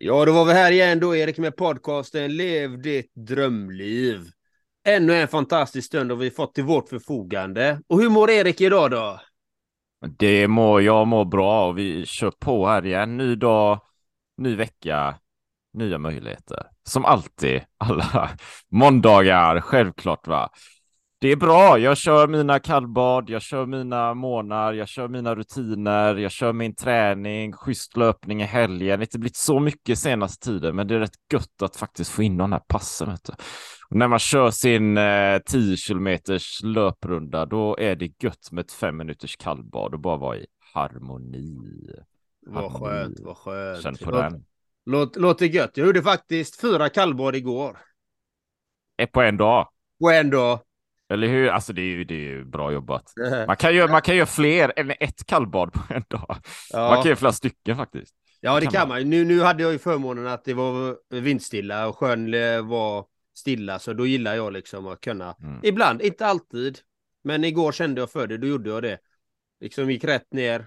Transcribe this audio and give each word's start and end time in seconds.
Ja, 0.00 0.24
då 0.24 0.32
var 0.32 0.44
vi 0.44 0.52
här 0.52 0.72
igen 0.72 1.00
då 1.00 1.16
Erik 1.16 1.38
med 1.38 1.56
podcasten 1.56 2.36
Lev 2.36 2.82
ditt 2.82 3.12
drömliv. 3.14 4.20
Ännu 4.86 5.14
en 5.14 5.28
fantastisk 5.28 5.86
stund 5.86 6.10
har 6.10 6.18
vi 6.18 6.30
fått 6.30 6.54
till 6.54 6.64
vårt 6.64 6.88
förfogande. 6.88 7.80
Och 7.86 8.00
hur 8.00 8.10
mår 8.10 8.30
Erik 8.30 8.60
idag 8.60 8.90
då? 8.90 9.20
Det 10.18 10.48
mår, 10.48 10.82
jag 10.82 11.06
mår 11.06 11.24
bra 11.24 11.68
och 11.68 11.78
vi 11.78 12.06
kör 12.06 12.30
på 12.30 12.66
här 12.66 12.86
igen. 12.86 13.16
Ny 13.16 13.34
dag, 13.34 13.80
ny 14.36 14.56
vecka, 14.56 15.14
nya 15.72 15.98
möjligheter. 15.98 16.66
Som 16.82 17.04
alltid, 17.04 17.60
alla 17.78 18.30
måndagar, 18.68 19.60
självklart 19.60 20.26
va. 20.26 20.50
Det 21.20 21.28
är 21.28 21.36
bra. 21.36 21.78
Jag 21.78 21.96
kör 21.96 22.28
mina 22.28 22.58
kallbad, 22.60 23.30
jag 23.30 23.42
kör 23.42 23.66
mina 23.66 24.14
månader, 24.14 24.72
jag 24.72 24.88
kör 24.88 25.08
mina 25.08 25.34
rutiner, 25.34 26.14
jag 26.16 26.30
kör 26.30 26.52
min 26.52 26.74
träning, 26.74 27.52
schysst 27.52 27.96
löpning 27.96 28.42
i 28.42 28.44
helgen. 28.44 28.78
Det 28.88 28.90
har 28.94 29.00
inte 29.00 29.18
blivit 29.18 29.36
så 29.36 29.60
mycket 29.60 29.98
senaste 29.98 30.44
tiden, 30.46 30.76
men 30.76 30.86
det 30.88 30.94
är 30.94 30.98
rätt 30.98 31.32
gött 31.32 31.62
att 31.62 31.76
faktiskt 31.76 32.10
få 32.10 32.22
in 32.22 32.36
de 32.36 32.52
här 32.52 32.60
passen. 32.68 33.10
Vet 33.10 33.24
du. 33.24 33.32
Och 33.90 33.96
när 33.96 34.08
man 34.08 34.18
kör 34.18 34.50
sin 34.50 34.98
eh, 34.98 35.38
10 35.46 35.76
kilometers 35.76 36.62
löprunda, 36.62 37.46
då 37.46 37.76
är 37.78 37.96
det 37.96 38.22
gött 38.22 38.52
med 38.52 38.64
ett 38.64 38.72
fem 38.72 38.96
minuters 38.96 39.36
kallbad 39.36 39.94
och 39.94 40.00
bara 40.00 40.16
vara 40.16 40.36
i 40.36 40.46
harmoni. 40.74 41.56
Vad 42.46 42.72
skönt, 42.72 43.20
vad 43.20 43.36
skönt. 43.36 43.82
Känn 43.82 43.96
på 43.96 44.10
Låt- 44.10 44.20
den. 44.20 44.44
Låt, 44.86 45.16
låter 45.16 45.46
gött. 45.46 45.76
Jag 45.76 45.86
gjorde 45.86 46.02
faktiskt 46.02 46.60
fyra 46.60 46.88
kallbad 46.88 47.36
igår. 47.36 47.78
På 49.12 49.22
en 49.22 49.36
dag. 49.36 49.68
Och 50.00 50.12
en 50.12 50.30
dag. 50.30 50.60
Eller 51.08 51.26
hur? 51.28 51.48
Alltså 51.48 51.72
det 51.72 51.82
är 51.82 51.84
ju, 51.86 52.04
det 52.04 52.14
är 52.14 52.18
ju 52.18 52.44
bra 52.44 52.72
jobbat. 52.72 53.12
Man 53.46 53.56
kan, 53.56 53.74
göra, 53.74 53.92
man 53.92 54.02
kan 54.02 54.16
göra 54.16 54.26
fler 54.26 54.72
än 54.76 54.90
ett 54.90 55.26
kallbad 55.26 55.72
på 55.72 55.94
en 55.94 56.04
dag. 56.08 56.26
Man 56.28 56.40
Ja, 56.70 56.94
kan 56.94 57.04
göra 57.04 57.16
flera 57.16 57.32
stycken 57.32 57.76
faktiskt. 57.76 58.14
ja 58.40 58.60
det 58.60 58.66
kan 58.66 58.72
kan 58.72 58.88
man. 58.88 59.10
Nu, 59.10 59.24
nu 59.24 59.40
hade 59.40 59.62
jag 59.62 59.72
ju 59.72 59.78
förmånen 59.78 60.26
att 60.26 60.44
det 60.44 60.54
var 60.54 60.96
vindstilla 61.20 61.88
och 61.88 61.96
sjön 61.96 62.30
var 62.68 63.04
stilla. 63.36 63.78
Så 63.78 63.92
då 63.92 64.06
gillar 64.06 64.34
jag 64.34 64.52
liksom 64.52 64.86
att 64.86 65.00
kunna. 65.00 65.36
Mm. 65.42 65.60
Ibland, 65.62 66.02
inte 66.02 66.26
alltid. 66.26 66.78
Men 67.24 67.44
igår 67.44 67.72
kände 67.72 68.00
jag 68.00 68.10
för 68.10 68.26
det, 68.26 68.38
då 68.38 68.46
gjorde 68.46 68.70
jag 68.70 68.82
det. 68.82 68.98
Liksom 69.60 69.90
gick 69.90 70.04
rätt 70.04 70.32
ner. 70.32 70.66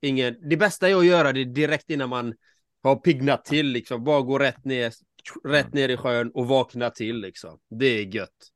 Ingen... 0.00 0.36
Det 0.50 0.56
bästa 0.56 0.88
är 0.88 0.94
att 0.94 1.06
göra 1.06 1.32
det 1.32 1.44
direkt 1.44 1.90
innan 1.90 2.08
man 2.08 2.34
har 2.82 2.96
piggnat 2.96 3.44
till. 3.44 3.66
Liksom. 3.66 4.04
Bara 4.04 4.20
gå 4.20 4.38
rätt 4.38 4.64
ner, 4.64 4.92
rätt 5.44 5.74
ner 5.74 5.88
i 5.88 5.96
sjön 5.96 6.30
och 6.34 6.48
vakna 6.48 6.90
till. 6.90 7.20
Liksom. 7.20 7.58
Det 7.70 7.86
är 7.86 8.14
gött. 8.14 8.48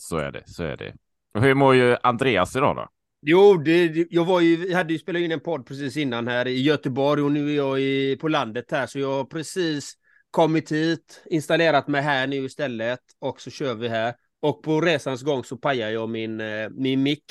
Så 0.00 0.16
är 0.16 0.32
det, 0.32 0.42
så 0.46 0.62
är 0.62 0.76
det. 0.76 0.94
Och 1.34 1.42
hur 1.42 1.54
mår 1.54 1.74
ju 1.74 1.96
Andreas 2.02 2.56
idag 2.56 2.76
då? 2.76 2.88
Jo, 3.22 3.56
det, 3.56 4.06
jag 4.10 4.24
var 4.24 4.40
ju, 4.40 4.74
hade 4.74 4.92
ju 4.92 4.98
spelat 4.98 5.20
in 5.20 5.32
en 5.32 5.40
podd 5.40 5.66
precis 5.66 5.96
innan 5.96 6.28
här 6.28 6.48
i 6.48 6.62
Göteborg 6.62 7.22
och 7.22 7.32
nu 7.32 7.50
är 7.50 7.56
jag 7.56 7.80
i, 7.80 8.16
på 8.20 8.28
landet 8.28 8.70
här 8.70 8.86
så 8.86 8.98
jag 8.98 9.12
har 9.12 9.24
precis 9.24 9.94
kommit 10.30 10.72
hit, 10.72 11.22
installerat 11.30 11.88
mig 11.88 12.02
här 12.02 12.26
nu 12.26 12.36
istället 12.36 13.00
och 13.18 13.40
så 13.40 13.50
kör 13.50 13.74
vi 13.74 13.88
här. 13.88 14.14
Och 14.42 14.62
på 14.62 14.80
resans 14.80 15.22
gång 15.22 15.44
så 15.44 15.56
pajar 15.56 15.90
jag 15.90 16.08
min, 16.08 16.40
eh, 16.40 16.70
min 16.70 17.02
mick. 17.02 17.24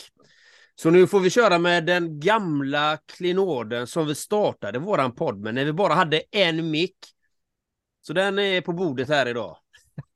Så 0.76 0.90
nu 0.90 1.08
får 1.08 1.20
vi 1.20 1.30
köra 1.30 1.60
med 1.60 1.86
den 1.86 2.20
gamla 2.20 2.98
klinoden 3.18 3.88
som 3.88 4.08
vi 4.08 4.16
startade 4.16 4.80
våran 4.80 5.16
podd 5.16 5.40
med 5.40 5.56
när 5.56 5.66
vi 5.66 5.74
bara 5.74 5.94
hade 5.94 6.22
en 6.32 6.72
mick. 6.72 6.98
Så 8.02 8.14
den 8.14 8.40
är 8.40 8.62
på 8.62 8.74
bordet 8.74 9.10
här 9.10 9.26
idag. 9.26 9.58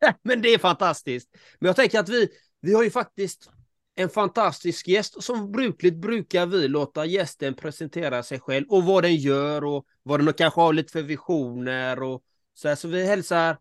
Men 0.23 0.41
det 0.41 0.53
är 0.53 0.57
fantastiskt. 0.57 1.29
Men 1.59 1.67
jag 1.67 1.75
tänker 1.75 1.99
att 1.99 2.09
vi, 2.09 2.29
vi 2.63 2.73
har 2.73 2.83
ju 2.83 2.91
faktiskt 2.91 3.49
en 3.95 4.09
fantastisk 4.09 4.87
gäst. 4.87 5.23
Som 5.23 5.51
brukligt 5.51 5.95
brukar 5.95 6.45
vi 6.45 6.67
låta 6.67 7.05
gästen 7.05 7.53
presentera 7.53 8.23
sig 8.23 8.39
själv 8.39 8.65
och 8.69 8.83
vad 8.83 9.03
den 9.03 9.15
gör 9.15 9.63
och 9.63 9.85
vad 10.03 10.25
den 10.25 10.33
kanske 10.33 10.61
har 10.61 10.73
lite 10.73 10.91
för 10.91 11.01
visioner 11.01 12.03
och 12.03 12.23
så 12.53 12.67
här. 12.67 12.75
Så 12.75 12.87
vi 12.87 13.05
hälsar 13.05 13.57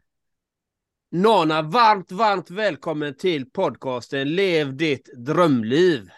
Nana 1.10 1.62
varmt, 1.62 2.12
varmt 2.12 2.50
välkommen 2.50 3.16
till 3.16 3.50
podcasten 3.50 4.34
Lev 4.34 4.76
ditt 4.76 5.10
drömliv. 5.26 6.10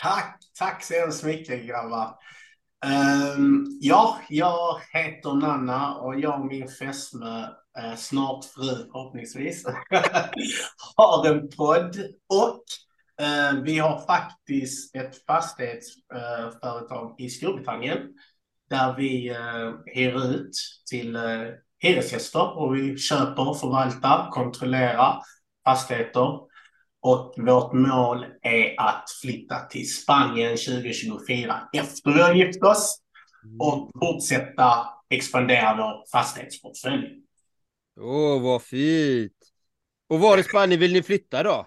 Tack, 0.00 0.40
tack 0.58 0.84
så 0.84 0.94
hemskt 0.94 1.24
mycket 1.24 1.66
grabbar. 1.66 2.14
Um, 3.36 3.78
ja, 3.80 4.18
jag 4.28 4.80
heter 4.92 5.34
Nanna 5.34 5.94
och 5.94 6.20
jag 6.20 6.40
och 6.40 6.46
min 6.46 6.68
fästmö, 6.68 7.46
Eh, 7.78 7.96
snart 7.96 8.44
fru 8.44 8.90
förhoppningsvis, 8.92 9.64
har 10.96 11.26
en 11.26 11.48
podd 11.48 11.96
och 12.28 12.64
eh, 13.24 13.62
vi 13.62 13.78
har 13.78 14.06
faktiskt 14.06 14.96
ett 14.96 15.26
fastighetsföretag 15.26 17.20
eh, 17.20 17.26
i 17.26 17.30
Storbritannien 17.30 17.98
där 18.70 18.94
vi 18.96 19.28
eh, 19.28 19.72
hyr 19.86 20.24
ut 20.24 20.50
till 20.90 21.18
hyresgäster 21.78 22.58
och 22.58 22.76
vi 22.76 22.98
köper, 22.98 23.54
förvaltar, 23.54 24.30
kontrollerar 24.30 25.22
fastigheter 25.64 26.38
och 27.00 27.34
vårt 27.36 27.72
mål 27.72 28.26
är 28.42 28.80
att 28.80 29.04
flytta 29.22 29.60
till 29.60 29.92
Spanien 29.92 30.50
2024 30.50 31.60
efter 31.72 32.12
vi 32.12 32.22
har 32.22 32.34
gift 32.34 32.62
oss 32.62 32.98
och 33.58 33.90
fortsätta 34.00 34.86
expandera 35.10 35.76
vår 35.76 36.04
fastighetsportfölj. 36.12 37.27
Åh, 38.00 38.42
vad 38.42 38.62
fint! 38.62 39.32
Och 40.08 40.20
var 40.20 40.38
i 40.38 40.42
Spanien 40.42 40.80
vill 40.80 40.92
ni 40.92 41.02
flytta 41.02 41.42
då? 41.42 41.66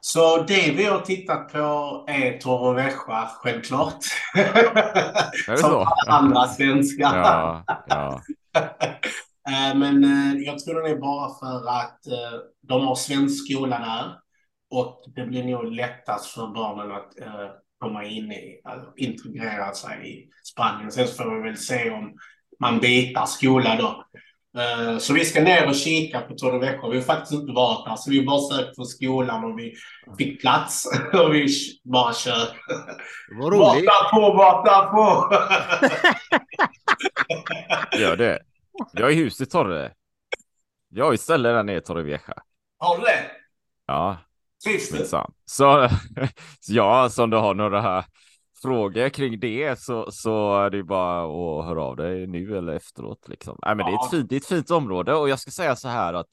Så 0.00 0.42
det 0.42 0.72
vi 0.76 0.84
har 0.84 1.00
tittat 1.00 1.52
på 1.52 2.04
är 2.08 2.38
Torrevieja, 2.38 3.28
självklart. 3.42 4.04
det 5.46 5.56
Som 5.58 5.70
så? 5.70 5.88
andra 6.08 6.48
svenskar. 6.48 7.16
Ja, 7.16 7.64
ja. 7.88 8.22
Eh, 9.48 9.74
Men 9.78 10.04
eh, 10.04 10.42
jag 10.42 10.58
tror 10.58 10.82
det 10.82 10.90
är 10.90 10.96
bara 10.96 11.34
för 11.38 11.68
att 11.70 12.06
eh, 12.06 12.40
de 12.62 12.86
har 12.86 12.94
svensk 12.94 13.44
skola 13.44 13.78
där 13.78 14.14
och 14.78 15.04
det 15.14 15.26
blir 15.26 15.44
nog 15.44 15.72
lättast 15.72 16.26
för 16.26 16.46
barnen 16.46 16.92
att 16.92 17.12
komma 17.78 18.04
in 18.04 18.32
i, 18.32 18.60
alltså, 18.64 18.92
integrera 18.96 19.74
sig 19.74 20.10
i 20.12 20.28
Spanien. 20.44 20.90
Sen 20.92 21.08
så 21.08 21.14
får 21.14 21.36
vi 21.36 21.42
väl 21.42 21.56
se 21.58 21.90
om 21.90 22.14
man 22.60 22.80
byter 22.80 23.26
skola 23.26 23.76
då. 23.76 24.04
Eh, 24.58 24.98
Så 24.98 25.12
vi 25.14 25.24
ska 25.24 25.42
ner 25.42 25.68
och 25.68 25.74
kika 25.74 26.20
på 26.20 26.34
Torrevieja. 26.34 26.88
Vi 26.88 26.96
har 26.96 27.02
faktiskt 27.04 27.32
inte 27.32 27.52
varit 27.52 27.84
där, 27.86 27.96
så 27.96 28.10
vi 28.10 28.18
har 28.18 28.24
bara 28.26 28.40
sökt 28.58 28.76
på 28.76 28.84
skolan 28.84 29.44
och 29.44 29.58
vi 29.58 29.74
fick 30.18 30.40
plats 30.40 30.86
och 31.12 31.34
vi 31.34 31.48
bara 31.84 32.12
kör. 32.14 32.48
Vad 33.40 33.52
roligt! 33.52 33.84
Borta 33.86 34.10
på, 34.12 34.20
borta 34.34 34.82
på! 34.86 35.34
Gör 37.98 38.16
det. 38.16 38.38
Jag 38.92 39.10
är 39.10 39.14
hus 39.14 39.40
i 39.40 39.46
Torre. 39.46 39.92
Jag 40.88 41.04
har 41.04 41.12
ju 41.12 41.18
ställe 41.18 41.48
där 41.48 41.62
nere 41.62 41.76
i 41.76 41.80
Torrevieja. 41.80 42.34
Har 42.78 42.96
du 42.98 43.02
det? 43.02 43.30
Ja, 43.86 44.16
Trivs 44.64 44.90
du? 44.90 45.04
Så, 45.04 45.28
så 45.46 45.88
ja, 46.68 47.08
så 47.10 47.24
om 47.24 47.30
du 47.30 47.36
har 47.36 47.54
några 47.54 47.80
här 47.80 48.04
frågor 48.64 49.08
kring 49.08 49.40
det 49.40 49.80
så, 49.80 50.10
så 50.12 50.56
är 50.60 50.70
det 50.70 50.82
bara 50.84 51.24
att 51.24 51.64
höra 51.66 51.82
av 51.82 51.96
dig 51.96 52.26
nu 52.26 52.56
eller 52.58 52.72
efteråt 52.72 53.28
liksom. 53.28 53.58
Nej, 53.62 53.74
men 53.74 53.86
det 53.86 53.92
är 53.92 53.94
Ja. 53.94 54.04
ett 54.06 54.10
fint, 54.10 54.28
det 54.30 54.36
är 54.36 54.40
ett 54.40 54.46
fint 54.46 54.70
område 54.70 55.14
och 55.14 55.28
jag 55.28 55.38
ska 55.40 55.50
säga 55.50 55.76
så 55.76 55.88
här 55.88 56.14
att 56.14 56.26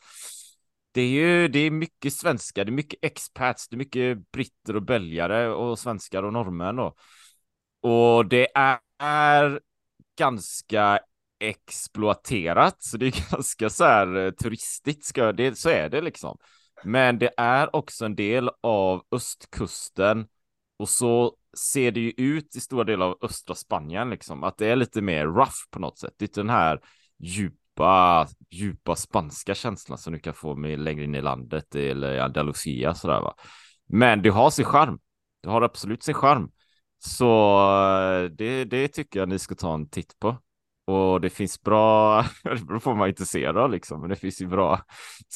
det 0.92 1.02
är 1.02 1.08
ju, 1.10 1.48
det 1.48 1.60
är 1.60 1.72
mycket 1.72 2.14
svenskar, 2.14 2.66
det 2.66 2.70
är 2.70 2.74
mycket 2.74 3.00
expats, 3.06 3.68
det 3.70 3.76
är 3.76 3.78
mycket 3.78 4.32
britter 4.32 4.76
och 4.76 4.82
belgare 4.84 5.50
och 5.50 5.80
svenskar 5.80 6.24
och 6.24 6.34
norrmän 6.34 6.80
och, 6.80 6.98
och 7.82 8.26
det 8.26 8.48
är, 8.56 8.80
är 9.00 9.60
ganska 10.18 11.00
exploaterat, 11.40 12.84
så 12.84 12.98
det 12.98 13.06
är 13.08 13.32
ganska 13.32 13.70
så 13.70 13.84
här 13.84 14.16
eh, 14.18 14.32
turistigt, 14.32 15.06
ska, 15.06 15.32
det, 15.32 15.58
så 15.58 15.70
är 15.70 15.90
det 15.90 16.02
liksom. 16.02 16.38
Men 16.84 17.20
det 17.20 17.32
är 17.38 17.76
också 17.76 18.06
en 18.06 18.16
del 18.16 18.50
av 18.62 19.04
östkusten 19.12 20.28
och 20.78 20.90
så 20.90 21.36
ser 21.58 21.92
det 21.92 22.00
ju 22.00 22.14
ut 22.18 22.56
i 22.56 22.60
stora 22.60 22.84
delar 22.84 23.06
av 23.06 23.18
östra 23.22 23.56
Spanien 23.56 24.10
liksom, 24.10 24.44
att 24.44 24.58
det 24.58 24.68
är 24.68 24.76
lite 24.76 25.02
mer 25.02 25.26
rough 25.26 25.58
på 25.72 25.80
något 25.80 26.00
sätt. 26.00 26.14
Det 26.18 26.24
är 26.24 26.28
inte 26.28 26.40
den 26.40 26.50
här 26.50 26.80
djupa, 27.20 28.28
djupa 28.50 28.96
spanska 28.96 29.56
känslan 29.56 29.98
som 29.98 30.14
du 30.14 30.20
kan 30.20 30.34
få 30.34 30.56
med 30.56 30.80
längre 30.80 31.04
in 31.04 31.16
i 31.16 31.22
landet 31.22 31.76
eller 31.76 32.14
i 32.14 32.20
Andalusia 32.20 32.94
sådär 32.94 33.22
va. 33.22 33.36
Men 33.88 34.22
det 34.22 34.30
har 34.30 34.50
sin 34.50 34.66
charm. 34.66 35.00
Det 35.44 35.50
har 35.50 35.62
absolut 35.62 36.04
sin 36.04 36.14
charm. 36.14 36.52
Så 37.00 37.60
eh, 38.00 38.24
det, 38.24 38.66
det 38.66 38.88
tycker 38.88 39.20
jag 39.20 39.30
ni 39.30 39.40
ska 39.40 39.56
ta 39.56 39.74
en 39.74 39.90
titt 39.90 40.20
på. 40.20 40.38
Och 40.86 41.22
det 41.22 41.30
finns 41.30 41.62
bra, 41.62 42.22
det 42.44 42.66
beror 42.66 42.80
på 42.80 42.90
vad 42.90 42.98
man 42.98 43.06
är 43.06 43.10
intresserad 43.10 43.58
av 43.58 43.72
liksom, 43.72 44.02
men 44.02 44.10
det 44.10 44.16
finns 44.16 44.42
ju 44.42 44.48
bra 44.48 44.82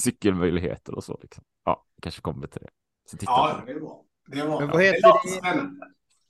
cykelmöjligheter 0.03 0.95
och 0.95 1.03
så 1.03 1.19
liksom. 1.21 1.43
Ja, 1.65 1.85
kanske 2.01 2.21
kommer 2.21 2.47
till 2.47 2.61
det. 2.61 2.69
Så 3.11 3.17
titta 3.17 3.31
Ja, 3.31 3.63
det 3.65 3.71
är 3.71 3.79
bra. 3.79 4.01
Det 4.27 4.39
är 4.39 4.45
bra. 4.45 4.59
Men 4.59 4.69
vad 4.69 4.83
heter 4.83 5.01
det? 5.43 5.69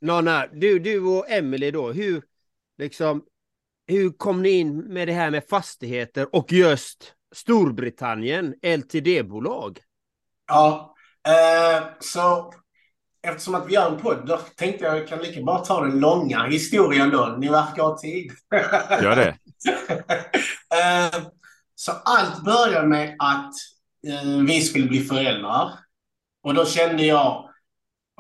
Nana, 0.06 0.48
du, 0.48 0.80
du 0.80 1.02
och 1.02 1.30
Emily 1.30 1.72
då, 1.72 1.92
hur, 1.92 2.24
liksom, 2.78 3.24
hur 3.88 4.10
kom 4.10 4.42
ni 4.42 4.50
in 4.50 4.78
med 4.78 5.08
det 5.08 5.14
här 5.14 5.32
med 5.32 5.44
fastigheter 5.50 6.36
och 6.36 6.52
just 6.52 7.14
Storbritannien, 7.36 8.56
LTD-bolag? 8.62 9.80
Ja, 10.48 10.96
eh, 11.28 11.84
så 12.00 12.54
eftersom 13.28 13.56
att 13.56 13.68
vi 13.68 13.74
gör 13.74 13.92
en 13.92 14.02
podd, 14.02 14.28
då 14.28 14.38
tänkte 14.38 14.86
jag 14.86 14.98
jag 14.98 15.08
kan 15.08 15.20
lika 15.20 15.42
bra 15.42 15.66
ta 15.66 15.82
den 15.82 16.00
långa 16.00 16.44
historien 16.44 17.10
då. 17.10 17.36
Ni 17.40 17.50
verkar 17.50 17.84
ha 17.84 17.98
tid. 17.98 18.32
Gör 19.02 19.16
det. 19.16 19.38
Så 21.76 21.92
allt 21.92 22.44
började 22.44 22.88
med 22.88 23.16
att 23.20 23.54
eh, 24.08 24.46
vi 24.48 24.62
skulle 24.62 24.86
bli 24.86 25.04
föräldrar. 25.04 25.72
Och 26.44 26.54
då 26.54 26.66
kände 26.66 27.06
jag, 27.06 27.50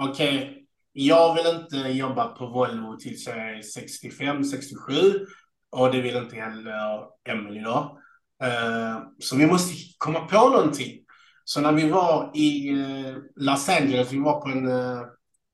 okej, 0.01 0.37
okay, 0.37 0.64
jag 0.97 1.35
vill 1.35 1.55
inte 1.55 1.77
jobba 1.77 2.27
på 2.27 2.47
Volvo 2.47 2.97
tills 2.97 3.27
jag 3.27 3.37
är 3.37 3.61
65, 3.61 4.43
67. 4.43 5.25
Och 5.71 5.91
det 5.91 6.01
vill 6.01 6.15
inte 6.15 6.35
heller 6.35 7.01
Emelie 7.29 7.63
då. 7.63 7.99
Eh, 8.43 8.99
så 9.19 9.35
vi 9.35 9.47
måste 9.47 9.73
komma 9.97 10.19
på 10.19 10.49
någonting. 10.49 10.99
Så 11.43 11.61
när 11.61 11.71
vi 11.71 11.89
var 11.89 12.31
i 12.33 12.69
eh, 12.69 13.15
Los 13.35 13.69
Angeles, 13.69 14.11
vi 14.11 14.19
var 14.19 14.41
på 14.41 14.49
en 14.49 14.67
eh, 14.67 15.01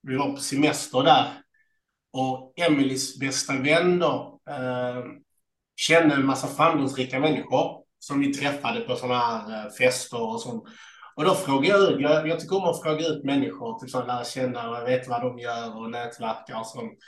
vi 0.02 0.16
var 0.16 0.32
på 0.32 0.40
semester 0.40 1.02
där. 1.02 1.28
Och 2.12 2.52
Emelies 2.56 3.18
bästa 3.18 3.56
vän 3.56 3.98
då, 3.98 4.40
kände 5.76 6.14
en 6.14 6.26
massa 6.26 6.46
framgångsrika 6.46 7.20
människor 7.20 7.84
som 7.98 8.20
vi 8.20 8.34
träffade 8.34 8.80
på 8.80 8.96
sådana 8.96 9.18
här 9.18 9.70
fester 9.70 10.22
och 10.22 10.40
sånt. 10.40 10.64
Och 11.14 11.24
då 11.24 11.34
frågade 11.34 11.66
jag 11.66 11.92
ut, 11.92 12.00
jag, 12.00 12.28
jag 12.28 12.40
tycker 12.40 12.56
om 12.56 12.64
att 12.64 12.82
fråga 12.82 13.06
ut 13.06 13.24
människor, 13.24 13.78
typ 13.78 13.90
så 13.90 14.04
lära 14.04 14.24
känna 14.24 14.70
och 14.70 14.88
veta 14.88 15.10
vad 15.10 15.22
de 15.22 15.38
gör 15.38 15.76
och 15.76 15.90
nätverka 15.90 16.58
och 16.58 16.66
sånt. 16.66 16.98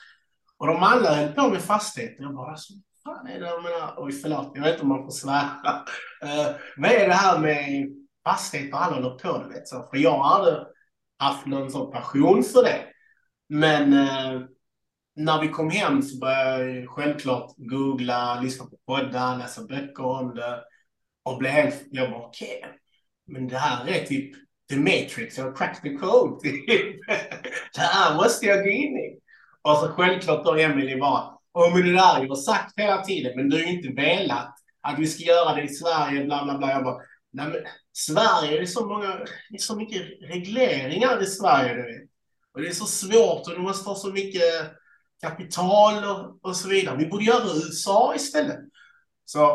Och 0.59 0.67
de 0.67 0.83
alla 0.83 1.15
höll 1.15 1.33
på 1.33 1.49
med 1.49 1.63
fastigheter. 1.63 2.23
Jag 2.23 2.35
bara, 2.35 2.51
alltså, 2.51 2.73
fan 3.05 3.27
är 3.27 3.41
det 3.41 3.47
jag 3.47 3.63
menar? 3.63 3.95
Oj, 3.97 4.13
förlåt, 4.13 4.53
jag 4.55 4.63
vet 4.63 4.73
inte 4.73 4.83
om 4.83 4.89
man 4.89 5.05
får 5.05 5.11
svära. 5.11 5.85
Uh, 6.25 6.57
vad 6.77 6.91
är 6.91 7.09
det 7.09 7.15
här 7.15 7.39
med 7.39 7.87
fastigheter 8.25 8.79
alla 8.79 8.95
håller 8.95 9.19
på 9.19 9.39
med? 9.39 9.49
Vet, 9.49 9.69
så, 9.69 9.83
för 9.83 9.97
jag 9.97 10.19
har 10.19 10.35
aldrig 10.35 10.67
haft 11.19 11.47
någon 11.47 11.71
sån 11.71 11.93
passion 11.93 12.43
för 12.43 12.63
det. 12.63 12.81
Men 13.49 13.93
uh, 13.93 14.43
när 15.17 15.41
vi 15.41 15.49
kom 15.49 15.71
hem 15.71 16.03
så 16.03 16.19
började 16.19 16.71
jag 16.71 16.89
självklart 16.89 17.53
googla, 17.57 18.41
lyssna 18.41 18.67
på 18.67 18.77
poddar, 18.87 19.39
läsa 19.39 19.65
böcker 19.65 20.05
om 20.05 20.35
det 20.35 20.61
och 21.23 21.39
blev 21.39 21.53
helt, 21.53 21.87
jag 21.91 22.11
bara 22.11 22.27
okej, 22.27 22.59
okay 22.59 22.71
men 23.27 23.49
det 23.49 23.59
här 23.59 23.89
är 23.89 24.05
typ 24.05 24.35
The 24.69 24.77
Matrix, 24.77 25.39
jag 25.39 25.45
har 25.45 25.57
cracked 25.57 25.83
the 25.83 25.99
code. 25.99 26.51
det 27.75 27.81
här 27.81 28.15
måste 28.15 28.47
jag 28.47 28.65
gå 28.65 28.71
in 28.71 28.97
i. 28.97 29.19
Och 29.63 29.77
så 29.77 29.89
självklart 29.89 30.45
då 30.45 30.57
Emelie, 30.57 30.99
bara, 30.99 31.35
och 31.53 31.73
men 31.73 31.87
det 31.87 31.93
där 31.93 32.15
har 32.15 32.25
jag 32.25 32.39
sagt 32.39 32.73
hela 32.77 33.05
tiden, 33.05 33.33
men 33.37 33.49
du 33.49 33.57
har 33.57 33.65
ju 33.65 33.77
inte 33.77 34.03
velat 34.03 34.55
att 34.81 34.99
vi 34.99 35.07
ska 35.07 35.25
göra 35.25 35.55
det 35.55 35.63
i 35.63 35.69
Sverige, 35.69 36.25
bla 36.25 36.45
bla 36.45 36.59
bla. 36.59 36.71
Jag 36.71 36.85
bara, 36.85 37.01
nej 37.33 37.49
men 37.49 37.61
Sverige, 37.93 38.51
det 38.51 38.63
är 38.63 38.67
så 38.67 38.87
många, 38.87 39.07
det 39.51 39.57
är 39.57 39.59
så 39.59 39.77
mycket 39.77 40.03
regleringar 40.21 41.23
i 41.23 41.27
Sverige, 41.27 41.75
du 41.75 41.83
vet. 41.83 42.11
Och 42.55 42.61
det 42.61 42.69
är 42.69 42.73
så 42.73 42.87
svårt 42.87 43.47
och 43.47 43.55
du 43.55 43.59
måste 43.59 43.89
ha 43.89 43.97
så 43.97 44.13
mycket 44.13 44.43
kapital 45.21 46.05
och, 46.05 46.39
och 46.43 46.57
så 46.57 46.69
vidare. 46.69 46.97
Vi 46.97 47.07
borde 47.07 47.25
göra 47.25 47.45
USA 47.45 48.15
istället. 48.15 48.61
Så. 49.25 49.55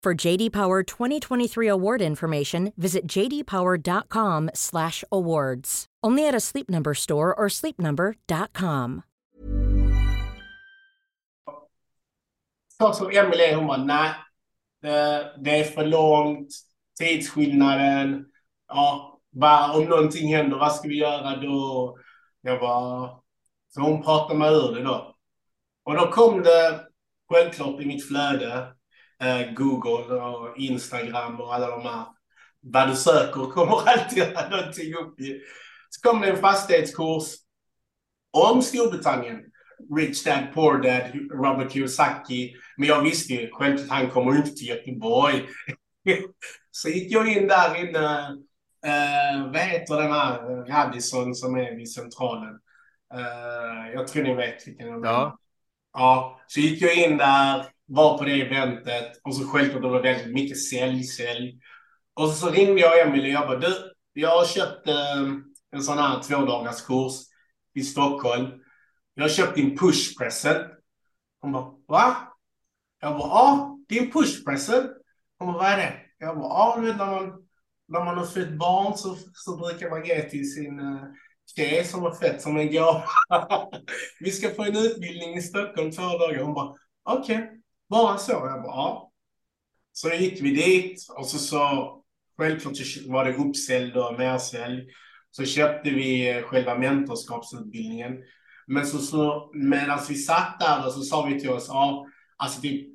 For 0.00 0.14
JD 0.14 0.52
Power 0.52 0.84
2023 0.84 1.66
award 1.66 2.00
information, 2.00 2.72
visit 2.76 3.08
jdpower.com/awards. 3.08 5.86
Only 6.04 6.28
at 6.28 6.36
a 6.36 6.40
Sleep 6.40 6.70
Number 6.70 6.94
store 6.94 7.34
or 7.34 7.48
sleepnumber.com. 7.48 9.02
Så 12.78 12.92
som 12.92 13.10
Emelie, 13.10 13.54
hon 13.54 13.66
bara, 13.66 13.84
nej, 13.84 14.14
det, 14.82 15.34
det 15.38 15.60
är 15.60 15.64
för 15.64 15.86
långt, 15.86 16.48
tidsskillnaden, 16.98 18.26
ja, 18.68 19.20
bara, 19.30 19.72
om 19.72 19.84
någonting 19.84 20.34
händer, 20.34 20.58
vad 20.58 20.74
ska 20.74 20.88
vi 20.88 20.98
göra 20.98 21.36
då? 21.36 21.98
Jag 22.40 22.60
bara, 22.60 23.10
så 23.68 23.80
hon 23.80 24.02
pratade 24.02 24.38
mig 24.38 24.54
ur 24.54 24.74
det 24.74 24.82
då. 24.82 25.16
Och 25.84 25.94
då 25.94 26.10
kom 26.10 26.42
det 26.42 26.80
självklart 27.28 27.80
i 27.80 27.86
mitt 27.86 28.08
flöde 28.08 28.77
eh, 29.22 29.52
Google 29.52 30.14
och 30.14 30.58
Instagram 30.58 31.40
och 31.40 31.54
alla 31.54 31.70
de 31.70 31.82
här. 31.82 32.04
Vad 32.60 32.88
du 32.88 32.96
söker 32.96 33.50
kommer 33.50 33.72
alltid 33.88 34.24
någonting 34.50 34.94
upp 34.94 35.20
i. 35.20 35.40
Så 35.90 36.08
kom 36.08 36.20
det 36.20 36.30
en 36.30 36.36
fastighetskurs 36.36 37.34
om 38.30 38.62
Storbritannien. 38.62 39.44
Rich 39.96 40.24
Dad, 40.24 40.46
Poor 40.54 40.78
Dad, 40.78 41.02
Robert 41.30 41.72
Kiyosaki. 41.72 42.56
Men 42.76 42.88
jag 42.88 43.02
visste 43.02 43.32
ju 43.32 43.50
självklart 43.52 43.90
han 43.90 44.10
kommer 44.10 44.36
inte 44.36 44.50
till 44.50 44.68
Göteborg. 44.68 45.46
så 46.70 46.88
gick 46.88 47.12
jag 47.12 47.28
in 47.28 47.48
där 47.48 47.88
inne, 47.88 48.36
eh, 48.84 49.52
vad 49.52 49.60
heter 49.60 49.96
den 49.96 50.12
här 50.12 50.38
Radisson 50.64 51.34
som 51.34 51.56
är 51.56 51.76
vid 51.76 51.92
centralen? 51.92 52.58
Eh, 53.14 53.92
jag 53.94 54.08
tror 54.08 54.22
ni 54.22 54.34
vet 54.34 54.66
vilken 54.66 54.86
den 54.86 55.04
är. 55.04 55.08
Ja. 55.08 55.38
Ja, 55.92 56.40
så 56.46 56.60
gick 56.60 56.82
jag 56.82 56.94
in 56.94 57.16
där 57.16 57.66
var 57.88 58.18
på 58.18 58.24
det 58.24 58.40
eventet 58.40 59.20
och 59.24 59.34
så 59.34 59.48
självklart 59.48 59.82
det 59.82 59.88
var 59.88 60.02
väldigt 60.02 60.34
mycket 60.34 60.62
sälj, 60.62 61.02
sälj. 61.02 61.60
Och 62.14 62.28
så, 62.28 62.50
ringde 62.50 62.80
jag 62.80 63.00
Emelie 63.00 63.36
och 63.36 63.42
jag 63.42 63.48
bara, 63.48 63.58
du, 63.58 63.92
jag 64.12 64.28
har 64.38 64.44
köpt 64.44 64.88
eh, 64.88 65.22
en 65.72 65.82
sån 65.82 65.98
här 65.98 66.22
tvådagars 66.22 66.82
kurs 66.82 67.12
i 67.74 67.82
Stockholm. 67.82 68.48
Jag 69.14 69.24
har 69.24 69.28
köpt 69.28 69.54
din 69.54 69.78
push 69.78 70.18
present. 70.18 70.66
Hon 71.40 71.52
bara, 71.52 71.64
va? 71.88 72.16
Jag 73.00 73.18
bara, 73.18 73.28
ja, 73.28 73.78
din 73.88 74.10
push 74.10 74.44
present. 74.44 74.90
Hon 75.38 75.52
bara, 75.52 75.58
vad 75.58 75.72
är 75.72 75.76
det? 75.76 75.94
Jag 76.18 76.38
bara, 76.38 76.48
ja, 76.48 76.76
du 76.80 76.86
vet 76.86 76.96
när 76.96 77.06
man, 77.06 77.32
när 77.88 78.04
man 78.04 78.18
har 78.18 78.26
fött 78.26 78.58
barn 78.58 78.96
så, 78.96 79.16
så 79.32 79.56
brukar 79.56 79.90
man 79.90 80.04
ge 80.04 80.22
till 80.22 80.54
sin 80.54 80.80
uh, 80.80 81.02
tjej 81.56 81.84
som 81.84 82.02
har 82.02 82.14
fött 82.14 82.42
som 82.42 82.56
en 82.56 82.72
gåva. 82.72 83.04
Vi 84.20 84.30
ska 84.30 84.50
få 84.50 84.64
en 84.64 84.76
utbildning 84.76 85.34
i 85.34 85.42
Stockholm 85.42 85.90
två 85.90 86.02
dagar. 86.02 86.42
Hon 86.42 86.54
bara, 86.54 86.74
okej. 87.04 87.36
Okay. 87.36 87.58
Bara 87.88 88.18
så. 88.18 88.32
Jag 88.32 88.62
bara, 88.62 88.76
ja. 88.76 89.12
Så 89.92 90.08
gick 90.08 90.42
vi 90.42 90.54
dit 90.54 91.06
och 91.16 91.26
så, 91.26 91.38
så 91.38 91.94
självklart 92.36 92.76
så 92.76 93.12
var 93.12 93.24
det 93.24 93.34
uppsälj 93.34 93.98
och 93.98 94.18
mersälj. 94.18 94.88
Så 95.30 95.44
köpte 95.44 95.90
vi 95.90 96.30
eh, 96.30 96.42
själva 96.42 96.78
mentorskapsutbildningen. 96.78 98.18
Men 98.66 98.86
så, 98.86 98.98
så 98.98 99.50
medan 99.54 99.98
vi 100.08 100.14
satt 100.14 100.60
där 100.60 100.86
och 100.86 100.92
så 100.92 101.00
sa 101.00 101.22
vi 101.26 101.40
till 101.40 101.50
oss, 101.50 101.66
ja, 101.68 102.06
alltså 102.36 102.60
det, 102.60 102.86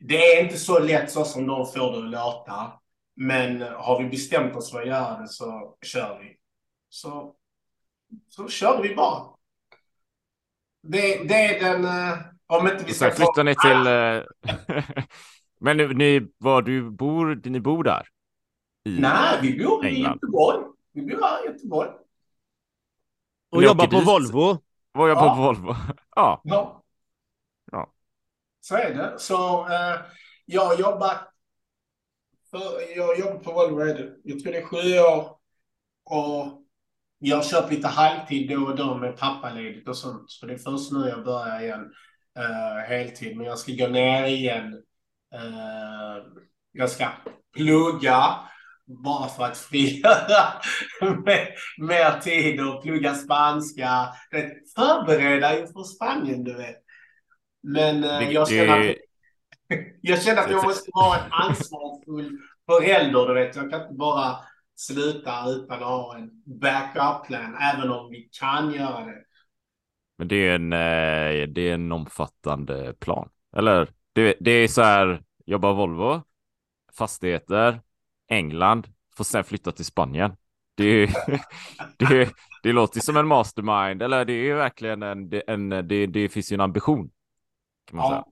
det 0.00 0.16
är 0.16 0.44
inte 0.44 0.58
så 0.58 0.78
lätt 0.78 1.10
så 1.10 1.24
som 1.24 1.46
de 1.46 1.66
får 1.66 1.92
det 1.92 1.98
att 1.98 2.10
låta. 2.10 2.72
Men 3.16 3.62
eh, 3.62 3.68
har 3.68 4.02
vi 4.02 4.08
bestämt 4.08 4.56
oss 4.56 4.70
för 4.70 4.80
att 4.80 4.88
göra 4.88 5.20
det 5.20 5.28
så 5.28 5.76
kör 5.82 6.18
vi. 6.18 6.36
Så, 6.88 7.34
så 8.28 8.48
körde 8.48 8.88
vi 8.88 8.94
bara. 8.94 9.26
Det, 10.82 11.28
det 11.28 11.34
är 11.34 11.60
den, 11.60 11.84
eh, 11.84 12.18
om 12.50 12.66
inte 12.66 12.84
vi 12.84 12.94
ska... 12.94 13.04
Sen 13.04 13.16
flyttar 13.16 13.44
ni 13.44 13.54
till... 13.54 13.86
Eh, 13.86 14.94
Men 15.60 15.76
ni, 15.76 16.28
var 16.38 16.62
du 16.62 16.90
bor, 16.90 17.40
ni 17.44 17.60
bor 17.60 17.84
där? 17.84 18.08
I 18.84 19.00
Nej, 19.00 19.38
vi 19.42 19.64
bor 19.64 19.86
i 19.86 20.00
Göteborg. 20.00 20.64
Vi 20.92 21.02
bor 21.02 21.22
här 21.22 21.44
i 21.44 21.46
Göteborg. 21.46 21.90
Och 23.50 23.62
jobbar 23.62 23.86
på 23.86 23.96
dit. 23.96 24.06
Volvo. 24.06 24.58
Var 24.92 25.08
jag 25.08 25.16
ja. 25.16 25.34
på 25.34 25.42
Volvo? 25.42 25.76
ja. 26.16 26.40
ja. 26.44 26.82
Ja. 27.72 27.92
Så 28.60 28.76
är 28.76 28.94
det. 28.94 29.14
Så 29.18 29.66
eh, 29.68 30.00
jag 30.46 30.64
har 30.64 30.76
jobbat 30.76 31.18
för, 32.50 32.96
jag 32.96 33.18
jobbar 33.18 33.38
på 33.38 33.52
Volvo, 33.52 33.80
jag 34.24 34.40
tror 34.40 34.52
det 34.52 34.58
är 34.58 34.64
sju 34.64 34.98
år. 34.98 35.36
Och 36.04 36.64
jag 37.18 37.36
har 37.36 37.44
kört 37.44 37.70
lite 37.70 37.88
halvtid 37.88 38.50
då 38.50 38.66
och 38.66 38.76
då 38.76 38.98
med 38.98 39.16
pappaledigt 39.16 39.88
och 39.88 39.96
sånt. 39.96 40.30
Så 40.30 40.46
det 40.46 40.54
är 40.54 40.58
först 40.58 40.92
nu 40.92 41.08
jag 41.08 41.24
börjar 41.24 41.60
igen 41.60 41.92
uh, 42.38 42.88
heltid. 42.88 43.36
Men 43.36 43.46
jag 43.46 43.58
ska 43.58 43.72
gå 43.72 43.86
ner 43.86 44.24
igen. 44.24 44.82
Uh, 45.34 46.24
jag 46.72 46.90
ska 46.90 47.08
plugga 47.56 48.34
bara 49.04 49.28
för 49.28 49.44
att 49.44 49.58
frigöra 49.58 50.52
mer 51.78 52.20
tid 52.20 52.60
och 52.60 52.82
plugga 52.82 53.14
spanska. 53.14 54.08
Förbereda 54.76 55.58
inför 55.60 55.82
Spanien, 55.82 56.44
du 56.44 56.54
vet. 56.54 56.76
Men 57.62 58.04
uh, 58.04 58.32
jag 58.32 58.48
känner 58.48 58.90
att, 58.90 58.96
jag 60.00 60.22
känner 60.22 60.42
att 60.42 60.50
jag 60.50 60.64
måste 60.64 60.90
vara 60.94 61.18
en 61.18 61.32
ansvarsfull 61.32 62.38
förälder, 62.66 63.26
du 63.26 63.34
vet. 63.34 63.56
Jag 63.56 63.70
kan 63.70 63.82
inte 63.82 63.94
bara 63.94 64.36
sluta 64.76 65.48
utan 65.48 65.76
att 65.76 65.88
ha 65.88 66.16
en 66.16 66.30
backup-plan, 66.60 67.56
även 67.60 67.90
om 67.90 68.10
vi 68.10 68.28
kan 68.40 68.74
göra 68.74 69.04
det. 69.04 69.24
Men 70.20 70.28
det 70.28 70.48
är 70.48 70.54
en, 70.54 70.72
eh, 70.72 71.48
det 71.48 71.68
är 71.68 71.74
en 71.74 71.92
omfattande 71.92 72.94
plan. 72.98 73.28
Eller 73.56 73.88
det, 74.12 74.36
det 74.40 74.50
är 74.50 74.68
så 74.68 74.82
här, 74.82 75.22
jobba 75.46 75.72
Volvo, 75.72 76.22
fastigheter, 76.92 77.80
England, 78.28 78.86
får 79.16 79.24
sen 79.24 79.44
flytta 79.44 79.72
till 79.72 79.84
Spanien. 79.84 80.36
Det, 80.74 81.06
det, 81.96 82.32
det 82.62 82.72
låter 82.72 83.00
som 83.00 83.16
en 83.16 83.26
mastermind, 83.26 84.02
eller 84.02 84.24
det 84.24 84.32
är 84.32 84.54
verkligen 84.54 85.02
en, 85.02 85.42
en 85.46 85.68
det, 85.88 86.06
det 86.06 86.28
finns 86.28 86.52
ju 86.52 86.54
en 86.54 86.60
ambition. 86.60 87.10
Kan 87.84 87.96
man 87.96 88.06
ja. 88.06 88.10
säga. 88.10 88.24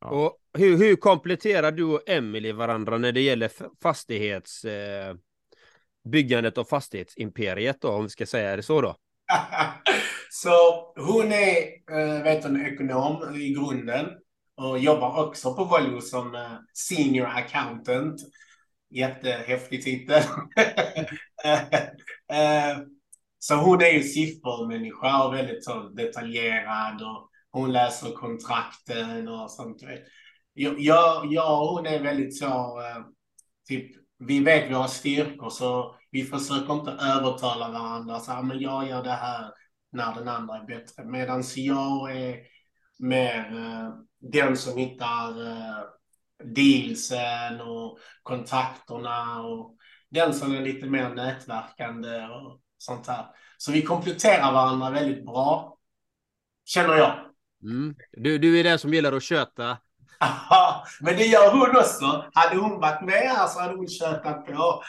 Ja. 0.00 0.08
Och 0.08 0.38
hur, 0.58 0.76
hur 0.76 0.96
kompletterar 0.96 1.72
du 1.72 1.84
och 1.84 2.08
Emily 2.08 2.52
varandra 2.52 2.98
när 2.98 3.12
det 3.12 3.20
gäller 3.20 3.50
fastighets 3.82 4.64
eh, 4.64 5.16
byggandet 6.04 6.58
av 6.58 6.64
fastighetsimperiet 6.64 7.80
då, 7.80 7.88
om 7.88 8.02
vi 8.02 8.08
ska 8.08 8.26
säga 8.26 8.56
det 8.56 8.62
så 8.62 8.80
då? 8.80 8.96
så 10.30 10.86
hon 10.96 11.32
är 11.32 11.56
äh, 11.90 12.22
vet 12.22 12.44
hon, 12.44 12.66
ekonom 12.66 13.36
i 13.36 13.54
grunden 13.54 14.06
och 14.56 14.78
jobbar 14.78 15.26
också 15.26 15.54
på 15.54 15.64
Volvo 15.64 16.00
som 16.00 16.34
äh, 16.34 16.52
senior 16.74 17.26
accountant. 17.26 18.20
Jättehäftig 18.90 19.84
titel. 19.84 20.22
äh, 22.32 22.78
så 23.38 23.54
hon 23.54 23.82
är 23.82 23.90
ju 23.90 24.02
siffermänniska 24.02 25.24
och 25.24 25.34
väldigt 25.34 25.64
så 25.64 25.88
detaljerad 25.88 27.02
och 27.02 27.30
hon 27.50 27.72
läser 27.72 28.12
kontrakten 28.12 29.28
och 29.28 29.50
sånt. 29.50 29.82
Jag, 30.54 30.80
jag, 30.80 31.32
jag 31.32 31.62
och 31.62 31.68
hon 31.68 31.86
är 31.86 32.02
väldigt 32.02 32.38
så, 32.38 32.82
typ 33.68 33.96
vi 34.18 34.40
vet 34.40 34.72
våra 34.72 34.88
styrkor 34.88 35.50
så 35.50 35.96
vi 36.16 36.24
försöker 36.24 36.72
inte 36.72 36.90
övertala 36.90 37.70
varandra. 37.70 38.20
Så 38.20 38.32
här, 38.32 38.42
men 38.42 38.60
jag 38.60 38.88
gör 38.88 39.02
det 39.02 39.10
här 39.10 39.52
när 39.92 40.14
den 40.14 40.28
andra 40.28 40.56
är 40.56 40.66
bättre. 40.66 41.04
Medan 41.04 41.42
jag 41.56 42.16
är 42.16 42.36
mer 42.98 43.56
eh, 43.56 43.90
den 44.32 44.56
som 44.56 44.78
hittar 44.78 45.46
eh, 45.46 45.82
dealsen 46.44 47.60
och 47.60 47.98
kontakterna 48.22 49.42
och 49.42 49.76
den 50.10 50.34
som 50.34 50.54
är 50.54 50.60
lite 50.60 50.86
mer 50.86 51.08
nätverkande 51.08 52.26
och 52.26 52.60
sånt 52.78 53.06
här. 53.06 53.26
Så 53.58 53.72
vi 53.72 53.82
kompletterar 53.82 54.52
varandra 54.52 54.90
väldigt 54.90 55.24
bra, 55.24 55.78
känner 56.64 56.96
jag. 56.96 57.14
Mm. 57.62 57.94
Du, 58.12 58.38
du 58.38 58.60
är 58.60 58.64
den 58.64 58.78
som 58.78 58.94
gillar 58.94 59.12
att 59.12 59.22
köta 59.22 59.78
men 61.00 61.16
det 61.16 61.24
gör 61.24 61.50
hon 61.50 61.76
också. 61.76 62.24
Hade 62.34 62.56
hon 62.56 62.80
varit 62.80 63.02
med 63.02 63.22
här 63.36 63.46
så 63.46 63.60
hade 63.60 63.74
hon 63.74 63.88
köpat 63.88 64.46
på. 64.46 64.82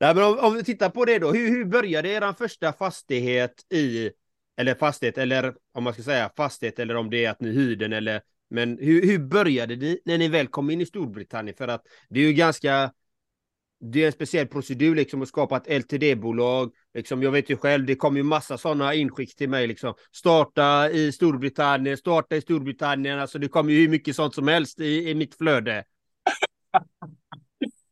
Nej, 0.00 0.14
men 0.14 0.24
om, 0.24 0.38
om, 0.38 0.54
vi 0.54 0.64
tittar 0.64 0.90
på 0.90 1.04
det 1.04 1.18
då. 1.18 1.32
Hur, 1.32 1.48
hur 1.48 1.64
började 1.64 2.08
er 2.08 2.32
första 2.32 2.72
fastighet 2.72 3.72
i, 3.72 4.10
eller 4.56 4.74
fastighet, 4.74 5.18
eller 5.18 5.54
om 5.72 5.84
man 5.84 5.92
ska 5.92 6.02
säga 6.02 6.30
fastighet, 6.36 6.78
eller 6.78 6.96
om 6.96 7.10
det 7.10 7.24
är 7.24 7.30
att 7.30 7.40
ni 7.40 7.52
hyrde 7.52 7.84
den, 7.84 7.92
eller 7.92 8.22
men 8.50 8.78
hur, 8.78 9.06
hur 9.06 9.18
började 9.18 9.76
ni 9.76 10.00
när 10.04 10.18
ni 10.18 10.28
väl 10.28 10.46
kom 10.46 10.70
in 10.70 10.80
i 10.80 10.86
Storbritannien? 10.86 11.56
För 11.56 11.68
att 11.68 11.82
det 12.08 12.20
är 12.20 12.24
ju 12.24 12.32
ganska 12.32 12.92
det 13.80 14.02
är 14.02 14.06
en 14.06 14.12
speciell 14.12 14.46
procedur 14.46 14.94
liksom 14.94 15.22
att 15.22 15.28
skapa 15.28 15.56
ett 15.56 15.68
LTD-bolag. 15.68 16.72
Liksom, 16.94 17.22
jag 17.22 17.30
vet 17.30 17.50
ju 17.50 17.56
själv, 17.56 17.86
det 17.86 17.94
kom 17.94 18.16
ju 18.16 18.22
massa 18.22 18.58
sådana 18.58 18.94
inskick 18.94 19.36
till 19.36 19.48
mig. 19.48 19.66
Liksom. 19.66 19.94
Starta 20.12 20.90
i 20.90 21.12
Storbritannien, 21.12 21.96
starta 21.96 22.36
i 22.36 22.40
Storbritannien. 22.40 23.18
Alltså 23.18 23.38
det 23.38 23.48
kom 23.48 23.70
ju 23.70 23.80
hur 23.80 23.88
mycket 23.88 24.16
sånt 24.16 24.34
som 24.34 24.48
helst 24.48 24.80
i, 24.80 25.10
i 25.10 25.14
mitt 25.14 25.34
flöde 25.34 25.84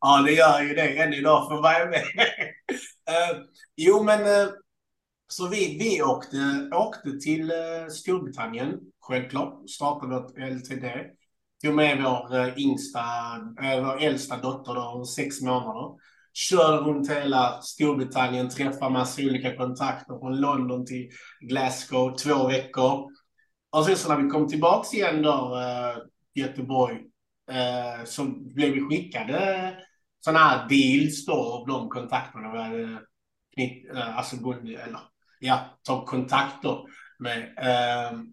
ja, 0.00 0.22
det 0.26 0.32
gör 0.32 0.62
ju 0.62 0.74
det 0.74 0.98
än 0.98 1.12
idag 1.12 1.48
för 1.48 1.62
mig 1.62 1.88
med. 1.88 2.02
uh, 3.10 3.42
jo, 3.76 4.02
men 4.02 4.20
uh, 4.20 4.52
så 5.28 5.48
vi, 5.48 5.78
vi 5.78 6.02
åkte, 6.02 6.70
åkte 6.74 7.18
till 7.18 7.50
uh, 7.50 7.88
Storbritannien, 7.88 8.78
självklart. 9.00 9.70
Startade 9.70 10.14
vårt 10.14 10.38
LTD 10.38 10.84
tog 11.64 11.74
med 11.74 12.02
vår 12.02 12.36
uh, 12.36 12.58
yngsta, 12.58 13.00
uh, 13.62 13.84
vår 13.84 14.02
äldsta 14.02 14.36
dotter 14.36 14.74
då, 14.74 15.04
sex 15.04 15.40
månader. 15.40 15.98
Körde 16.32 16.76
runt 16.76 17.10
hela 17.10 17.62
Storbritannien, 17.62 18.48
träffade 18.48 18.92
massa 18.92 19.22
olika 19.22 19.56
kontakter 19.56 20.18
från 20.18 20.40
London 20.40 20.86
till 20.86 21.10
Glasgow, 21.40 22.16
två 22.16 22.46
veckor. 22.46 23.06
Och 23.70 23.84
sen 23.84 23.96
så 23.96 24.08
när 24.08 24.22
vi 24.22 24.28
kom 24.28 24.48
tillbaks 24.48 24.94
igen 24.94 25.22
då, 25.22 25.56
äh, 25.56 26.02
Göteborg, 26.34 26.98
så 28.04 28.24
blev 28.24 28.72
vi 28.72 28.80
skickade 28.80 29.74
sådana 30.20 30.38
här 30.38 30.68
deals 30.68 31.26
då 31.26 31.32
av 31.32 31.66
de 31.66 31.88
kontakterna 31.88 32.52
vi 32.52 32.82
eh, 32.82 32.88
hade 33.56 33.90
eh, 33.94 34.18
alltså 34.18 34.36
eller 34.36 35.00
ja, 35.40 35.78
tagit 35.82 36.08
kontakter 36.08 36.78
med. 37.18 37.54
Ehm, 37.56 38.26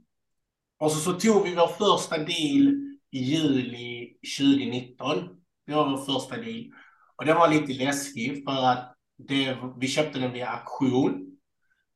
och 0.78 0.92
så, 0.92 1.00
så 1.00 1.20
tog 1.20 1.44
vi 1.44 1.56
vår 1.56 1.68
första 1.68 2.18
deal 2.18 2.68
i 3.12 3.20
juli 3.20 4.18
2019. 4.38 5.30
Det 5.66 5.74
var 5.74 5.90
vår 5.90 6.06
första 6.06 6.38
deal. 6.38 6.64
Och 7.16 7.26
det 7.26 7.34
var 7.34 7.48
lite 7.48 7.74
läskigt 7.74 8.46
för 8.46 8.66
att 8.66 8.96
det, 9.18 9.58
vi 9.78 9.88
köpte 9.88 10.20
den 10.20 10.34
via 10.34 10.48
auktion. 10.48 11.38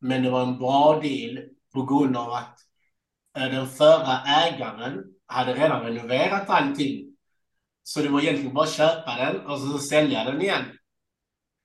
Men 0.01 0.23
det 0.23 0.29
var 0.29 0.43
en 0.43 0.57
bra 0.57 0.99
deal 1.01 1.39
på 1.73 1.85
grund 1.85 2.17
av 2.17 2.33
att 2.33 2.59
eh, 3.37 3.45
den 3.45 3.67
förra 3.67 4.21
ägaren 4.23 5.03
hade 5.25 5.53
redan 5.53 5.81
renoverat 5.81 6.49
allting. 6.49 7.08
Så 7.89 8.01
det 8.01 8.09
var 8.09 8.21
egentligen 8.21 8.53
bara 8.53 8.65
att 8.65 8.73
köpa 8.73 9.15
den 9.15 9.45
och 9.45 9.59
så 9.59 9.77
sälja 9.77 10.23
den 10.23 10.41
igen. 10.41 10.65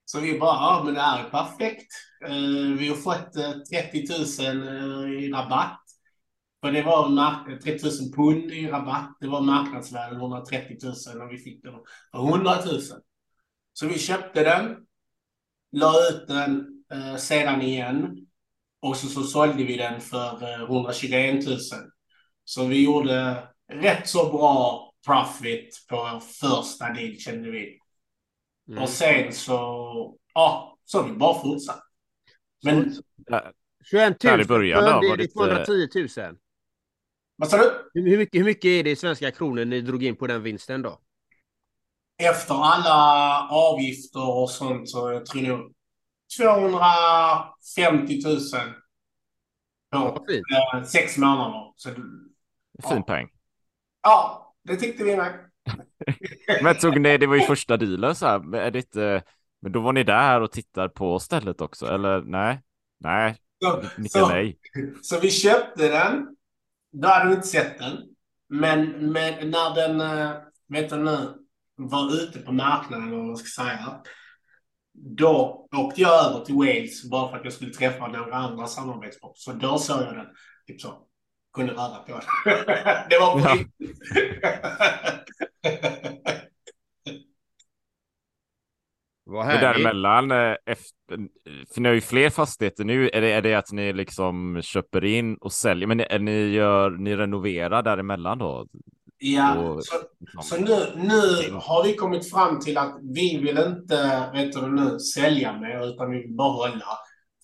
Så 0.05 0.21
vi 0.21 0.39
bara, 0.39 0.55
ja 0.55 0.83
men 0.85 0.95
det 0.95 1.01
här 1.01 1.25
är 1.25 1.31
perfekt. 1.31 1.93
Eh, 2.27 2.79
vi 2.79 2.89
har 2.89 2.97
fått 2.97 3.37
eh, 3.37 3.53
30 3.53 4.05
000 4.43 4.69
eh, 4.69 5.25
i 5.25 5.33
rabatt. 5.33 5.81
För 6.61 6.73
det 6.73 6.83
var 6.83 7.59
30 7.59 7.85
000 7.85 8.13
pund 8.13 8.53
i 8.53 8.67
rabatt. 8.67 9.17
Det 9.21 9.29
var 9.29 9.41
marknadsvärdet 9.41 10.19
130 10.19 10.77
000 10.83 11.23
och 11.23 11.33
vi 11.33 11.39
fick 11.39 11.63
den 11.63 11.73
för 12.13 12.29
100 12.29 12.55
000. 12.65 12.81
Så 13.73 13.87
vi 13.87 13.99
köpte 13.99 14.45
den, 14.45 14.77
la 15.73 15.93
ut 16.11 16.29
den 16.29 16.85
eh, 16.93 17.17
sedan 17.17 17.63
igen 17.63 18.27
och 18.81 18.97
så, 18.97 19.07
så 19.07 19.23
sålde 19.23 19.65
vi 19.65 19.77
den 19.77 20.01
för 20.01 20.43
eh, 20.43 20.63
121 20.63 21.47
000. 21.47 21.59
Så 22.45 22.67
vi 22.67 22.85
gjorde 22.85 23.49
rätt 23.73 24.09
så 24.09 24.31
bra 24.31 24.91
profit 25.07 25.87
på 25.89 25.97
vår 25.97 26.21
första 26.21 26.93
deal 26.93 27.17
kände 27.17 27.51
vi. 27.51 27.79
Mm. 28.69 28.83
Och 28.83 28.89
sen 28.89 29.33
så, 29.33 30.19
ja, 30.35 30.79
så 30.85 30.99
har 30.99 31.09
vi 31.09 31.13
bara 31.13 31.43
fortsatt. 31.43 31.83
Men... 32.63 32.95
21 33.91 34.25
000 34.25 34.41
i 34.41 34.45
början 34.45 34.85
då, 34.85 35.09
var 35.09 35.17
det 35.17 35.29
210 35.29 35.89
000. 36.21 36.39
Vad 37.37 37.51
sa 37.51 37.57
du? 37.57 37.91
Hur 37.95 38.19
mycket, 38.19 38.41
hur 38.41 38.45
mycket 38.45 38.65
är 38.65 38.85
det 38.85 38.91
i 38.91 38.97
svenska 38.97 39.31
kronor 39.31 39.65
ni 39.65 39.81
drog 39.81 40.05
in 40.05 40.17
på 40.17 40.27
den 40.27 40.43
vinsten 40.43 40.83
då? 40.83 41.01
Efter 42.19 42.55
alla 42.55 43.49
avgifter 43.51 44.31
och 44.31 44.51
sånt 44.51 44.91
så 44.91 45.13
jag 45.13 45.27
tror 45.27 45.45
jag 45.45 45.73
250 46.39 48.21
000 48.25 48.41
på 49.91 50.25
ja, 50.49 50.79
eh, 50.79 50.85
sex 50.85 51.19
månader. 51.19 51.73
Så, 51.77 51.91
ja. 52.83 52.91
Fin 52.91 53.03
peng. 53.03 53.29
Ja, 54.03 54.44
det 54.65 54.77
tyckte 54.77 55.05
vi 55.05 55.17
med. 55.17 55.51
men 56.63 56.77
tog 56.77 57.01
ni, 57.01 57.19
det 57.19 57.27
var 57.27 57.37
ju 57.37 57.43
första 57.43 57.77
dealen 57.77 58.15
så 58.15 58.27
här, 58.27 58.57
är 58.57 58.71
det 58.71 58.79
inte, 58.79 59.23
men 59.63 59.73
då 59.73 59.81
var 59.81 59.93
ni 59.93 60.05
där 60.05 60.41
och 60.41 60.53
tittar 60.53 60.89
på 60.89 61.19
stället 61.19 61.61
också, 61.61 61.87
eller 61.87 62.23
nej? 62.23 62.61
Nej, 63.01 63.37
så, 63.63 63.83
så, 64.09 64.29
nej. 64.29 64.59
Så 65.03 65.21
vi 65.21 65.31
köpte 65.31 65.89
den 65.89 66.37
då 66.95 67.09
hade 67.09 67.31
du 67.31 67.35
inte 67.35 67.47
sett 67.47 67.79
den. 67.79 67.99
Men, 68.49 69.13
men 69.13 69.51
när 69.51 69.75
den, 69.75 70.01
eh, 70.01 70.33
vet 70.69 70.91
du 70.91 70.97
nu, 70.97 71.19
var 71.77 72.15
ute 72.15 72.39
på 72.39 72.53
marknaden, 72.53 73.09
eller 73.09 73.17
vad 73.17 73.27
man 73.27 73.37
ska 73.37 73.63
säga. 73.63 74.01
Då 74.93 75.67
åkte 75.77 76.01
jag 76.01 76.27
över 76.27 76.45
till 76.45 76.55
Wales 76.55 77.11
bara 77.11 77.31
för 77.31 77.37
att 77.37 77.45
jag 77.45 77.53
skulle 77.53 77.73
träffa 77.73 78.07
några 78.07 78.35
andra 78.35 78.67
samarbetspartners. 78.67 79.45
Så 79.45 79.53
då 79.53 79.79
såg 79.79 80.03
jag 80.03 80.17
den, 80.17 80.27
typ 80.67 80.81
så. 80.81 81.07
Kunde 81.55 81.73
röra 81.73 81.99
på 81.99 82.13
det 83.11 83.19
var 83.19 83.41
på 83.41 83.49
riktigt. 83.49 83.99
Vad 89.27 89.45
härligt. 89.45 89.61
däremellan, 89.61 90.31
eh, 90.31 90.57
efter, 90.67 91.29
för 91.75 91.81
ni 91.81 91.89
har 91.89 91.95
ju 91.95 92.01
fler 92.01 92.31
fastigheter 92.31 92.85
nu. 92.85 93.09
Är 93.09 93.21
det, 93.21 93.33
är 93.33 93.43
det 93.43 93.55
att 93.55 93.73
ni 93.73 93.93
liksom 93.93 94.61
köper 94.63 95.05
in 95.05 95.35
och 95.35 95.53
säljer? 95.53 95.87
Men 95.87 96.01
är 96.01 96.19
ni, 96.19 96.47
gör, 96.49 96.91
ni 96.91 97.17
renoverar 97.17 97.83
däremellan 97.83 98.39
då? 98.39 98.67
Ja, 99.19 99.59
Och- 99.59 99.85
så, 99.85 99.95
så 100.43 100.57
nu, 100.57 100.77
nu 100.97 101.51
har 101.53 101.85
vi 101.85 101.95
kommit 101.95 102.31
fram 102.31 102.61
till 102.61 102.79
att 102.79 102.97
vi 103.15 103.39
vill 103.39 103.59
inte, 103.59 104.31
vet 104.33 104.53
du 104.53 104.67
nu, 104.67 104.99
sälja 104.99 105.53
mer, 105.59 105.89
utan 105.89 106.11
vi 106.11 106.19
vill 106.23 106.37
behålla. 106.37 106.87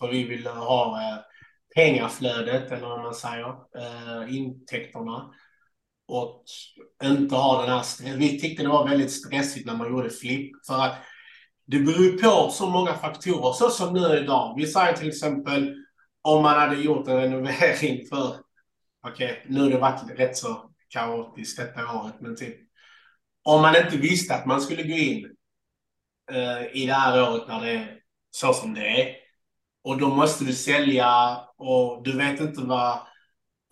För 0.01 0.09
vi 0.09 0.25
vill 0.25 0.47
ha 0.47 1.01
eh, 1.03 1.19
pengaflödet, 1.75 2.73
eller 2.73 2.89
vad 2.89 3.03
man 3.03 3.15
säger, 3.15 3.49
eh, 3.49 4.37
intäkterna. 4.37 5.31
Och 6.09 6.45
inte 7.03 7.35
ha 7.35 7.63
den 7.63 7.71
här. 7.71 8.17
Vi 8.17 8.41
tyckte 8.41 8.63
det 8.63 8.69
var 8.69 8.89
väldigt 8.89 9.13
stressigt 9.13 9.67
när 9.67 9.77
man 9.77 9.91
gjorde 9.91 10.11
flipp. 10.11 10.53
För 10.67 10.75
att 10.75 10.95
det 11.67 11.79
beror 11.79 12.05
ju 12.05 12.19
på 12.19 12.51
så 12.53 12.71
många 12.71 12.95
faktorer, 12.95 13.53
så 13.53 13.71
som 13.71 13.95
nu 13.95 14.19
idag. 14.19 14.55
Vi 14.57 14.67
säger 14.67 14.93
till 14.93 15.09
exempel 15.09 15.75
om 16.23 16.43
man 16.43 16.59
hade 16.59 16.77
gjort 16.77 17.09
en 17.09 17.17
renovering 17.17 18.07
för, 18.07 18.37
okej, 19.07 19.47
nu 19.49 19.61
har 19.61 19.71
det 19.71 19.79
varit 19.79 20.19
rätt 20.19 20.37
så 20.37 20.71
kaotiskt 20.89 21.59
detta 21.59 22.01
året, 22.01 22.15
men 22.21 22.37
typ 22.37 22.57
om 23.43 23.63
man 23.63 23.77
inte 23.77 23.97
visste 23.97 24.35
att 24.35 24.47
man 24.47 24.61
skulle 24.61 24.83
gå 24.83 24.95
in 24.95 25.37
eh, 26.33 26.83
i 26.83 26.87
det 26.87 26.93
här 26.93 27.31
året 27.31 27.49
när 27.49 27.61
det 27.61 27.71
är 27.71 27.99
så 28.31 28.53
som 28.53 28.75
det 28.75 29.03
är 29.03 29.20
och 29.83 29.99
då 29.99 30.09
måste 30.15 30.45
du 30.45 30.53
sälja 30.53 31.37
och 31.57 32.03
du 32.05 32.17
vet 32.17 32.41
inte 32.41 32.61
vad, 32.61 32.99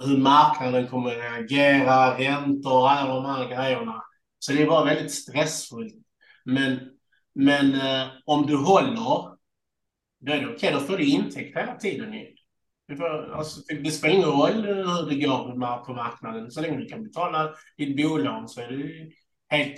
hur 0.05 0.19
marknaden 0.19 0.87
kommer 0.88 1.11
att 1.11 1.23
reagera, 1.33 2.19
räntor 2.19 2.73
och 2.73 2.91
alla 2.93 3.15
de 3.15 3.25
här 3.27 3.49
grejerna. 3.49 4.03
Så 4.38 4.53
det 4.53 4.65
var 4.67 4.85
väldigt 4.85 5.12
stressfullt. 5.12 5.95
Men, 6.45 6.79
men 7.35 7.75
eh, 7.75 8.07
om 8.27 8.47
du 8.47 8.57
håller, 8.57 9.38
då 10.21 10.33
är 10.33 10.41
det 10.41 10.55
okej, 10.55 10.73
då 10.73 10.81
får 10.81 10.97
du 10.97 11.05
intäkt 11.05 11.57
hela 11.57 11.75
tiden. 11.77 12.11
Det, 12.88 12.97
får, 12.97 13.33
alltså, 13.35 13.61
det 13.83 13.91
spelar 13.91 14.15
ingen 14.15 14.29
roll 14.29 14.65
hur 14.67 15.09
det 15.11 15.27
går 15.27 15.85
på 15.85 15.93
marknaden. 15.95 16.50
Så 16.50 16.61
länge 16.61 16.77
du 16.79 16.87
kan 16.87 17.03
betala 17.05 17.50
ditt 17.77 17.97
bolån 17.97 18.49
så 18.49 18.61
är 18.61 18.69
det 18.69 19.11
helt 19.57 19.77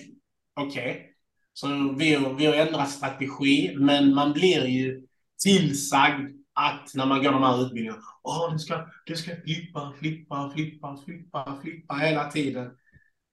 okej. 0.61 1.07
Så 1.53 1.95
vi, 1.99 2.15
har- 2.15 2.35
vi 2.35 2.47
har 2.47 2.55
ändrat 2.55 2.91
strategi, 2.91 3.75
men 3.77 4.15
man 4.15 4.33
blir 4.33 4.67
ju 4.67 5.07
tillsagd 5.43 6.31
att 6.55 6.95
när 6.95 7.07
man 7.07 7.23
går 7.23 7.33
de 7.33 7.43
här 7.43 7.63
utbildningarna, 7.63 8.03
åh, 8.23 8.53
du 8.53 8.59
ska, 8.59 8.87
du 9.07 9.17
ska 9.17 9.31
flippa, 9.45 9.93
flippa, 9.99 10.51
flippa, 10.55 10.97
flippa, 11.05 11.59
flippa 11.63 11.95
hela 11.95 12.31
tiden. 12.31 12.71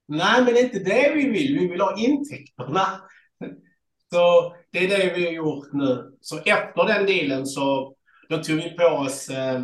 Nej, 0.07 0.43
men 0.43 0.53
det 0.53 0.59
är 0.59 0.63
inte 0.63 0.79
det 0.79 1.13
vi 1.15 1.29
vill. 1.29 1.59
Vi 1.59 1.67
vill 1.67 1.81
ha 1.81 1.97
intäkterna. 1.97 3.01
Så 4.11 4.55
det 4.71 4.79
är 4.79 4.97
det 4.97 5.13
vi 5.15 5.25
har 5.25 5.33
gjort 5.33 5.73
nu. 5.73 6.17
Så 6.21 6.37
efter 6.37 6.87
den 6.87 7.05
dealen 7.05 7.45
så 7.45 7.95
då 8.29 8.43
tog 8.43 8.55
vi 8.55 8.69
på 8.69 8.83
oss, 8.83 9.29
eh, 9.29 9.63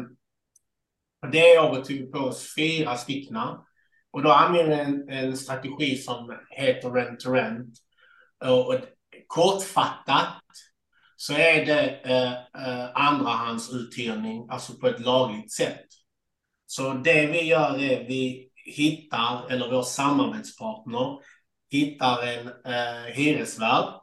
det 1.31 1.59
året 1.59 1.85
tog 1.85 1.97
vi 1.97 2.11
på 2.11 2.19
oss 2.19 2.55
fyra 2.55 2.97
styckna. 2.97 3.65
Och 4.11 4.21
då 4.21 4.31
använde 4.31 4.75
vi 4.75 4.81
en, 4.81 5.09
en 5.09 5.37
strategi 5.37 5.97
som 5.97 6.37
heter 6.49 6.91
rent 6.91 7.19
to 7.19 7.31
rent. 7.31 7.77
Och, 8.45 8.67
och 8.67 8.75
kortfattat 9.27 10.43
så 11.23 11.33
är 11.33 11.65
det 11.65 11.99
eh, 12.03 12.31
eh, 12.33 12.89
andrahandsuthyrning, 12.93 14.47
alltså 14.49 14.73
på 14.73 14.87
ett 14.87 14.99
lagligt 14.99 15.51
sätt. 15.51 15.85
Så 16.65 16.93
det 16.93 17.27
vi 17.27 17.41
gör 17.41 17.81
är 17.81 18.07
vi 18.07 18.49
hittar, 18.75 19.51
eller 19.51 19.71
vår 19.71 19.83
samarbetspartner 19.83 21.19
hittar 21.69 22.27
en 22.27 22.47
eh, 22.47 23.13
hyresvärd 23.13 23.93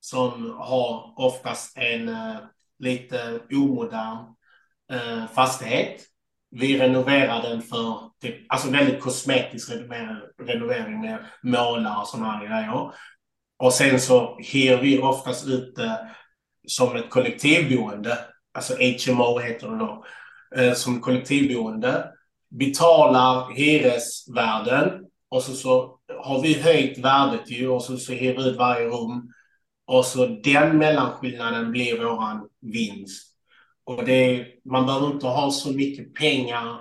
som 0.00 0.54
har 0.58 1.14
oftast 1.16 1.78
en 1.78 2.08
eh, 2.08 2.36
lite 2.78 3.40
omodern 3.52 4.18
eh, 4.92 5.26
fastighet. 5.34 6.02
Vi 6.50 6.78
renoverar 6.78 7.42
den 7.42 7.62
för 7.62 8.10
typ, 8.20 8.52
alltså 8.52 8.70
väldigt 8.70 9.00
kosmetisk 9.00 9.70
renovering, 10.38 11.00
med 11.00 11.26
målar 11.42 12.00
och 12.00 12.08
sådana 12.08 12.32
här 12.32 12.46
grejer. 12.46 12.92
Och 13.58 13.72
sen 13.72 14.00
så 14.00 14.38
hyr 14.38 14.76
vi 14.76 14.98
oftast 14.98 15.46
ut 15.46 15.76
det 15.76 16.14
som 16.66 16.96
ett 16.96 17.10
kollektivboende, 17.10 18.18
alltså 18.54 18.74
HMO 18.74 19.38
heter 19.38 19.68
det 19.68 19.78
då, 19.78 20.04
eh, 20.56 20.74
som 20.74 21.00
kollektivboende. 21.00 22.10
Betalar 22.50 23.54
hyresvärden 23.54 25.04
och 25.28 25.42
så, 25.42 25.52
så 25.52 25.98
har 26.18 26.42
vi 26.42 26.60
höjt 26.60 26.98
värdet 26.98 27.50
ju 27.50 27.68
och 27.68 27.82
så, 27.82 27.96
så 27.96 28.12
hyr 28.12 28.36
vi 28.36 28.48
ut 28.48 28.56
varje 28.56 28.86
rum. 28.86 29.32
Och 29.86 30.04
så 30.04 30.26
den 30.26 30.78
mellanskillnaden 30.78 31.70
blir 31.70 31.98
våran 31.98 32.48
vinst. 32.60 33.34
Och 33.84 34.04
det, 34.04 34.46
man 34.64 34.86
behöver 34.86 35.06
inte 35.06 35.26
ha 35.26 35.50
så 35.50 35.72
mycket 35.72 36.14
pengar 36.14 36.80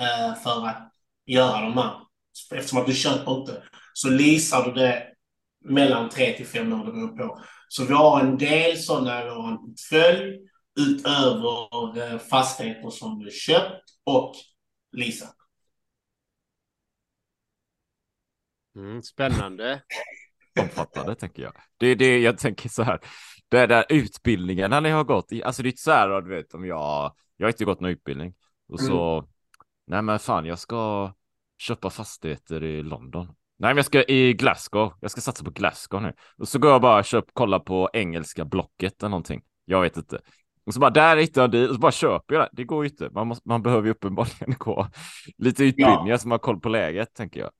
eh, 0.00 0.42
för 0.42 0.66
att 0.66 0.92
göra 1.26 1.60
de 1.60 1.72
här. 1.72 1.94
Eftersom 2.54 2.78
att 2.78 2.86
du 2.86 2.94
köper 2.94 3.40
inte, 3.40 3.62
så 3.92 4.08
leasar 4.08 4.64
du 4.64 4.72
det 4.72 5.13
mellan 5.64 6.08
tre 6.08 6.32
till 6.32 6.46
fem 6.46 6.72
år, 6.72 6.86
det 6.86 6.92
beror 6.92 7.16
på. 7.16 7.40
Så 7.68 7.84
vi 7.84 7.94
har 7.94 8.20
en 8.20 8.38
del 8.38 8.78
sådana 8.78 9.22
i 9.22 9.28
vår 9.28 9.56
portfölj 9.56 10.38
utöver 10.80 12.12
eh, 12.12 12.18
fastigheter 12.18 12.90
som 12.90 13.18
vi 13.18 13.30
köpt 13.30 13.84
och 14.04 14.34
leasat. 14.92 15.36
Mm, 18.76 19.02
spännande. 19.02 19.82
omfattande 20.60 21.14
tänker 21.14 21.42
jag. 21.42 21.52
Det 21.76 21.86
är 21.86 21.96
det 21.96 22.18
jag 22.18 22.38
tänker 22.38 22.68
så 22.68 22.82
här. 22.82 23.00
Det 23.48 23.66
där 23.66 23.84
utbildningarna 23.88 24.80
ni 24.80 24.90
har 24.90 25.04
gått 25.04 25.32
alltså 25.44 25.62
det 25.62 25.68
är 25.68 25.76
så 25.76 25.90
här, 25.90 26.22
du 26.22 26.34
vet 26.34 26.54
om 26.54 26.66
jag, 26.66 27.14
jag 27.36 27.46
har 27.46 27.50
inte 27.50 27.64
gått 27.64 27.80
någon 27.80 27.90
utbildning 27.90 28.34
och 28.68 28.80
så, 28.80 29.28
nej 29.86 30.02
men 30.02 30.18
fan 30.18 30.46
jag 30.46 30.58
ska 30.58 31.12
köpa 31.58 31.90
fastigheter 31.90 32.62
i 32.62 32.82
London. 32.82 33.34
Nej 33.58 33.68
men 33.68 33.76
jag 33.76 33.86
ska 33.86 34.02
i 34.02 34.32
Glasgow, 34.32 34.92
jag 35.00 35.10
ska 35.10 35.20
satsa 35.20 35.44
på 35.44 35.50
Glasgow 35.50 36.02
nu. 36.02 36.12
Och 36.38 36.48
så 36.48 36.58
går 36.58 36.70
jag 36.70 36.80
bara 36.80 36.98
och 36.98 37.04
köp, 37.04 37.24
kolla 37.32 37.60
på 37.60 37.90
engelska 37.92 38.44
blocket 38.44 39.02
eller 39.02 39.10
någonting. 39.10 39.42
Jag 39.64 39.80
vet 39.80 39.96
inte. 39.96 40.20
Och 40.66 40.74
så 40.74 40.80
bara 40.80 40.90
där 40.90 41.16
hittar 41.16 41.40
jag 41.40 41.50
det 41.50 41.68
och 41.68 41.74
så 41.74 41.80
bara 41.80 41.92
köper 41.92 42.34
jag 42.34 42.44
det. 42.44 42.48
Det 42.52 42.64
går 42.64 42.84
ju 42.84 42.90
inte. 42.90 43.10
Man, 43.10 43.26
måste, 43.26 43.48
man 43.48 43.62
behöver 43.62 43.84
ju 43.84 43.90
uppenbarligen 43.90 44.54
gå 44.58 44.88
lite 45.38 45.64
utbildningar 45.64 46.16
så 46.16 46.28
man 46.28 46.32
har 46.32 46.38
koll 46.38 46.60
på 46.60 46.68
läget 46.68 47.14
tänker 47.14 47.40
jag. 47.40 47.50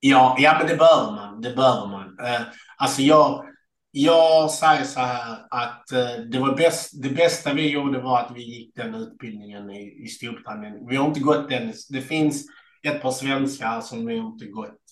Ja, 0.00 0.36
ja, 0.38 0.56
men 0.58 0.66
det 0.66 0.76
bör 0.76 1.12
man. 1.12 1.40
Det 1.40 1.56
bör 1.56 1.86
man. 1.86 2.18
Eh, 2.26 2.42
alltså 2.76 3.02
jag, 3.02 3.44
jag 3.90 4.50
säger 4.50 4.84
så 4.84 5.00
här 5.00 5.38
att 5.50 5.92
eh, 5.92 6.24
det, 6.30 6.38
var 6.38 6.56
bäst, 6.56 7.02
det 7.02 7.10
bästa 7.10 7.54
vi 7.54 7.70
gjorde 7.70 8.00
var 8.00 8.20
att 8.20 8.32
vi 8.34 8.42
gick 8.42 8.76
den 8.76 8.94
utbildningen 8.94 9.70
i, 9.70 10.04
i 10.04 10.06
Storbritannien. 10.06 10.86
Vi 10.88 10.96
har 10.96 11.06
inte 11.06 11.20
gått 11.20 11.48
den. 11.48 11.72
Det 11.90 12.00
finns 12.00 12.44
ett 12.82 13.02
par 13.02 13.10
svenskar 13.10 13.80
som 13.80 14.06
vi 14.06 14.16
inte 14.16 14.46
gått. 14.46 14.85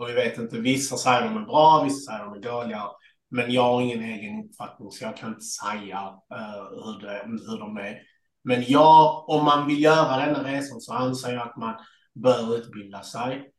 Och 0.00 0.08
vi 0.08 0.12
vet 0.12 0.38
inte, 0.38 0.58
vissa 0.58 0.96
säger 0.96 1.22
de 1.22 1.36
är 1.36 1.46
bra, 1.46 1.82
vissa 1.84 2.12
säger 2.12 2.24
de 2.24 2.34
är 2.34 2.40
dåliga. 2.40 2.82
Men 3.30 3.52
jag 3.52 3.62
har 3.62 3.80
ingen 3.80 4.02
egen 4.02 4.44
uppfattning 4.44 4.90
så 4.90 5.04
jag 5.04 5.16
kan 5.16 5.28
inte 5.28 5.44
säga 5.44 5.98
eh, 6.34 6.62
hur, 6.84 7.00
det, 7.00 7.22
hur 7.50 7.58
de 7.58 7.76
är. 7.76 7.98
Men 8.44 8.64
jag, 8.66 9.28
om 9.28 9.44
man 9.44 9.66
vill 9.66 9.82
göra 9.82 10.26
denna 10.26 10.44
resan 10.44 10.80
så 10.80 10.92
anser 10.92 11.32
jag 11.32 11.48
att 11.48 11.56
man 11.56 11.74
bör 12.14 12.56
utbilda 12.56 13.02
sig. 13.02 13.50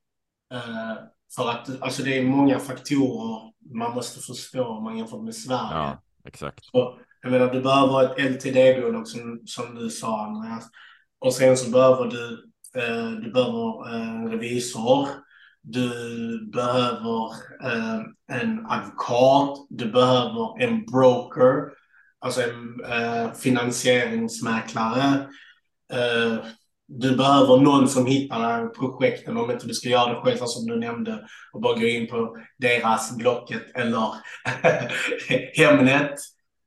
Eh, 0.54 0.95
för 1.36 1.49
att 1.49 1.82
alltså 1.82 2.04
det 2.04 2.17
är 2.17 2.23
många 2.23 2.60
faktorer 2.60 3.51
man 3.75 3.95
måste 3.95 4.19
förstå 4.19 4.65
om 4.65 4.84
man 4.84 4.97
jämför 4.97 5.21
med 5.21 5.36
Sverige. 5.36 5.71
Ja, 5.71 6.01
exakt. 6.25 6.69
Och, 6.73 6.99
jag 7.21 7.32
menar, 7.32 7.54
du 7.54 7.62
behöver 7.62 8.04
ett 8.04 8.32
LTD-bolag 8.32 9.08
som, 9.08 9.41
som 9.45 9.75
du 9.75 9.89
sa 9.89 10.25
Andreas. 10.25 10.69
Och 11.19 11.34
sen 11.34 11.58
så 11.58 11.71
behöver 11.71 12.06
du, 12.06 12.51
eh, 12.82 13.12
du 13.12 13.32
behöver 13.32 13.93
eh, 13.93 14.10
en 14.10 14.32
revisor. 14.32 15.08
Du 15.62 15.89
behöver 16.52 17.30
eh, 17.63 18.00
en 18.32 18.65
advokat. 18.65 19.67
Du 19.69 19.91
behöver 19.91 20.62
en 20.62 20.86
broker. 20.86 21.82
Alltså 22.19 22.41
en 22.41 22.86
eh, 22.91 23.34
finansieringsmäklare. 23.34 25.28
Eh, 25.93 26.45
du 26.88 27.15
behöver 27.15 27.58
någon 27.58 27.88
som 27.88 28.06
hittar 28.06 28.67
projekten 28.67 29.38
om 29.38 29.52
inte 29.52 29.67
du 29.67 29.74
ska 29.74 29.89
göra 29.89 30.13
det 30.13 30.21
själv 30.21 30.38
som 30.38 30.65
du 30.65 30.80
nämnde 30.80 31.26
och 31.54 31.62
bara 31.62 31.80
gå 31.80 31.88
in 31.88 32.08
på 32.08 32.38
deras 32.58 33.17
Blocket 33.17 33.76
eller 33.76 34.13
Hemnet. 35.58 36.13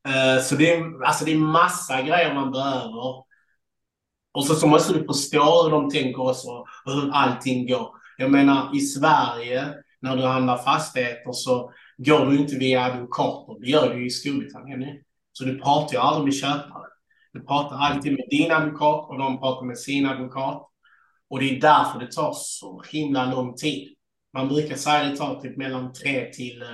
Eh, 0.09 0.42
så 0.42 0.54
det 0.54 0.74
är, 0.74 1.04
alltså 1.04 1.24
det 1.24 1.33
är 1.33 1.38
massa 1.38 2.02
grejer 2.02 2.35
man 2.35 2.52
behöver. 2.52 3.24
Och 4.35 4.46
så, 4.46 4.54
så 4.54 4.66
måste 4.66 4.92
du 4.92 5.04
förstå 5.04 5.62
hur 5.62 5.70
de 5.70 5.90
tänker 5.90 6.22
också, 6.22 6.64
hur 6.85 7.11
allting 7.12 7.66
går. 7.66 8.03
Jag 8.16 8.31
menar, 8.31 8.77
i 8.77 8.81
Sverige, 8.81 9.74
när 10.00 10.16
du 10.16 10.22
handlar 10.22 10.59
fastigheter 10.59 11.33
så 11.33 11.72
går 11.96 12.27
du 12.27 12.38
inte 12.38 12.57
via 12.57 12.85
advokater. 12.85 13.61
Det 13.61 13.66
gör 13.66 13.94
du 13.94 14.07
i 14.07 14.11
Storbritannien. 14.11 14.98
Så 15.33 15.44
du 15.44 15.61
pratar 15.61 15.92
ju 15.92 15.98
aldrig 15.98 16.24
med 16.24 16.35
köpare. 16.35 16.87
Du 17.33 17.40
pratar 17.40 17.77
alltid 17.77 18.12
med 18.12 18.27
din 18.31 18.53
advokat 18.53 19.11
och 19.11 19.18
de 19.18 19.38
pratar 19.38 19.66
med 19.66 19.79
sin 19.79 20.07
advokat. 20.07 20.68
Och 21.31 21.40
det 21.40 21.57
är 21.57 21.61
därför 21.61 22.00
det 22.00 22.12
tar 22.12 22.33
så 22.37 22.83
himla 22.92 23.31
lång 23.31 23.55
tid. 23.55 23.94
Man 24.33 24.48
brukar 24.48 24.77
säga 24.77 25.05
att 25.05 25.11
det 25.11 25.16
tar 25.16 25.40
typ 25.40 25.57
mellan 25.57 25.92
tre 25.92 26.31
till 26.33 26.62
eh, 26.62 26.68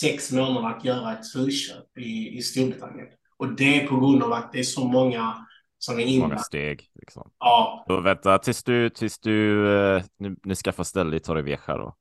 sex 0.00 0.32
månader 0.32 0.68
att 0.68 0.84
göra 0.84 1.12
ett 1.12 1.34
husköp 1.34 1.98
i, 1.98 2.38
i 2.38 2.42
Storbritannien. 2.42 3.06
Och 3.36 3.56
det 3.56 3.82
är 3.82 3.86
på 3.86 4.00
grund 4.00 4.22
av 4.22 4.32
att 4.32 4.52
det 4.52 4.58
är 4.58 4.62
så 4.62 4.84
många 4.84 5.46
som 5.84 6.00
är 6.00 6.20
Många 6.20 6.38
steg. 6.38 6.88
Liksom. 6.94 7.30
Ja. 7.38 7.84
Och 7.88 8.06
vänta 8.06 8.38
tills 8.38 8.64
du, 8.64 8.90
tills 8.90 9.18
du 9.18 9.68
eh, 9.76 10.02
nu, 10.18 10.36
nu 10.42 10.54
skaffar 10.54 10.84
ställe 10.84 11.16
i 11.16 11.20
Torrevieja 11.20 11.76
då. 11.76 11.96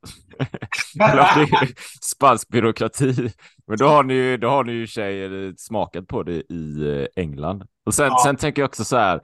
Spansk 2.01 2.47
byråkrati. 2.47 3.33
Men 3.67 3.77
då 3.77 3.87
har 3.87 4.03
ni 4.03 4.13
ju, 4.13 4.37
då 4.37 4.49
har 4.49 4.63
ni 4.63 4.71
ju 4.71 4.87
tjejer 4.87 5.53
smakat 5.57 6.07
på 6.07 6.23
det 6.23 6.53
i 6.53 6.97
eh, 6.99 7.23
England. 7.23 7.63
Och 7.85 7.93
sen, 7.93 8.07
Ja. 8.07 8.21
sen 8.25 8.35
tänker 8.35 8.61
jag 8.61 8.67
också 8.69 8.85
så 8.85 8.97
här. 8.97 9.21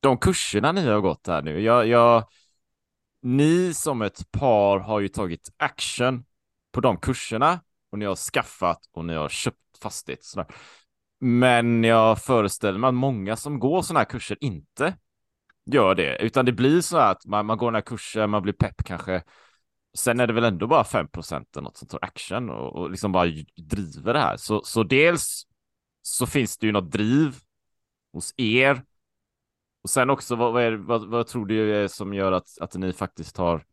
De 0.00 0.18
kurserna 0.18 0.72
ni 0.72 0.86
har 0.86 1.00
gått 1.00 1.26
här 1.26 1.42
nu. 1.42 1.60
Jag, 1.60 1.86
jag, 1.86 2.24
ni 3.22 3.74
som 3.74 4.02
ett 4.02 4.30
par 4.30 4.78
har 4.78 5.00
ju 5.00 5.08
tagit 5.08 5.48
action 5.56 6.24
på 6.72 6.80
de 6.80 6.96
kurserna 6.96 7.60
och 7.92 7.98
ni 7.98 8.04
har 8.04 8.16
skaffat 8.16 8.80
och 8.92 9.04
ni 9.04 9.14
har 9.14 9.28
köpt 9.28 9.58
fastighet. 9.82 10.24
Sådär. 10.24 10.46
Men 11.20 11.84
jag 11.84 12.22
föreställer 12.22 12.78
mig 12.78 12.88
att 12.88 12.94
många 12.94 13.36
som 13.36 13.58
går 13.58 13.82
sådana 13.82 14.00
här 14.00 14.04
kurser 14.04 14.38
inte 14.40 14.96
gör 15.66 15.94
det, 15.94 16.16
utan 16.22 16.44
det 16.44 16.52
blir 16.52 16.80
så 16.80 16.98
att 16.98 17.26
man, 17.26 17.46
man 17.46 17.58
går 17.58 17.66
den 17.66 17.74
här 17.74 17.82
kursen, 17.82 18.30
man 18.30 18.42
blir 18.42 18.52
pepp 18.52 18.84
kanske. 18.84 19.22
Sen 19.96 20.20
är 20.20 20.26
det 20.26 20.32
väl 20.32 20.44
ändå 20.44 20.66
bara 20.66 20.84
5 20.84 21.08
eller 21.14 21.60
något 21.60 21.76
som 21.76 21.88
tar 21.88 21.98
action 22.02 22.50
och, 22.50 22.76
och 22.76 22.90
liksom 22.90 23.12
bara 23.12 23.26
driver 23.56 24.12
det 24.12 24.20
här. 24.20 24.36
Så, 24.36 24.62
så 24.64 24.82
dels 24.82 25.46
så 26.02 26.26
finns 26.26 26.58
det 26.58 26.66
ju 26.66 26.72
något 26.72 26.90
driv 26.90 27.34
hos 28.12 28.34
er. 28.36 28.82
Och 29.82 29.90
sen 29.90 30.10
också, 30.10 30.36
vad, 30.36 30.52
vad, 30.52 30.62
är, 30.62 30.72
vad, 30.72 31.08
vad 31.08 31.26
tror 31.26 31.46
du 31.46 31.76
är 31.76 31.88
som 31.88 32.14
gör 32.14 32.32
att, 32.32 32.48
att 32.60 32.74
ni 32.74 32.92
faktiskt 32.92 33.36
har 33.36 33.64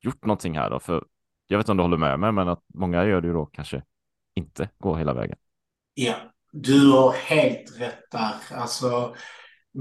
gjort 0.00 0.24
någonting 0.24 0.58
här 0.58 0.70
då? 0.70 0.80
För 0.80 1.04
jag 1.46 1.58
vet 1.58 1.64
inte 1.64 1.70
om 1.70 1.76
du 1.76 1.82
håller 1.82 1.96
med 1.96 2.20
mig, 2.20 2.32
men 2.32 2.48
att 2.48 2.62
många 2.74 3.04
gör 3.04 3.20
det 3.20 3.26
ju 3.26 3.34
då 3.34 3.46
kanske 3.46 3.82
inte 4.34 4.70
går 4.78 4.96
hela 4.96 5.14
vägen. 5.14 5.38
Ja, 5.94 6.31
du 6.52 6.90
har 6.90 7.12
helt 7.12 7.80
rätt 7.80 8.10
där. 8.10 8.34
Alltså, 8.50 9.14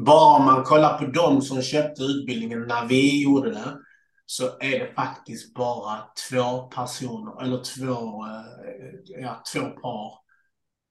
bara 0.06 0.38
om 0.40 0.46
man 0.46 0.64
kollar 0.64 0.98
på 0.98 1.06
de 1.06 1.42
som 1.42 1.62
köpte 1.62 2.04
utbildningen 2.04 2.62
när 2.62 2.86
vi 2.86 3.24
gjorde 3.24 3.52
det 3.52 3.78
så 4.26 4.44
är 4.60 4.80
det 4.80 4.94
faktiskt 4.96 5.54
bara 5.54 6.00
två 6.30 6.62
personer, 6.62 7.42
eller 7.44 7.64
två, 7.64 8.26
eh, 8.26 9.22
ja, 9.22 9.44
två 9.54 9.60
par 9.60 10.22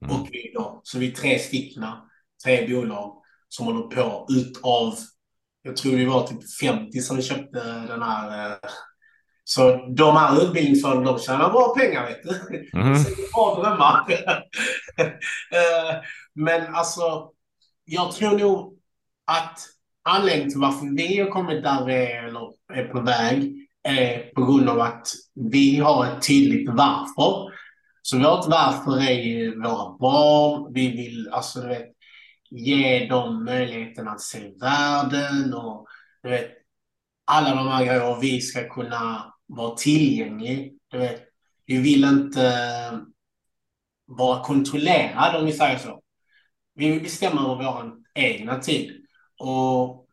Mm. 0.05 0.16
och 0.16 0.29
vi 0.33 0.53
då. 0.55 0.81
Så 0.85 0.99
vi 0.99 1.11
är 1.11 1.14
tre 1.14 1.38
stycken, 1.38 1.85
tre 2.45 2.69
bolag 2.69 3.23
som 3.49 3.66
håller 3.66 3.83
på 3.83 4.27
utav, 4.31 4.95
jag 5.62 5.77
tror 5.77 5.93
vi 5.93 6.05
var 6.05 6.27
typ 6.27 6.53
50 6.61 7.01
som 7.01 7.23
köpte 7.23 7.61
den 7.88 8.03
här. 8.03 8.59
Så 9.55 9.87
de 9.89 10.17
här 10.17 10.43
utbildningsföretagen, 10.43 11.05
de 11.05 11.19
tjänar 11.19 11.51
bra 11.51 11.75
pengar 11.79 12.07
vet 12.07 12.23
du. 12.23 12.57
Är 12.79 13.33
bra 13.33 13.63
drömmar. 13.63 14.07
Eh, 15.53 15.97
Men 16.35 16.75
alltså, 16.75 17.31
jag 17.85 18.13
tror 18.13 18.39
nog 18.39 18.79
att 19.27 19.59
anledningen 20.03 20.51
till 20.51 20.61
varför 20.61 20.97
vi 20.97 21.21
har 21.21 21.31
kommit 21.31 21.63
där 21.63 21.85
vi 21.85 21.95
är, 21.95 22.25
eller 22.29 22.53
är 22.73 22.85
på 22.85 23.01
väg, 23.01 23.69
är 23.83 24.35
på 24.35 24.45
grund 24.45 24.69
av 24.69 24.81
att 24.81 25.09
vi 25.35 25.77
har 25.77 26.07
ett 26.07 26.27
tydligt 26.27 26.69
varför. 26.69 27.53
Så 28.03 28.19
vårt 28.19 28.47
varför 28.49 29.11
är 29.11 29.23
ju 29.23 29.61
våra 29.63 29.99
barn. 29.99 30.73
Vi 30.75 30.89
vill 30.89 31.29
alltså, 31.33 31.61
du 31.61 31.69
vet, 31.69 31.89
ge 32.51 33.07
dem 33.07 33.45
möjligheten 33.45 34.09
att 34.09 34.21
se 34.21 34.53
världen 34.61 35.55
och 35.55 35.87
du 36.23 36.29
vet, 36.29 36.51
alla 37.27 37.55
de 37.55 37.69
här 37.69 37.85
grejerna. 37.85 38.19
Vi 38.21 38.41
ska 38.41 38.69
kunna 38.69 39.30
vara 39.57 39.77
tillgängliga. 39.77 40.71
Du 40.91 40.99
vet, 40.99 41.23
vi 41.67 41.79
vill 41.79 42.05
inte 42.05 42.47
eh, 42.47 42.99
vara 44.07 44.45
kontrollerade 44.45 45.39
om 45.39 45.47
vi 45.47 45.53
säger 45.53 45.79
så. 45.79 46.03
Vi 46.75 46.91
vill 46.91 47.03
bestämma 47.03 47.41
över 47.41 47.65
vår 47.65 47.93
egna 48.15 48.59
tid. 48.59 48.91
Och 49.39 50.07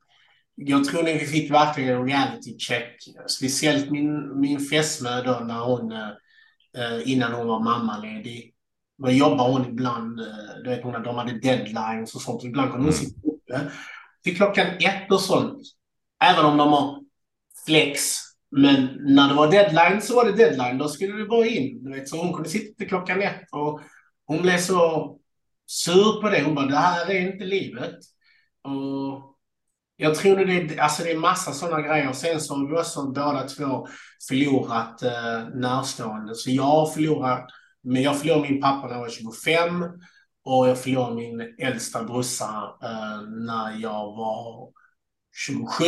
jag 0.56 0.86
tror 0.86 1.00
att 1.00 1.16
vi 1.16 1.20
fick 1.26 1.52
verkligen 1.52 1.96
en 1.98 2.08
reality 2.08 2.58
check. 2.60 3.04
Speciellt 3.28 3.92
min, 3.92 4.40
min 4.40 4.60
fästmö 4.60 5.24
då 5.24 5.32
när 5.32 5.60
hon, 5.60 5.92
eh, 5.92 7.12
innan 7.12 7.34
hon 7.34 7.48
var 7.48 7.60
mammaledig. 7.60 8.54
Då 8.98 9.12
jobbar 9.12 9.52
hon 9.52 9.66
ibland, 9.66 10.20
eh, 10.20 10.26
du 10.64 10.70
vet 10.70 10.84
hon, 10.84 11.04
de 11.04 11.16
hade 11.16 11.40
deadlines 11.40 12.16
och 12.16 12.22
sånt. 12.22 12.44
Ibland 12.44 12.72
kunde 12.72 12.86
hon 12.86 12.94
Mm. 12.94 13.06
sitta 13.06 13.28
uppe 13.28 13.72
till 14.24 14.36
klockan 14.36 14.68
ett 14.68 15.12
och 15.12 15.22
sånt. 15.22 15.62
Även 16.24 16.46
om 16.46 16.58
de 16.58 16.70
har 16.70 17.04
flex. 17.66 18.27
Men 18.52 18.98
när 19.00 19.28
det 19.28 19.34
var 19.34 19.52
deadline 19.52 20.02
så 20.02 20.16
var 20.16 20.26
det 20.26 20.32
deadline. 20.32 20.78
Då 20.78 20.88
skulle 20.88 21.18
det 21.18 21.26
bara 21.26 21.46
in. 21.46 21.84
Du 21.84 21.94
vet, 21.94 22.10
så 22.10 22.18
hon 22.18 22.34
kunde 22.34 22.50
sitta 22.50 22.78
till 22.78 22.88
klockan 22.88 23.22
ett. 23.22 23.42
Och 23.52 23.82
hon 24.26 24.42
blev 24.42 24.58
så 24.58 25.14
sur 25.66 26.22
på 26.22 26.30
det. 26.30 26.44
Hon 26.44 26.56
bara, 26.56 26.66
det 26.66 26.76
här 26.76 27.10
är 27.10 27.34
inte 27.34 27.46
livet. 27.46 27.96
Och 28.64 29.38
jag 29.98 30.16
tror 30.16 30.36
det 30.36 30.54
är, 30.54 30.80
alltså 30.80 31.04
det 31.04 31.12
är 31.12 31.18
massa 31.18 31.52
sådana 31.52 31.82
grejer. 31.82 32.14
Sen 32.14 32.42
så 32.42 32.56
har 32.56 32.68
vi 32.68 32.78
också 32.78 33.04
båda 33.04 33.48
två 33.48 33.88
förlorat 34.30 35.04
eh, 35.04 35.48
närstående. 35.56 36.36
Så 36.36 36.52
jag 36.52 36.94
förlorar, 36.94 37.46
men 37.84 38.02
jag 38.02 38.20
förlorade 38.20 38.50
min 38.50 38.62
pappa 38.62 38.88
när 38.88 38.94
jag 38.94 39.02
var 39.02 39.10
25 39.10 39.84
och 40.46 40.68
jag 40.68 40.80
förlorade 40.80 41.16
min 41.16 41.56
äldsta 41.58 42.04
brorsa 42.04 42.76
eh, 42.84 43.22
när 43.22 43.82
jag 43.82 44.16
var 44.16 44.70
27 45.46 45.84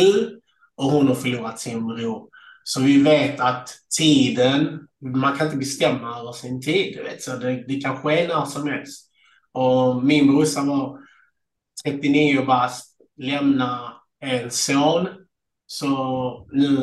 och 0.76 0.84
hon 0.84 1.08
har 1.08 1.14
förlorat 1.14 1.58
sin 1.58 1.86
bror. 1.86 2.28
Så 2.64 2.80
vi 2.80 3.02
vet 3.02 3.40
att 3.40 3.68
tiden, 3.98 4.80
man 5.00 5.36
kan 5.36 5.46
inte 5.46 5.58
bestämma 5.58 6.18
över 6.20 6.32
sin 6.32 6.62
tid. 6.62 6.96
Du 6.96 7.02
vet, 7.02 7.22
så 7.22 7.36
det, 7.36 7.64
det 7.68 7.80
kan 7.80 7.96
ske 7.96 8.28
när 8.28 8.44
som 8.44 8.68
helst. 8.68 9.10
Och 9.52 10.04
min 10.04 10.26
brorsa 10.26 10.62
var 10.62 10.98
39 11.84 12.44
bast, 12.44 12.96
lämna 13.16 13.92
en 14.20 14.50
son. 14.50 15.08
Så 15.66 16.46
nu 16.52 16.76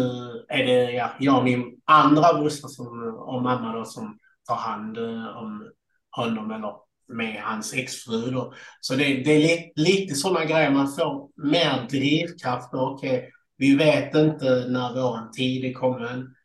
är 0.49 0.65
det 0.65 0.91
ja, 0.91 1.11
jag 1.19 1.37
och 1.37 1.43
min 1.43 1.79
andra 1.85 2.33
brorsa 2.33 2.67
som, 2.67 3.15
och 3.17 3.43
mamma 3.43 3.73
då, 3.73 3.85
som 3.85 4.17
tar 4.47 4.55
hand 4.55 4.97
eh, 4.97 5.37
om 5.37 5.71
honom 6.11 6.51
eller 6.51 6.73
med 7.07 7.41
hans 7.43 7.73
exfru. 7.73 8.31
Då. 8.31 8.53
Så 8.81 8.95
det, 8.95 9.03
det 9.03 9.31
är 9.31 9.39
lite, 9.39 9.71
lite 9.75 10.15
sådana 10.15 10.45
grejer. 10.45 10.71
Man 10.71 10.95
får 10.95 11.29
mer 11.47 11.87
drivkraft. 11.89 12.69
Okej, 12.73 13.31
vi 13.57 13.75
vet 13.75 14.15
inte 14.15 14.65
när 14.69 14.93
vår 14.93 15.31
tid 15.33 15.65
är 15.65 15.73
kommen. 15.73 16.35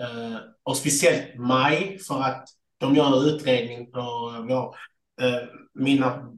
Eh, 0.00 0.36
och 0.62 0.76
speciellt 0.76 1.38
maj 1.38 1.98
för 1.98 2.20
att 2.22 2.48
de 2.78 2.94
gör 2.94 3.26
utredning 3.26 3.92
på 3.92 4.00
vår, 4.48 4.76
eh, 5.20 5.48
mina, 5.74 6.32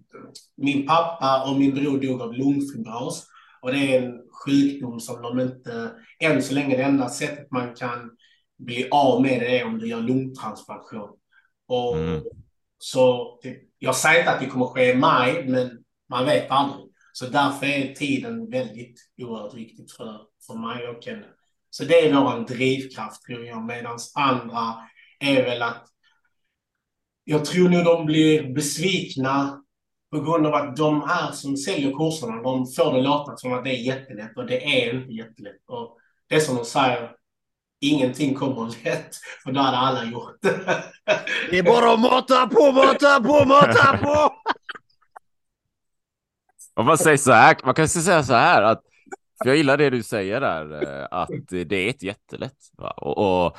min 0.57 0.87
pappa 0.87 1.51
och 1.51 1.59
min 1.59 1.75
bror 1.75 1.99
dog 2.01 2.23
av 2.23 2.35
lungfibros. 2.35 3.27
Och 3.63 3.73
det 3.73 3.97
är 3.97 4.03
en 4.03 4.21
sjukdom 4.45 5.01
som 5.01 5.23
de 5.23 5.41
inte, 5.41 5.91
än 6.21 6.43
så 6.43 6.55
länge 6.55 6.77
det 6.77 6.83
enda 6.83 7.09
sättet 7.09 7.51
man 7.51 7.75
kan 7.75 8.11
bli 8.59 8.89
av 8.91 9.23
med 9.23 9.41
det 9.41 9.59
är 9.61 9.67
om 9.67 9.79
du 9.79 9.89
gör 9.89 10.01
lungtransplantation. 10.01 11.11
Och 11.69 11.97
Mm. 11.97 12.23
så 12.79 13.39
det, 13.43 13.57
jag 13.79 13.97
säger 13.97 14.19
inte 14.19 14.31
att 14.31 14.41
det 14.41 14.47
kommer 14.47 14.67
ske 14.67 14.91
i 14.93 14.97
maj, 14.97 15.49
men 15.49 15.85
man 16.11 16.25
vet 16.25 16.51
aldrig. 16.51 16.90
Så 17.13 17.27
därför 17.27 17.67
är 17.67 17.95
tiden 17.95 18.51
väldigt 18.51 19.01
oerhört 19.23 19.55
viktigt 19.55 19.93
för, 19.93 20.21
för 20.47 20.55
mig 20.55 20.89
och 20.89 21.03
Kenneth. 21.03 21.29
Så 21.71 21.85
det 21.85 22.07
är 22.07 22.15
vår 22.15 22.47
drivkraft 22.47 23.23
tror 23.23 23.45
jag, 23.45 23.65
medan 23.65 23.99
andra 24.15 24.75
är 25.21 25.45
väl 25.45 25.63
att 25.63 25.87
jag 27.25 27.45
tror 27.45 27.69
nog 27.69 27.85
de 27.85 28.07
blir 28.07 28.55
besvikna 28.55 29.63
på 30.11 30.21
grund 30.21 30.47
av 30.47 30.55
att 30.55 30.77
de 30.77 31.03
här 31.09 31.33
som 31.33 31.57
säljer 31.57 31.93
kurserna, 31.93 32.43
de 32.43 32.67
får 32.67 32.93
det 32.95 33.01
låta 33.01 33.37
som 33.37 33.53
att 33.53 33.65
det 33.65 33.71
är 33.71 33.83
jättelätt 33.83 34.37
och 34.37 34.47
det 34.47 34.65
är 34.65 34.95
inte 34.95 35.13
jättelätt. 35.13 35.63
Och 35.69 35.97
det 36.29 36.35
är 36.35 36.41
som 36.41 36.57
de 36.57 36.65
säger, 36.65 37.11
ingenting 37.81 38.35
kommer 38.35 38.85
lätt, 38.85 39.17
för 39.45 39.53
då 39.53 39.61
hade 39.61 39.77
alla 39.77 40.05
gjort 40.05 40.37
det. 40.43 40.83
Det 41.51 41.59
är 41.59 41.63
bara 41.63 41.93
att 41.93 42.01
mata 42.01 42.47
på, 42.47 42.73
mata 42.73 43.21
på, 43.21 43.45
mata 43.45 43.99
på! 43.99 44.33
Om 46.75 46.87
man 46.87 46.99
säger 46.99 47.17
så 47.17 47.33
här, 47.33 47.57
man 47.65 47.75
kan 47.75 47.89
säga 47.89 48.23
så 48.23 48.35
här 48.35 48.63
att 48.63 48.83
för 49.43 49.49
jag 49.49 49.57
gillar 49.57 49.77
det 49.77 49.91
du 49.91 50.03
säger 50.03 50.41
där, 50.41 50.83
eh, 50.83 51.07
att 51.11 51.29
det 51.49 51.77
är 51.77 51.89
inte 51.89 52.07
jättelätt. 52.07 52.59
Va? 52.79 52.91
Och, 52.91 53.47
och 53.47 53.59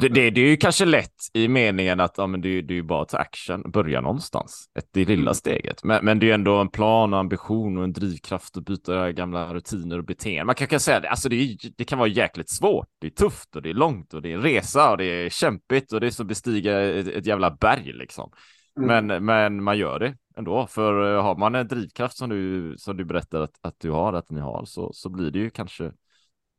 Det, 0.00 0.08
det, 0.08 0.30
det, 0.30 0.40
är 0.40 0.48
ju 0.48 0.56
kanske 0.56 0.84
lätt 0.84 1.14
i 1.34 1.48
meningen 1.48 2.00
att 2.00 2.18
ja, 2.18 2.26
men 2.26 2.40
det, 2.40 2.62
det 2.62 2.74
är 2.74 2.76
ju 2.76 2.82
bara 2.82 3.02
att 3.02 3.08
ta 3.08 3.18
action, 3.18 3.70
börja 3.70 4.00
någonstans, 4.00 4.70
ett, 4.78 4.88
det 4.92 5.04
lilla 5.04 5.22
mm. 5.22 5.34
steget. 5.34 5.84
Men, 5.84 6.04
men 6.04 6.18
det 6.18 6.26
är 6.26 6.28
ju 6.28 6.34
ändå 6.34 6.56
en 6.56 6.68
plan 6.68 7.14
och 7.14 7.20
ambition 7.20 7.78
och 7.78 7.84
en 7.84 7.92
drivkraft 7.92 8.56
att 8.56 8.64
byta 8.64 9.12
gamla 9.12 9.54
rutiner 9.54 9.98
och 9.98 10.04
beteenden. 10.04 10.46
Man 10.46 10.54
kan, 10.54 10.66
kan 10.66 10.80
säga 10.80 11.00
det, 11.00 11.10
alltså 11.10 11.28
det, 11.28 11.36
är, 11.36 11.56
det 11.76 11.84
kan 11.84 11.98
vara 11.98 12.08
jäkligt 12.08 12.50
svårt. 12.50 12.88
Det 13.00 13.06
är 13.06 13.10
tufft 13.10 13.56
och 13.56 13.62
det 13.62 13.70
är 13.70 13.74
långt 13.74 14.14
och 14.14 14.22
det 14.22 14.32
är 14.32 14.34
en 14.34 14.42
resa 14.42 14.90
och 14.90 14.98
det 14.98 15.04
är 15.04 15.30
kämpigt 15.30 15.92
och 15.92 16.00
det 16.00 16.06
är 16.06 16.10
som 16.10 16.24
att 16.24 16.28
bestiga 16.28 16.80
ett, 16.80 17.06
ett 17.08 17.26
jävla 17.26 17.50
berg 17.50 17.92
liksom. 17.92 18.30
Mm. 18.76 19.06
Men, 19.06 19.24
men 19.24 19.62
man 19.62 19.78
gör 19.78 19.98
det 19.98 20.16
ändå, 20.36 20.66
för 20.66 21.14
eh, 21.14 21.22
har 21.22 21.36
man 21.36 21.54
en 21.54 21.68
drivkraft 21.68 22.16
som 22.16 22.30
du, 22.30 22.74
som 22.78 22.96
du 22.96 23.04
berättar 23.04 23.40
att, 23.40 23.58
att 23.60 23.80
du 23.80 23.90
har, 23.90 24.12
att 24.12 24.30
ni 24.30 24.40
har, 24.40 24.64
så, 24.64 24.92
så 24.92 25.08
blir 25.08 25.30
det 25.30 25.38
ju 25.38 25.50
kanske, 25.50 25.92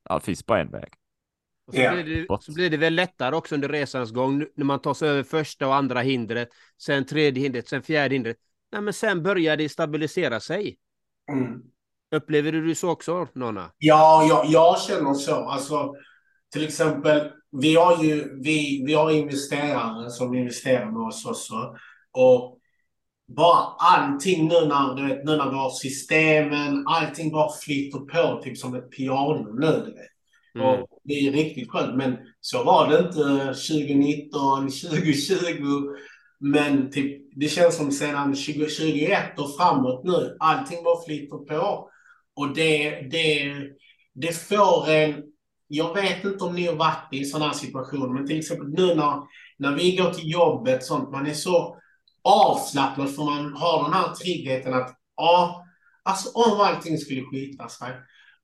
ja, 0.10 0.16
det 0.16 0.26
finns 0.26 0.46
bara 0.46 0.62
en 0.62 0.72
väg. 0.72 0.94
Och 1.68 1.74
så, 1.74 1.80
yeah. 1.80 2.04
blir 2.04 2.28
det, 2.30 2.38
så 2.42 2.54
blir 2.54 2.70
det 2.70 2.78
väl 2.78 2.96
lättare 2.96 3.36
också 3.36 3.56
under 3.56 3.70
resans 3.70 4.12
gång 4.12 4.46
när 4.56 4.66
man 4.66 4.80
tar 4.80 4.94
sig 4.94 5.10
över 5.10 5.24
första 5.24 5.68
och 5.68 5.76
andra 5.76 6.00
hindret, 6.02 6.50
sen 6.78 7.06
tredje 7.06 7.44
hindret, 7.44 7.68
sen 7.68 7.84
fjärde 7.84 8.16
hindret. 8.16 8.38
Nej, 8.72 8.82
men 8.82 8.94
sen 8.94 9.24
börjar 9.24 9.58
det 9.58 9.70
stabilisera 9.70 10.40
sig. 10.40 10.78
Mm. 11.32 11.62
Upplever 12.16 12.52
du 12.52 12.68
det 12.68 12.76
så 12.76 12.90
också, 12.90 13.28
Nonna? 13.34 13.72
Ja, 13.78 14.26
jag, 14.30 14.46
jag 14.46 14.82
känner 14.82 15.14
så. 15.14 15.36
Alltså, 15.36 15.94
till 16.54 16.64
exempel, 16.64 17.32
vi 17.52 17.76
har 17.76 18.04
ju 18.04 18.42
vi, 18.42 18.84
vi 18.86 18.94
har 18.94 19.12
investerare 19.12 20.10
som 20.10 20.36
investerar 20.36 20.86
med 20.86 21.02
oss 21.02 21.26
också. 21.26 21.76
Och 22.12 22.58
bara 23.36 23.76
allting 23.78 24.48
nu 24.48 24.66
när, 24.66 24.96
du 24.96 25.08
vet, 25.08 25.26
nu 25.26 25.38
när 25.38 25.50
vi 25.50 25.56
har 25.56 25.70
systemen, 25.70 26.88
allting 26.88 27.32
bara 27.32 27.52
flyter 27.64 28.00
på 28.00 28.42
typ 28.44 28.58
som 28.58 28.76
ett 28.76 28.92
piano 28.92 29.54
nu. 29.60 29.68
Du 29.86 29.94
vet. 29.94 30.12
Mm. 30.56 30.68
Och 30.68 30.88
det 31.04 31.14
är 31.14 31.32
riktigt 31.32 31.70
skönt. 31.70 31.98
Men 31.98 32.18
så 32.42 32.64
var 32.64 32.90
det 32.90 33.00
inte 33.00 33.46
2019, 33.54 34.70
2020. 34.70 35.96
Men 36.40 36.92
typ, 36.92 37.22
det 37.36 37.48
känns 37.48 37.78
som 37.78 37.92
sedan 37.92 38.34
2021 38.34 39.40
och 39.40 39.56
framåt 39.56 40.04
nu. 40.04 40.38
Allting 40.40 40.84
bara 40.84 41.06
flyter 41.06 41.38
på. 41.38 41.90
Och 42.36 42.54
det, 42.56 42.90
det, 43.12 43.54
det 44.14 44.38
får 44.38 44.90
en... 44.90 45.24
Jag 45.68 45.94
vet 45.94 46.26
inte 46.26 46.44
om 46.44 46.56
ni 46.56 46.68
har 46.68 46.76
varit 46.76 47.08
i 47.12 47.26
sådana 47.26 47.46
här 47.46 47.54
situationer, 47.54 48.08
men 48.08 48.28
till 48.28 48.40
exempel 48.40 48.70
nu 48.70 48.96
när, 48.96 49.20
när 49.58 49.76
vi 49.76 49.96
går 49.96 50.14
till 50.14 50.32
jobbet, 50.32 50.84
sånt, 50.84 51.12
man 51.12 51.28
är 51.28 51.34
så 51.34 51.78
avslappnad 52.24 53.16
för 53.16 53.24
man 53.24 53.54
har 53.54 53.84
den 53.84 53.94
här 53.94 54.14
tryggheten 54.14 54.74
att 54.74 54.96
ja, 55.18 55.66
alltså 56.04 56.30
om 56.30 56.62
allting 56.62 56.98
skulle 56.98 57.22
skita 57.22 57.70
sig, 57.70 57.90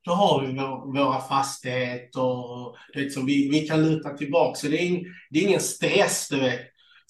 då 0.06 0.12
har 0.12 0.42
vi 0.42 0.54
vår, 0.54 0.98
våra 0.98 1.22
fastigheter 1.22 2.22
och 2.22 2.76
det 2.94 3.10
som 3.10 3.26
vi, 3.26 3.50
vi 3.50 3.68
kan 3.68 3.84
luta 3.84 4.10
tillbaka. 4.10 4.56
Så 4.56 4.68
det 4.68 4.82
är, 4.82 4.86
in, 4.86 5.06
det 5.30 5.40
är 5.40 5.48
ingen 5.48 5.60
stress, 5.60 6.28
du 6.30 6.40
vet. 6.40 6.60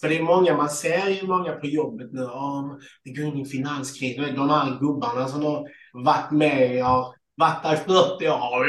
För 0.01 0.09
det 0.09 0.17
är 0.17 0.23
många, 0.23 0.57
man 0.57 0.69
ser 0.69 1.07
ju 1.07 1.27
många 1.27 1.51
på 1.51 1.67
jobbet 1.67 2.13
nu, 2.13 2.25
om 2.25 2.79
det 3.03 3.11
går 3.11 3.25
in 3.25 3.37
i 3.37 3.45
finanskris. 3.45 4.17
De 4.17 4.49
här 4.49 4.79
gubbarna 4.79 5.27
som 5.27 5.43
har 5.43 5.67
varit 5.93 6.31
med, 6.31 6.83
har 6.83 7.15
varit 7.35 7.63
där 7.63 7.73
i 7.73 7.77
40 7.77 7.93
år. 8.29 8.67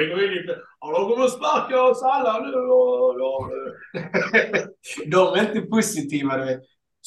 Ja, 0.80 0.98
de 0.98 1.08
kommer 1.08 1.28
sparka 1.28 1.82
oss 1.82 2.02
alla 2.02 2.40
nu. 2.40 2.56
Och, 2.56 3.10
och, 3.10 3.50
de 5.06 5.38
är 5.38 5.40
inte 5.40 5.60
positiva, 5.60 6.36
du 6.36 6.44
vet. 6.44 6.60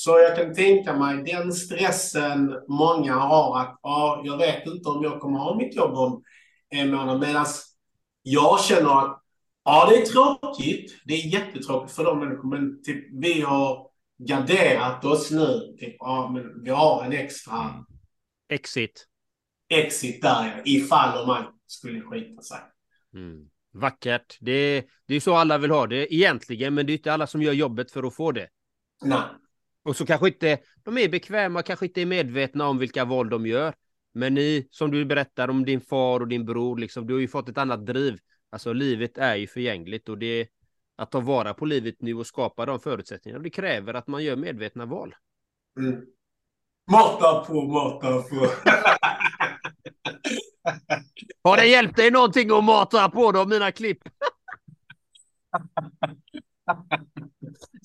Så 0.04 0.20
jag 0.20 0.36
kan 0.36 0.54
tänka 0.54 0.98
mig 0.98 1.24
den 1.24 1.54
stressen 1.54 2.56
många 2.68 3.16
har 3.16 3.60
att 3.60 3.80
ja, 3.82 4.22
jag 4.26 4.38
vet 4.38 4.66
inte 4.68 4.90
om 4.90 5.04
jag 5.04 5.20
kommer 5.20 5.40
ha 5.40 5.56
mitt 5.56 5.76
jobb 5.76 5.94
om 5.94 6.24
en 6.70 6.92
månad. 6.92 7.20
Medan 7.20 7.46
jag 8.24 8.64
känner 8.64 9.00
att 9.00 9.24
ja, 9.64 9.90
det 9.90 9.96
är 9.98 10.06
tråkigt. 10.06 11.02
Det 11.06 11.14
är 11.14 11.28
jättetråkigt 11.28 11.96
för 11.96 12.04
de 12.04 12.20
människorna. 12.20 12.56
Men 12.56 12.84
typ, 12.84 13.06
vi 13.22 13.42
har 13.42 13.88
garderat 14.28 15.06
oss 15.06 15.32
nu. 15.32 15.76
Typ, 15.80 15.96
ja, 16.00 16.32
men 16.34 16.64
vi 16.64 16.70
har 16.70 17.04
en 17.04 17.12
extra... 17.12 17.86
Exit. 18.50 19.08
Exit 19.70 20.22
där, 20.22 20.62
ifall 20.66 21.22
om 21.22 21.28
man 21.28 21.44
skulle 21.68 22.02
skita 22.02 22.42
sig. 22.42 22.60
Mm. 23.14 23.50
Vackert. 23.74 24.38
Det, 24.40 24.86
det 25.08 25.16
är 25.16 25.20
så 25.20 25.36
alla 25.36 25.58
vill 25.58 25.72
ha 25.72 25.88
det 25.88 26.14
egentligen, 26.14 26.74
men 26.74 26.86
det 26.86 26.92
är 26.92 26.98
inte 26.98 27.14
alla 27.14 27.28
som 27.28 27.42
gör 27.42 27.54
jobbet 27.54 27.92
för 27.92 28.04
att 28.04 28.16
få 28.16 28.32
det. 28.32 28.48
Nej. 29.02 29.22
Och 29.84 29.96
så 29.96 30.06
kanske 30.06 30.28
inte 30.28 30.60
de 30.84 30.98
är 30.98 31.10
bekväma, 31.10 31.62
kanske 31.62 31.86
inte 31.86 32.02
är 32.02 32.06
medvetna 32.06 32.67
om 32.67 32.78
vilka 32.78 33.06
val 33.06 33.30
de 33.30 33.46
gör. 33.46 33.74
Men 34.13 34.34
ni, 34.34 34.67
som 34.72 34.91
du 34.91 35.06
berättar 35.06 35.48
om 35.48 35.65
din 35.65 35.82
far 35.82 36.20
och 36.20 36.28
din 36.28 36.46
bror, 36.46 36.78
liksom, 36.78 37.08
du 37.08 37.13
har 37.13 37.22
ju 37.22 37.28
fått 37.28 37.50
ett 37.50 37.58
annat 37.58 37.86
driv. 37.86 38.20
Alltså 38.50 38.74
livet 38.74 39.17
är 39.17 39.36
ju 39.36 39.48
förgängligt 39.48 40.10
och 40.10 40.17
det 40.17 40.48
att 40.96 41.12
ta 41.12 41.20
vara 41.20 41.54
på 41.54 41.65
livet 41.65 41.96
nu 42.00 42.13
och 42.13 42.28
skapa 42.28 42.65
de 42.65 42.80
förutsättningarna. 42.80 43.44
Det 43.44 43.50
kräver 43.50 43.94
att 43.94 44.08
man 44.08 44.24
gör 44.24 44.36
medvetna 44.36 44.86
val. 44.86 45.15
Mm. 45.80 46.06
Mata 46.91 47.46
på, 47.46 47.62
mata 47.62 48.22
på. 48.22 48.48
har 51.44 51.58
det 51.58 51.65
hjälpt 51.65 51.96
dig 51.96 52.12
någonting 52.12 52.52
att 52.52 52.63
mata 52.63 53.10
på 53.10 53.32
då, 53.32 53.46
mina 53.46 53.72
klipp? 53.72 54.00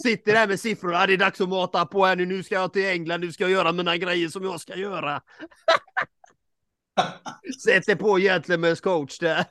Sitter 0.02 0.32
där 0.32 0.48
med 0.48 0.60
siffrorna, 0.60 1.06
det 1.06 1.12
är 1.12 1.16
dags 1.16 1.40
att 1.40 1.48
mata 1.48 1.86
på 1.86 2.06
här 2.06 2.16
nu, 2.16 2.26
nu 2.26 2.42
ska 2.42 2.54
jag 2.54 2.72
till 2.72 2.86
England, 2.86 3.20
nu 3.20 3.32
ska 3.32 3.44
jag 3.44 3.50
göra 3.50 3.72
mina 3.72 3.96
grejer 3.96 4.28
som 4.28 4.44
jag 4.44 4.60
ska 4.60 4.76
göra. 4.76 5.22
Sätter 7.64 7.94
på 7.94 8.18
Gentlemen's 8.18 8.82
coach 8.82 9.18
där. 9.18 9.44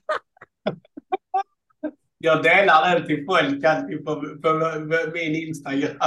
Jag 2.17 2.43
delar 2.43 2.95
den 2.95 3.07
till 3.07 3.25
folk 3.25 3.63
alltid 3.63 4.05
på, 4.05 4.15
på, 4.15 4.81
min 5.13 5.35
Instagram. 5.35 5.97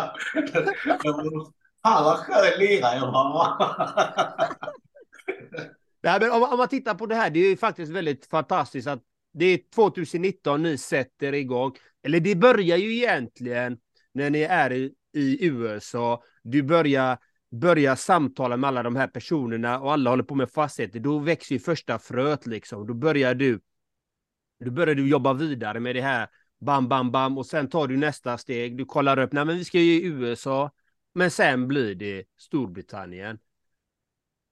Fan 1.82 2.04
vad 2.04 2.18
skön 2.18 2.58
lirare 2.58 2.96
jag 2.96 3.06
har. 3.06 3.68
Nej, 6.02 6.20
men 6.20 6.30
om, 6.30 6.42
om, 6.42 6.58
man 6.58 6.68
tittar 6.68 6.94
på 6.94 7.06
det 7.06 7.14
här, 7.14 7.30
det 7.30 7.40
är 7.40 7.56
faktiskt 7.56 7.92
väldigt 7.92 8.26
fantastiskt 8.26 8.88
att 8.88 9.02
det 9.38 9.46
är 9.46 9.61
2019 9.74 10.62
ni 10.62 10.79
sätter 10.79 11.35
igång. 11.35 11.72
Eller 12.03 12.20
det 12.20 12.35
börjar 12.35 12.77
ju 12.77 12.94
egentligen 12.94 13.79
när 14.12 14.31
ni 14.31 14.40
är 14.40 14.72
i, 14.72 14.94
i 15.12 15.46
USA. 15.46 16.22
Du 16.42 16.62
börjar 16.62 17.18
börja 17.51 17.96
samtala 17.96 18.57
med 18.57 18.68
alla 18.68 18.83
de 18.83 18.96
här 18.96 19.07
personerna 19.07 19.81
och 19.81 19.92
alla 19.92 20.11
håller 20.11 20.22
på 20.22 20.35
med 20.35 20.51
fastigheter, 20.51 21.01
då 21.01 21.18
växer 21.18 21.55
ju 21.55 21.59
första 21.59 21.98
fröet 21.98 22.46
liksom. 22.46 22.87
Då 22.87 22.94
börjar 22.94 23.35
du, 23.35 23.61
då 24.64 24.70
börjar 24.70 24.94
du 24.94 25.09
jobba 25.09 25.33
vidare 25.33 25.81
med 25.81 25.96
det 25.96 26.03
här, 26.03 26.29
bam, 26.61 26.88
bam, 26.88 27.11
bam, 27.11 27.38
och 27.38 27.46
sen 27.46 27.68
tar 27.68 27.87
du 27.87 27.96
nästa 27.96 28.38
steg. 28.38 28.77
Du 28.77 28.85
kollar 28.85 29.18
upp, 29.18 29.33
nej 29.33 29.44
men 29.44 29.57
vi 29.57 29.64
ska 29.64 29.79
ju 29.79 29.92
i 29.92 30.05
USA, 30.05 30.70
men 31.14 31.31
sen 31.31 31.68
blir 31.68 31.94
det 31.94 32.24
Storbritannien. 32.38 33.38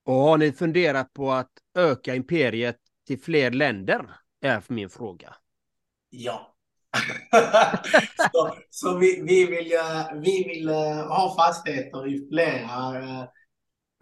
Och 0.05 0.15
har 0.15 0.39
ni 0.39 0.53
funderat 0.53 1.13
på 1.13 1.33
att 1.33 1.51
öka 1.75 2.15
imperiet 2.15 2.77
till 3.07 3.21
fler 3.21 3.51
länder? 3.51 4.07
Är 4.41 4.61
för 4.61 4.75
min 4.75 4.91
fråga. 4.91 5.35
Ja, 6.11 6.57
så, 8.33 8.57
så 8.71 8.99
vi, 8.99 9.23
vi, 9.23 9.47
vill, 9.47 9.73
vi 10.23 10.45
vill 10.45 10.69
eh, 10.69 11.07
ha 11.09 11.37
fastigheter 11.39 12.09
i 12.09 12.29
flera 12.29 12.99
eh, 12.99 13.25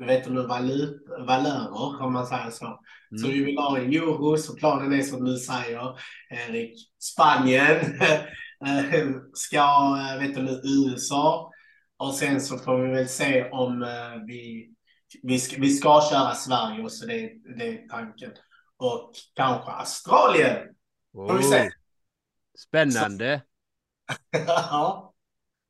vet 0.07 0.25
du, 0.25 0.47
valut, 0.47 1.07
valörer, 1.27 2.03
om 2.03 2.13
man 2.13 2.27
säger 2.27 2.51
så. 2.51 2.67
Mm. 2.67 2.79
Så 3.19 3.29
vi 3.29 3.45
vill 3.45 3.59
ha 3.59 3.79
en 3.79 3.93
euro, 3.93 4.37
så 4.37 4.55
planen 4.55 4.93
är 4.93 5.03
som 5.03 5.25
du 5.25 5.37
säger, 5.37 5.99
Erik, 6.31 6.75
Spanien, 6.99 7.77
eh, 8.67 9.11
ska, 9.35 9.97
vet 10.21 10.35
du, 10.35 10.61
USA. 10.65 11.51
Och 11.97 12.15
sen 12.15 12.41
så 12.41 12.59
får 12.59 12.83
vi 12.83 12.93
väl 12.93 13.09
se 13.09 13.51
om 13.51 13.87
vi, 14.27 14.71
vi, 15.23 15.39
ska, 15.39 15.61
vi 15.61 15.71
ska 15.71 16.03
köra 16.11 16.35
Sverige, 16.35 16.91
så 16.91 17.07
det, 17.07 17.31
det 17.59 17.69
är 17.69 17.89
tanken. 17.89 18.31
Och 18.77 19.13
kanske 19.35 19.71
Australien. 19.71 20.75
Får 21.13 21.39
vi 21.39 21.45
se. 21.45 21.71
Spännande. 22.59 23.43
ja. 24.47 25.15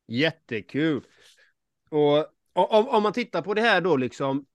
Jättekul. 0.06 1.04
Och 1.90 2.26
om, 2.52 2.88
om 2.88 3.02
man 3.02 3.12
tittar 3.12 3.42
på 3.42 3.54
det 3.54 3.60
här 3.60 3.80
då 3.80 3.96
liksom. 3.96 4.46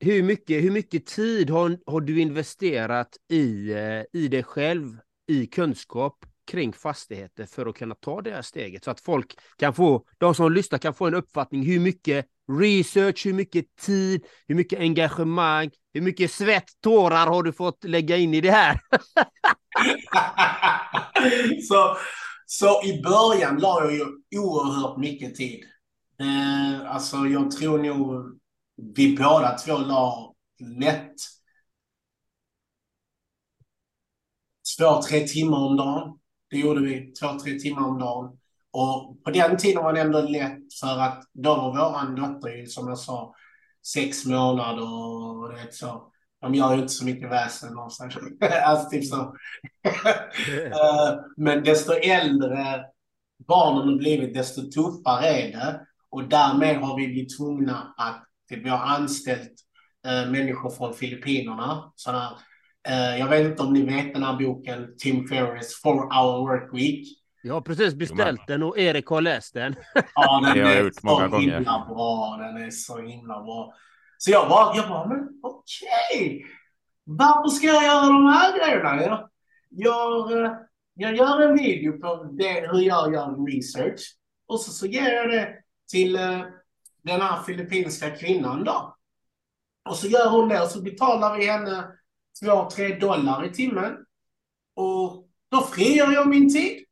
Hur 0.00 0.22
mycket, 0.22 0.64
hur 0.64 0.70
mycket 0.70 1.06
tid 1.06 1.50
har, 1.50 1.78
har 1.86 2.00
du 2.00 2.20
investerat 2.20 3.16
i, 3.28 3.72
eh, 3.72 4.02
i 4.12 4.28
dig 4.28 4.42
själv, 4.42 4.98
i 5.26 5.46
kunskap 5.46 6.26
kring 6.46 6.72
fastigheter 6.72 7.46
för 7.46 7.66
att 7.66 7.76
kunna 7.76 7.94
ta 7.94 8.20
det 8.20 8.30
här 8.30 8.42
steget 8.42 8.84
så 8.84 8.90
att 8.90 9.00
folk 9.00 9.38
kan 9.56 9.74
få, 9.74 10.06
de 10.18 10.34
som 10.34 10.52
lyssnar 10.52 10.78
kan 10.78 10.94
få 10.94 11.06
en 11.06 11.14
uppfattning 11.14 11.66
hur 11.66 11.80
mycket 11.80 12.26
research, 12.52 13.26
hur 13.26 13.32
mycket 13.32 13.76
tid, 13.76 14.24
hur 14.46 14.54
mycket 14.54 14.78
engagemang, 14.78 15.70
hur 15.92 16.00
mycket 16.00 16.30
svett, 16.30 16.64
tårar 16.80 17.26
har 17.26 17.42
du 17.42 17.52
fått 17.52 17.84
lägga 17.84 18.16
in 18.16 18.34
i 18.34 18.40
det 18.40 18.50
här? 18.50 18.80
så, 21.68 21.96
så 22.46 22.82
i 22.84 23.02
början 23.02 23.58
la 23.58 23.80
jag 23.80 23.92
ju 23.94 24.04
oerhört 24.38 24.98
mycket 24.98 25.34
tid. 25.34 25.64
Eh, 26.20 26.94
alltså 26.94 27.16
jag 27.16 27.50
tror 27.50 27.78
nog 27.78 28.38
vi 28.94 29.16
båda 29.16 29.58
två 29.58 29.78
la 29.78 30.34
lätt 30.78 31.14
två, 34.78 35.02
tre 35.02 35.20
timmar 35.20 35.58
om 35.58 35.76
dagen. 35.76 36.18
Det 36.50 36.58
gjorde 36.58 36.80
vi, 36.80 37.12
två, 37.12 37.38
tre 37.38 37.58
timmar 37.58 37.88
om 37.88 37.98
dagen. 37.98 38.38
Och 38.74 39.24
på 39.24 39.30
den 39.30 39.56
tiden 39.56 39.82
var 39.82 39.92
det 39.92 40.00
ändå 40.00 40.20
lätt 40.20 40.74
för 40.80 41.00
att 41.00 41.22
då 41.32 41.54
var 41.54 41.70
våran 41.70 42.14
dotter 42.14 42.66
som 42.66 42.88
jag 42.88 42.98
sa 42.98 43.34
sex 43.86 44.26
månader 44.26 44.82
och 44.82 45.52
det 45.52 45.74
så. 45.74 46.10
De 46.40 46.54
gör 46.54 46.74
ju 46.74 46.80
inte 46.80 46.92
så 46.92 47.04
mycket 47.04 47.30
väsen 47.30 47.78
av 47.78 47.88
sig. 47.88 48.08
alltså 48.64 48.90
typ 48.90 49.04
så. 49.04 49.16
Eh, 50.64 51.14
men 51.36 51.64
desto 51.64 51.92
äldre 51.92 52.84
barnen 53.48 53.88
har 53.88 53.96
blivit, 53.96 54.34
desto 54.34 54.62
tuffare 54.70 55.26
är 55.26 55.52
det. 55.52 55.80
Och 56.10 56.28
därmed 56.28 56.76
har 56.76 56.96
vi 56.96 57.06
blivit 57.06 57.36
tvungna 57.38 57.94
att, 57.96 58.24
typ, 58.48 58.64
vi 58.64 58.68
har 58.68 58.78
anställt 58.78 59.52
äh, 60.06 60.30
människor 60.30 60.70
från 60.70 60.94
Filippinerna. 60.94 61.92
Sådana, 61.96 62.38
äh, 62.88 63.18
jag 63.18 63.28
vet 63.28 63.46
inte 63.46 63.62
om 63.62 63.72
ni 63.72 63.82
vet 63.82 64.14
den 64.14 64.22
här 64.22 64.38
boken, 64.38 64.94
Tim 64.98 65.28
Ferriss, 65.28 65.80
Four 65.82 66.14
Hour 66.14 66.48
Work 66.48 66.74
Week. 66.74 67.23
Jag 67.46 67.54
har 67.54 67.60
precis 67.60 67.94
beställt 67.94 68.46
den 68.46 68.62
och 68.62 68.78
Erik 68.78 69.06
har 69.06 69.20
läst 69.20 69.54
den. 69.54 69.74
Ja, 70.14 70.40
den 70.44 70.54
Det 70.54 70.62
har 70.62 70.70
jag 70.70 70.78
är 70.78 70.84
gjort 70.84 71.02
många 71.02 71.24
så 71.24 71.28
gånger. 71.30 71.54
himla 71.54 71.86
bra. 71.88 72.36
Den 72.40 72.62
är 72.62 72.70
så 72.70 72.98
himla 72.98 73.42
bra. 73.42 73.74
Så 74.18 74.30
jag 74.30 74.48
bara, 74.48 74.76
jag 74.76 74.88
bara 74.88 75.06
men 75.08 75.28
okej. 75.42 76.46
Varför 77.04 77.48
ska 77.48 77.66
jag 77.66 77.84
göra 77.84 78.06
de 78.06 78.26
här 78.26 78.58
grejerna? 78.58 79.02
Jag, 79.02 79.28
jag, 79.70 80.44
eh, 80.44 80.52
jag 80.94 81.16
gör 81.16 81.40
en 81.40 81.56
video 81.56 82.00
på 82.00 82.24
det, 82.24 82.68
hur 82.72 82.80
jag 82.80 83.12
gör 83.14 83.46
research. 83.46 84.00
Och 84.46 84.60
så, 84.60 84.70
så 84.70 84.86
ger 84.86 85.12
jag 85.12 85.30
det 85.30 85.54
till 85.90 86.16
eh, 86.16 86.40
den 87.02 87.20
här 87.20 87.42
filippinska 87.42 88.10
kvinnan 88.10 88.64
då. 88.64 88.96
Och 89.88 89.96
så 89.96 90.06
gör 90.06 90.30
hon 90.30 90.48
det 90.48 90.60
och 90.62 90.68
så 90.68 90.82
betalar 90.82 91.36
vi 91.38 91.46
henne 91.46 91.84
två, 92.44 92.70
tre 92.70 92.94
dollar 92.98 93.44
i 93.46 93.52
timmen. 93.52 93.96
Och 94.76 95.26
då 95.50 95.60
frigör 95.60 96.12
jag 96.12 96.28
min 96.28 96.52
tid. 96.52 96.83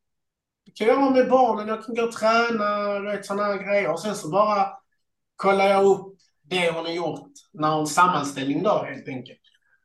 Kan 0.74 0.87
jag 0.87 1.00
göra 1.00 1.11
med 1.11 1.28
barnen, 1.28 1.68
jag 1.68 1.85
kan 1.85 1.94
gå 1.94 2.02
och 2.02 2.12
träna, 2.12 3.00
vet, 3.00 3.26
sådana 3.26 3.42
här 3.42 3.62
grejer. 3.62 3.92
Och 3.92 4.00
sen 4.00 4.14
så 4.14 4.30
bara 4.30 4.66
kollar 5.37 5.66
jag 5.66 5.85
upp 5.85 6.16
det 6.42 6.70
hon 6.70 6.85
har 6.85 6.92
gjort 6.92 7.30
när 7.52 7.76
hon 7.76 7.87
sammanställning 7.87 8.62
då 8.62 8.85
helt 8.85 9.08
enkelt. 9.08 9.38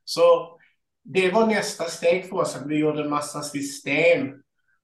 Så 0.05 0.57
det 1.03 1.31
var 1.31 1.47
nästa 1.47 1.83
steg 1.83 2.29
för 2.29 2.37
oss, 2.37 2.55
att 2.55 2.67
vi 2.67 2.75
gjorde 2.77 3.01
en 3.01 3.09
massa 3.09 3.41
system 3.41 4.27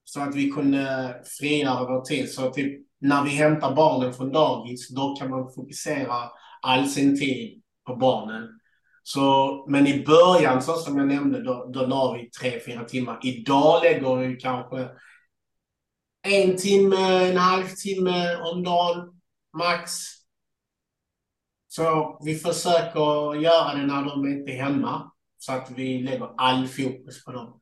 så 0.04 0.20
att 0.20 0.34
vi 0.34 0.50
kunde 0.50 1.14
frigöra 1.38 1.84
vår 1.84 2.00
tid. 2.00 2.30
Så 2.30 2.50
typ 2.50 2.86
när 3.00 3.24
vi 3.24 3.30
hämtar 3.30 3.74
barnen 3.74 4.14
från 4.14 4.32
dagis, 4.32 4.88
då 4.88 5.16
kan 5.16 5.30
man 5.30 5.52
fokusera 5.52 6.30
all 6.62 6.88
sin 6.88 7.18
tid 7.18 7.62
på 7.86 7.96
barnen. 7.96 8.48
Så, 9.02 9.66
men 9.68 9.86
i 9.86 10.04
början, 10.04 10.62
så 10.62 10.72
som 10.72 10.98
jag 10.98 11.06
nämnde, 11.06 11.42
då, 11.42 11.70
då 11.74 11.86
la 11.86 12.12
vi 12.12 12.30
tre, 12.30 12.60
fyra 12.66 12.84
timmar. 12.84 13.18
Idag 13.22 13.82
lägger 13.82 14.16
vi 14.16 14.36
kanske 14.36 14.88
en 16.24 16.56
timme, 16.56 17.28
en 17.30 17.36
halvtimme 17.36 18.36
om 18.36 18.62
dagen, 18.64 19.20
max. 19.56 19.92
Så 21.68 22.18
vi 22.24 22.34
försöker 22.34 23.34
göra 23.34 23.74
det 23.74 23.86
när 23.86 24.04
de 24.04 24.26
inte 24.26 24.52
är 24.52 24.62
hemma. 24.62 25.12
Så 25.38 25.52
att 25.52 25.70
vi 25.76 26.02
lägger 26.02 26.30
all 26.36 26.68
fokus 26.68 27.24
på 27.24 27.32
dem. 27.32 27.60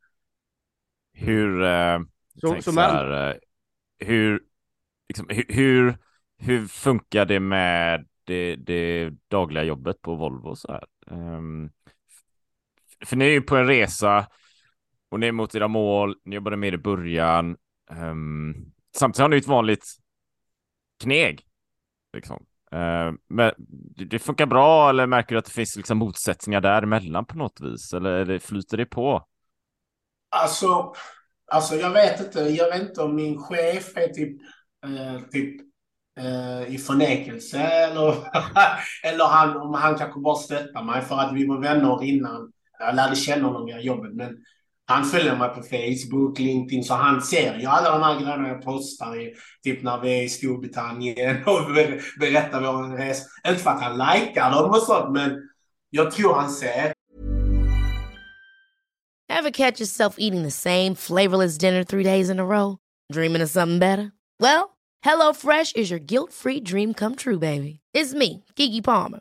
Hur, 1.12 1.62
eh, 1.62 2.00
Så- 2.40 2.62
så 2.62 2.80
här, 2.80 3.30
eh, 3.30 3.36
hur, 4.06 4.40
liksom, 5.08 5.26
hur, 5.30 5.44
hur, 5.48 5.98
hur 6.38 6.66
funkar 6.66 7.26
det 7.26 7.40
med 7.40 8.06
det, 8.24 8.56
det 8.56 9.10
dagliga 9.28 9.64
jobbet 9.64 10.02
på 10.02 10.14
Volvo 10.14 10.56
så 10.56 10.72
här? 10.72 10.84
Ehm, 11.10 11.70
för 13.04 13.16
ni 13.16 13.24
är 13.24 13.30
ju 13.30 13.40
på 13.42 13.56
en 13.56 13.66
resa 13.66 14.26
och 15.10 15.20
ni 15.20 15.26
är 15.26 15.32
mot 15.32 15.54
era 15.54 15.68
mål, 15.68 16.16
ni 16.24 16.34
jobbade 16.34 16.56
med 16.56 16.74
i 16.74 16.78
början. 16.78 17.56
Um, 18.00 18.72
samtidigt 18.96 19.22
har 19.22 19.28
ni 19.28 19.36
ett 19.36 19.46
vanligt 19.46 19.84
kneg. 21.02 21.42
Liksom. 22.12 22.46
Uh, 22.74 23.12
men 23.28 23.52
det 23.96 24.04
det 24.04 24.18
funkar 24.18 24.46
bra 24.46 24.90
eller 24.90 25.06
märker 25.06 25.34
du 25.34 25.38
att 25.38 25.44
det 25.44 25.50
finns 25.52 25.76
liksom 25.76 25.98
motsättningar 25.98 26.60
däremellan 26.60 27.24
på 27.24 27.38
något 27.38 27.60
vis? 27.60 27.92
Eller 27.92 28.10
eller 28.10 28.38
flyter 28.38 28.76
det 28.76 28.86
på? 28.86 29.26
Alltså, 30.36 30.94
alltså 31.46 31.74
jag 31.76 31.90
vet 31.90 32.20
inte. 32.20 32.40
Jag 32.40 32.70
vet 32.70 32.82
inte 32.82 33.02
om 33.02 33.14
min 33.14 33.38
chef 33.38 33.96
är 33.96 34.08
typ, 34.08 34.40
eh, 34.84 35.20
typ 35.30 35.60
eh, 36.18 36.74
i 36.74 36.78
förnekelse 36.78 37.58
eller, 37.58 38.14
eller 39.04 39.24
han, 39.24 39.56
om 39.56 39.74
han 39.74 39.98
kanske 39.98 40.20
bara 40.20 40.36
stöttar 40.36 40.82
mig 40.82 41.02
för 41.02 41.18
att 41.18 41.32
vi 41.32 41.46
var 41.46 41.60
vänner 41.60 42.04
innan. 42.04 42.52
Jag 42.78 42.94
lärde 42.94 43.16
känna 43.16 43.46
honom 43.46 43.66
via 43.66 43.80
jobbet, 43.80 44.14
men 44.14 44.44
han 44.86 45.04
följer 45.04 45.36
mig 45.36 45.48
på 45.48 45.62
Facebook, 45.62 46.38
LinkedIn, 46.38 46.84
så 46.84 46.94
han 46.94 47.22
ser 47.22 47.58
ju 47.58 47.66
alla 47.66 47.90
de 47.90 48.02
här 48.02 48.20
grejerna 48.20 48.48
jag 48.48 48.62
postar, 48.62 49.20
i, 49.20 49.34
typ 49.64 49.82
när 49.82 50.00
vi 50.00 50.18
är 50.18 50.22
i 50.22 50.28
Storbritannien 50.28 51.36
och 51.46 51.74
ber- 51.74 52.18
berättar 52.20 52.60
vår 52.60 52.96
resa. 52.96 53.24
Inte 53.48 53.62
för 53.62 53.70
att 53.70 53.82
han 53.82 53.92
likar 53.98 54.50
dem 54.50 54.70
och 54.70 54.82
sånt, 54.82 55.12
men 55.12 55.38
jag 55.90 56.10
tror 56.10 56.34
han 56.34 56.50
ser. 56.50 56.92
Ever 59.28 59.50
catch 59.50 59.80
yourself 59.80 60.14
eating 60.18 60.42
the 60.42 60.50
same 60.50 60.94
flavorless 60.94 61.58
dinner 61.58 61.84
three 61.84 62.04
days 62.04 62.30
in 62.30 62.40
a 62.40 62.44
row? 62.44 62.78
Dreaming 63.12 63.42
of 63.42 63.50
something 63.50 63.78
better? 63.78 64.12
Well, 64.40 64.76
HelloFresh 65.04 65.76
is 65.76 65.90
your 65.90 66.00
guilt-free 66.00 66.60
dream 66.60 66.94
come 66.94 67.16
true, 67.16 67.38
baby. 67.38 67.80
It's 67.94 68.14
me, 68.14 68.44
Gigi 68.56 68.82
Palmer. 68.82 69.20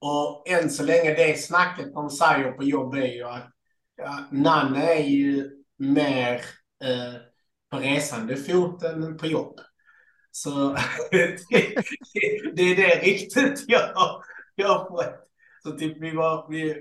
och 0.00 0.48
än 0.48 0.70
så 0.70 0.82
länge 0.82 1.14
det 1.14 1.40
snacket 1.40 1.94
de 1.94 2.10
säger 2.10 2.52
på 2.52 2.64
jobb 2.64 2.94
är 2.94 3.14
ju 3.14 3.24
att 3.24 3.50
ja, 3.96 4.28
Nanne 4.30 4.94
är 4.94 5.04
ju 5.04 5.50
mer 5.78 6.34
eh, 6.84 7.14
på 7.70 7.78
resande 7.78 8.36
fot 8.36 8.82
än 8.82 9.16
på 9.16 9.26
jobb. 9.26 9.60
Så 10.30 10.50
det, 11.10 11.38
det 12.54 12.62
är 12.62 12.76
det 12.76 13.00
riktigt 13.02 13.64
jag, 13.68 14.22
jag 14.54 14.68
har 14.68 14.88
fått. 14.88 15.14
Så 15.62 15.70
typ 15.70 15.96
vi 16.00 16.10
var, 16.10 16.50
vi, 16.50 16.76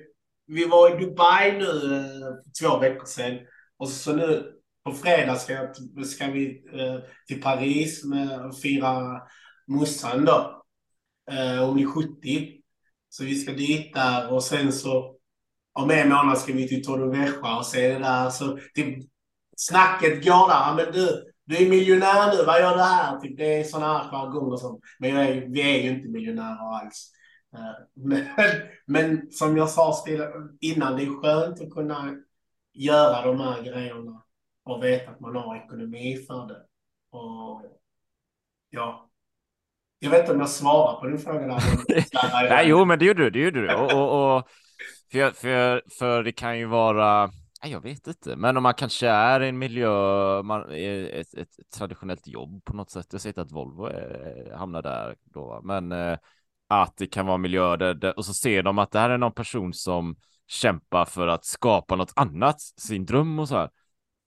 vi 0.47 0.65
var 0.65 0.95
i 0.95 1.05
Dubai 1.05 1.51
nu 1.51 1.65
eh, 1.65 2.19
för 2.19 2.51
två 2.61 2.79
veckor 2.79 3.05
sedan. 3.05 3.39
Och 3.77 3.89
så 3.89 4.15
nu 4.15 4.53
på 4.83 4.91
fredag 4.91 5.35
ska, 5.35 5.53
jag, 5.53 6.05
ska 6.05 6.27
vi 6.27 6.63
eh, 6.73 6.99
till 7.27 7.41
Paris 7.41 8.05
med 8.05 8.45
och 8.45 8.59
fira 8.59 9.21
morsan 9.67 10.25
då. 10.25 10.63
Eh, 11.31 11.65
hon 11.65 11.79
är 11.79 11.85
70. 11.85 12.58
Så 13.09 13.23
vi 13.23 13.35
ska 13.35 13.51
dit 13.51 13.93
där 13.93 14.33
och 14.33 14.43
sen 14.43 14.73
så 14.73 15.15
om 15.73 15.91
en 15.91 16.09
månad 16.09 16.37
ska 16.37 16.53
vi 16.53 16.67
till 16.67 16.83
Torrevieja 16.83 17.57
och 17.57 17.65
se 17.65 17.93
det 17.93 17.99
där. 17.99 18.29
Så 18.29 18.59
typ, 18.75 19.09
snacket 19.57 20.25
går 20.25 20.47
där. 20.47 20.75
Men 20.75 20.93
du, 20.93 21.31
du 21.45 21.65
är 21.65 21.69
miljonär 21.69 22.37
nu, 22.37 22.45
vad 22.45 22.59
gör 22.61 22.75
du 22.75 22.81
här? 22.81 23.19
Typ, 23.19 23.37
det 23.37 23.59
är 23.59 23.63
sådana 23.63 23.97
här 23.97 24.09
jargonger 24.09 24.57
som. 24.57 24.81
Men 24.99 25.09
jag 25.09 25.25
är, 25.25 25.45
vi 25.47 25.61
är 25.61 25.83
ju 25.83 25.89
inte 25.89 26.09
miljonärer 26.09 26.79
alls. 26.79 27.11
Eh, 27.53 27.85
men, 27.93 28.25
men 28.85 29.31
som 29.31 29.57
jag 29.57 29.69
sa 29.69 30.05
innan, 30.59 30.97
det 30.97 31.03
är 31.03 31.21
skönt 31.21 31.61
att 31.61 31.71
kunna 31.71 32.15
göra 32.73 33.25
de 33.25 33.39
här 33.39 33.61
grejerna 33.61 34.23
och 34.63 34.83
veta 34.83 35.11
att 35.11 35.19
man 35.19 35.35
har 35.35 35.55
ekonomi 35.55 36.17
för 36.27 36.47
det. 36.47 36.61
Och 37.11 37.61
ja, 38.69 39.08
jag 39.99 40.09
vet 40.09 40.19
inte 40.19 40.31
om 40.31 40.39
jag 40.39 40.49
svarar 40.49 40.99
på 40.99 41.07
din 41.07 41.17
fråga 41.17 41.47
där. 41.47 42.49
Nej, 42.49 42.67
jo, 42.67 42.85
men 42.85 42.99
det 42.99 43.05
gjorde 43.05 43.23
du, 43.23 43.29
det 43.29 43.39
gjorde 43.39 43.61
du. 43.67 43.75
Och, 43.75 43.93
och, 43.93 44.37
och 44.37 44.47
för, 45.11 45.31
för, 45.31 45.83
för 45.99 46.23
det 46.23 46.31
kan 46.31 46.59
ju 46.59 46.65
vara, 46.65 47.31
nej, 47.63 47.71
jag 47.71 47.81
vet 47.81 48.07
inte, 48.07 48.35
men 48.35 48.57
om 48.57 48.63
man 48.63 48.73
kanske 48.73 49.07
är 49.07 49.41
i 49.41 49.49
en 49.49 49.57
miljö, 49.57 49.89
man, 50.43 50.71
ett, 50.71 51.33
ett 51.33 51.49
traditionellt 51.77 52.27
jobb 52.27 52.63
på 52.65 52.73
något 52.73 52.91
sätt. 52.91 53.07
Jag 53.11 53.21
säger 53.21 53.31
inte 53.31 53.41
att 53.41 53.51
Volvo 53.51 53.85
är, 53.85 54.57
hamnar 54.57 54.81
där 54.81 55.15
då, 55.23 55.61
men 55.63 55.91
eh, 55.91 56.17
att 56.69 56.97
det 56.97 57.07
kan 57.07 57.25
vara 57.25 57.37
miljö 57.37 57.75
där, 57.77 57.93
där, 57.93 58.17
och 58.17 58.25
så 58.25 58.33
ser 58.33 58.63
de 58.63 58.79
att 58.79 58.91
det 58.91 58.99
här 58.99 59.09
är 59.09 59.17
någon 59.17 59.33
person 59.33 59.73
som 59.73 60.15
kämpar 60.47 61.05
för 61.05 61.27
att 61.27 61.45
skapa 61.45 61.95
något 61.95 62.13
annat, 62.15 62.61
sin 62.61 63.05
dröm 63.05 63.39
och 63.39 63.47
så 63.47 63.55
här. 63.55 63.69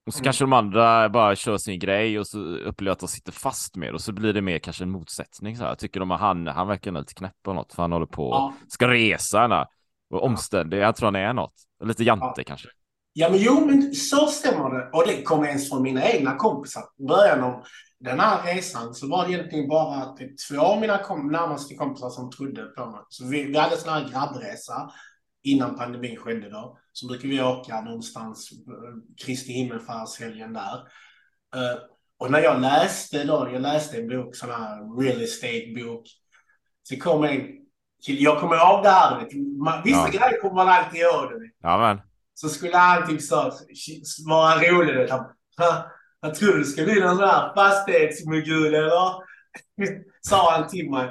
Och 0.07 0.13
så 0.13 0.19
Mm. 0.19 0.25
kanske 0.25 0.45
de 0.45 0.53
andra 0.53 1.09
bara 1.09 1.37
kör 1.37 1.57
sin 1.59 1.79
grej 1.79 2.19
och 2.19 2.27
så 2.27 2.39
upplever 2.41 2.93
att 2.93 2.99
de 3.01 3.09
sitter 3.09 3.33
fast 3.33 3.77
med 3.77 3.95
och 3.95 4.01
så 4.01 4.13
blir 4.13 4.33
det 4.33 4.43
mer 4.43 4.59
kanske 4.59 4.85
en 4.85 4.91
motsättning 4.91 5.57
så 5.57 5.63
här. 5.63 5.69
Jag 5.71 5.79
tycker 5.79 6.01
de 6.01 6.11
att 6.11 6.21
han, 6.21 6.47
han 6.47 6.69
verkar 6.69 6.93
lite 6.93 7.15
knäpp 7.15 7.49
och 7.49 7.55
något 7.55 7.73
för 7.75 7.83
han 7.83 7.93
håller 7.93 8.07
på 8.07 8.31
Ja. 8.31 8.55
ska 8.69 8.89
resa 8.91 9.67
och 10.15 10.25
omständig. 10.25 10.79
Jag 10.79 10.97
tror 10.97 11.07
han 11.07 11.17
är 11.17 11.33
något. 11.33 11.55
Lite 11.85 12.05
jante 12.05 12.45
kanske. 12.45 12.69
Ja, 13.13 13.29
men 13.31 13.39
jo, 13.43 13.67
men 13.67 13.95
så 13.95 14.27
stämmer 14.27 14.71
det. 14.71 14.91
Och 14.93 15.05
det 15.07 15.23
kom 15.23 15.45
ens 15.45 15.69
från 15.71 15.83
mina 15.83 16.05
egna 16.05 16.37
kompisar. 16.37 16.83
I 16.99 17.05
början 17.07 17.41
av 17.45 17.65
den 18.01 18.21
här 18.21 18.55
resan 18.55 18.95
så 18.95 19.09
var 19.09 19.27
det 19.27 19.33
egentligen 19.33 19.69
bara 19.69 20.05
typ 20.13 20.31
två 20.49 20.61
av 20.61 20.81
mina 20.81 20.99
kom 20.99 21.27
närmaste 21.29 21.75
kompisar 21.75 22.11
som 22.11 22.31
trodde 22.31 22.63
på 22.63 22.87
mig. 22.87 23.01
Så 23.09 23.27
vi, 23.27 23.45
vi 23.45 23.59
hade 23.59 23.75
en 23.75 23.81
sån 23.81 23.93
här 23.93 24.09
grabbresa 24.09 24.91
innan 25.43 25.77
pandemin 25.77 26.17
skedde 26.17 26.51
då. 26.51 26.79
Så 26.93 27.07
brukar 27.07 27.29
vi 27.29 27.43
åka 27.43 27.81
någonstans, 27.81 28.51
eh, 28.53 29.25
Kristi 29.27 29.53
himmelfärdshelgen 29.53 30.53
där. 30.53 30.75
Eh, 31.57 31.79
och 32.19 32.31
när 32.31 32.39
jag 32.41 32.61
läste 32.61 33.25
då, 33.25 33.49
jag 33.53 33.63
läste 33.63 33.97
en 33.97 34.09
bok, 34.09 34.37
sån 34.37 34.51
här 34.51 35.01
real 35.01 35.23
estate-bok. 35.23 36.05
Så 36.83 36.97
kom 36.97 37.25
en 37.25 37.47
kille, 38.07 38.21
jag 38.21 38.41
kommer 38.41 38.57
ihåg 38.57 38.83
det 38.83 38.91
här, 38.91 39.29
vissa 39.85 39.99
Ja. 39.99 40.07
grejer 40.09 40.41
kommer 40.41 40.55
man 40.55 40.69
alltid 40.69 41.01
ihåg. 41.01 41.31
Ja 41.63 41.79
men. 41.79 42.01
Så 42.35 42.49
skulle 42.49 42.77
han 42.77 43.09
typ 43.09 43.23
så, 43.23 43.53
vara 44.27 44.57
rolig. 44.57 44.97
vet 44.97 45.11
Han, 45.11 45.21
"Ha, 45.59 45.87
jag 46.21 46.35
tror 46.35 46.53
du 46.59 46.65
ska 46.65 46.85
bli 46.85 47.01
någon 47.01 47.17
sån 47.17 47.29
här 47.29 47.55
fastighetsmogul 47.55 48.75
eller? 48.75 49.13
Sa 50.21 50.53
han 50.53 50.69
till 50.69 50.91
mig. 50.91 51.11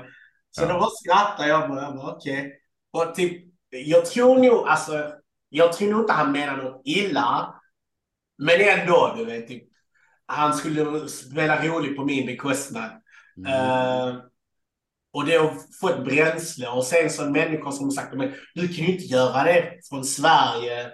Så 0.51 0.63
Ja. 0.63 0.67
då 0.73 0.79
bara 0.79 0.89
skrattade 0.89 1.49
jag 1.49 1.69
bara. 1.69 1.82
Jag 1.82 1.95
bara 1.95 2.11
okej. 2.15 2.53
Och 2.93 3.15
typ, 3.15 3.50
jag 3.72 4.05
tror 4.05 4.38
nog, 4.38 4.67
alltså, 4.67 5.11
jag 5.49 5.74
tror 5.74 5.89
nog 5.91 6.01
inte 6.01 6.13
han 6.13 6.32
menar 6.32 6.57
något 6.57 6.82
illa. 6.86 7.55
Men 8.38 8.61
ändå, 8.61 9.13
du 9.17 9.26
vet. 9.26 9.47
Typ, 9.47 9.63
han 10.26 10.53
skulle 10.53 11.07
spela 11.07 11.65
rolig 11.65 11.95
på 11.95 12.05
min 12.05 12.26
bekostnad. 12.26 12.91
Eh, 13.47 14.15
och 15.13 15.26
det 15.26 15.36
har 15.36 15.55
fått 15.82 16.05
bränsle 16.05 16.67
och 16.67 16.84
sen 16.84 17.09
så 17.09 17.30
människor 17.30 17.72
som 17.72 17.86
har 17.86 17.91
sagt 17.91 18.13
men 18.13 18.34
du 18.55 18.67
kan 18.67 18.86
ju 18.86 18.91
inte 18.91 19.03
göra 19.03 19.43
det 19.43 19.80
från 19.89 20.03
Sverige 20.03 20.91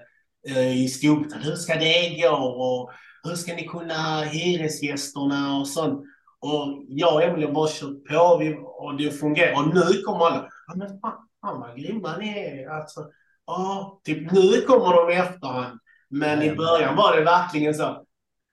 eh, 0.48 0.84
i 0.84 0.88
Storbritannien. 0.88 1.50
Hur 1.50 1.56
ska 1.56 1.76
det 1.76 2.22
gå? 2.22 2.36
Och 2.36 2.92
hur 3.24 3.36
ska 3.36 3.54
ni 3.54 3.68
kunna 3.68 4.22
hyresgästerna 4.22 5.58
och 5.58 5.68
sånt? 5.68 6.04
Och 6.40 6.86
jag 6.88 7.14
och 7.14 7.24
Emelie 7.24 7.46
har 7.46 7.54
bara 7.54 7.70
kört 7.70 8.06
på 8.10 8.38
vi, 8.38 8.58
och 8.64 8.98
det 8.98 9.12
fungerar. 9.12 9.54
Och 9.54 9.76
nu 9.76 10.02
kommer 10.02 10.26
alla. 10.26 10.50
Men 10.76 11.00
fan, 11.00 11.27
fan 11.48 11.60
vad 11.60 11.78
grymma 11.78 12.18
ni 12.18 12.40
är. 12.40 12.70
Alltså, 12.70 13.10
ja, 13.46 14.02
typ 14.04 14.32
nu 14.32 14.62
kommer 14.62 14.94
de 14.94 15.14
i 15.14 15.16
efterhand. 15.16 15.80
Men 16.10 16.42
i 16.42 16.56
början 16.56 16.96
var 16.96 17.18
det 17.18 17.24
verkligen 17.24 17.74
så. 17.74 18.04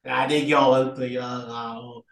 Nej, 0.05 0.29
det 0.29 0.51
går 0.51 0.83
inte 0.83 1.03
att 1.03 1.11
göra. 1.11 1.79
Och, 1.81 2.05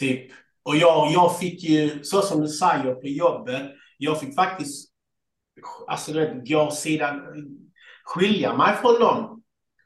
typ, 0.00 0.32
och 0.62 0.76
jag, 0.76 1.12
jag 1.12 1.38
fick 1.38 1.62
ju, 1.62 2.04
så 2.04 2.22
som 2.22 2.40
du 2.40 2.48
säger 2.48 2.94
på 2.94 3.06
jobbet, 3.06 3.72
jag 3.98 4.20
fick 4.20 4.34
faktiskt 4.34 4.90
alltså, 5.86 6.12
du 6.12 6.20
vet, 6.20 6.48
gå 6.48 6.70
sidan, 6.70 7.22
skilja 8.04 8.56
mig 8.56 8.74
från 8.74 9.00
dem. 9.00 9.42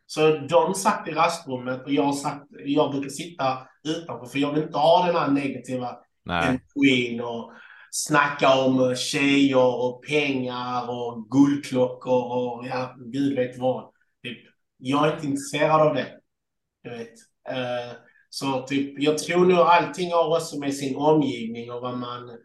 Så 0.06 0.38
de 0.38 0.74
satt 0.74 1.08
i 1.08 1.10
rastrummet 1.10 1.84
och 1.84 1.92
jag, 1.92 2.14
satt, 2.14 2.46
jag 2.50 2.90
brukar 2.90 3.08
sitta 3.08 3.58
utanför 3.88 4.26
för 4.26 4.38
jag 4.38 4.52
vill 4.52 4.62
inte 4.62 4.78
ha 4.78 5.06
den 5.06 5.16
här 5.16 5.30
negativa 5.30 5.96
Nej. 6.24 6.48
energin 6.48 7.20
och 7.20 7.52
snacka 7.90 8.64
om 8.64 8.90
eh, 8.90 8.96
tjejer 8.96 9.84
och 9.84 10.04
pengar 10.06 10.90
och 10.90 11.30
guldklockor 11.30 12.22
och 12.22 12.66
ja, 12.66 12.96
gud 12.98 13.36
vet 13.36 13.58
vad. 13.58 13.92
Typ, 14.22 14.38
jag 14.78 15.08
är 15.08 15.14
inte 15.14 15.26
intresserad 15.26 15.80
av 15.80 15.94
det. 15.94 16.20
Du 16.82 16.90
vet. 16.90 17.12
Uh, 17.50 17.96
så 18.30 18.62
typ, 18.62 19.02
jag 19.02 19.18
tror 19.18 19.46
nog 19.46 19.58
allting 19.58 20.12
har 20.12 20.36
också 20.36 20.58
med 20.58 20.74
sin 20.74 20.96
omgivning 20.96 21.72
och 21.72 21.80
vad 21.80 21.98
man... 21.98 22.38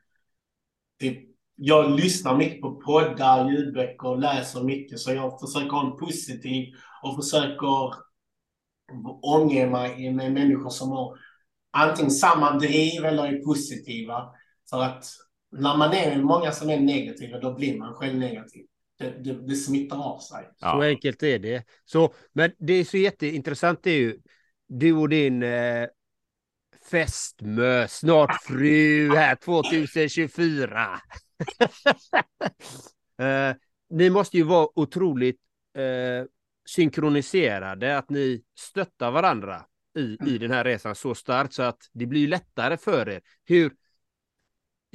Typ, 0.99 1.29
jag 1.55 1.91
lyssnar 1.91 2.37
mycket 2.37 2.61
på 2.61 2.75
poddar, 2.75 3.49
ljudböcker 3.49 4.07
och 4.07 4.19
läser 4.19 4.63
mycket 4.63 4.99
så 4.99 5.11
jag 5.11 5.39
försöker 5.39 5.69
ha 5.69 5.91
en 5.91 5.97
positiv 5.97 6.73
och 7.03 7.15
försöker 7.15 7.93
omge 9.21 9.67
mig 9.67 10.13
med 10.13 10.33
människor 10.33 10.69
som 10.69 10.89
har 10.91 11.17
antingen 11.71 12.11
samma 12.11 12.57
driv 12.57 13.05
eller 13.05 13.23
är 13.23 13.45
positiva. 13.45 14.29
För 14.69 14.83
att 14.83 15.05
när 15.53 15.77
man 15.77 15.93
är 15.93 16.17
många 16.21 16.51
som 16.51 16.69
är 16.69 16.79
negativa 16.79 17.39
då 17.39 17.53
blir 17.53 17.79
man 17.79 17.93
själv 17.93 18.15
negativ. 18.19 18.65
Det, 18.99 19.23
det, 19.23 19.47
det 19.47 19.55
smittar 19.55 19.97
av 19.97 20.19
sig. 20.19 20.43
Så 20.43 20.65
Ja. 20.65 20.83
enkelt 20.83 21.23
är 21.23 21.39
det. 21.39 21.63
Så, 21.85 22.13
men 22.33 22.51
det 22.59 22.73
är 22.73 22.83
så 22.83 22.97
jätteintressant 22.97 23.83
det 23.83 23.91
är 23.91 23.97
ju 23.99 24.19
du 24.67 24.93
och 24.93 25.09
din 25.09 25.43
eh, 25.43 25.87
fästmö, 26.91 27.87
snart 27.87 28.43
fru 28.43 29.15
här 29.15 29.35
2024. 29.35 30.87
eh, 33.21 33.55
ni 33.89 34.09
måste 34.09 34.37
ju 34.37 34.43
vara 34.43 34.67
otroligt 34.75 35.39
eh, 35.77 36.25
synkroniserade, 36.65 37.97
att 37.97 38.09
ni 38.09 38.43
stöttar 38.59 39.11
varandra 39.11 39.65
i, 39.97 40.17
i 40.25 40.37
den 40.37 40.51
här 40.51 40.63
resan 40.63 40.95
så 40.95 41.15
starkt 41.15 41.53
så 41.53 41.63
att 41.63 41.77
det 41.93 42.05
blir 42.05 42.27
lättare 42.27 42.77
för 42.77 43.09
er. 43.09 43.21
Hur, 43.45 43.71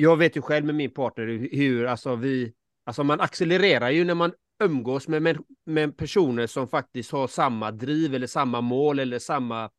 jag 0.01 0.17
vet 0.17 0.37
ju 0.37 0.43
själv 0.43 0.67
med 0.67 0.75
min 0.75 0.91
partner 0.91 1.49
hur, 1.53 1.87
alltså 1.87 2.17
vi, 2.17 2.53
alltså 2.87 3.05
man 3.05 3.21
accelererar 3.21 3.91
ju 3.91 4.05
när 4.05 4.15
man 4.15 4.33
umgås 4.65 5.09
med, 5.09 5.23
med, 5.23 5.39
med 5.67 5.97
personer 5.97 6.47
som 6.47 6.69
faktiskt 6.69 7.11
har 7.13 7.29
samma 7.29 7.71
driv 7.71 8.15
eller 8.15 8.27
samma 8.27 8.61
mål 8.61 8.99
eller 8.99 9.19
samma 9.19 9.71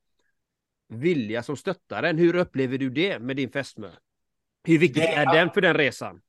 vilja 0.89 1.43
som 1.43 1.57
stöttar 1.57 2.03
en. 2.03 2.17
Hur 2.17 2.35
upplever 2.35 2.77
du 2.77 2.89
det 2.89 3.19
med 3.19 3.35
din 3.35 3.51
fästmö? 3.51 3.89
Hur 4.63 4.77
viktig 4.79 5.01
Det- 5.03 5.13
är 5.13 5.33
den 5.33 5.49
för 5.51 5.61
den 5.61 5.73
resan? 5.73 6.21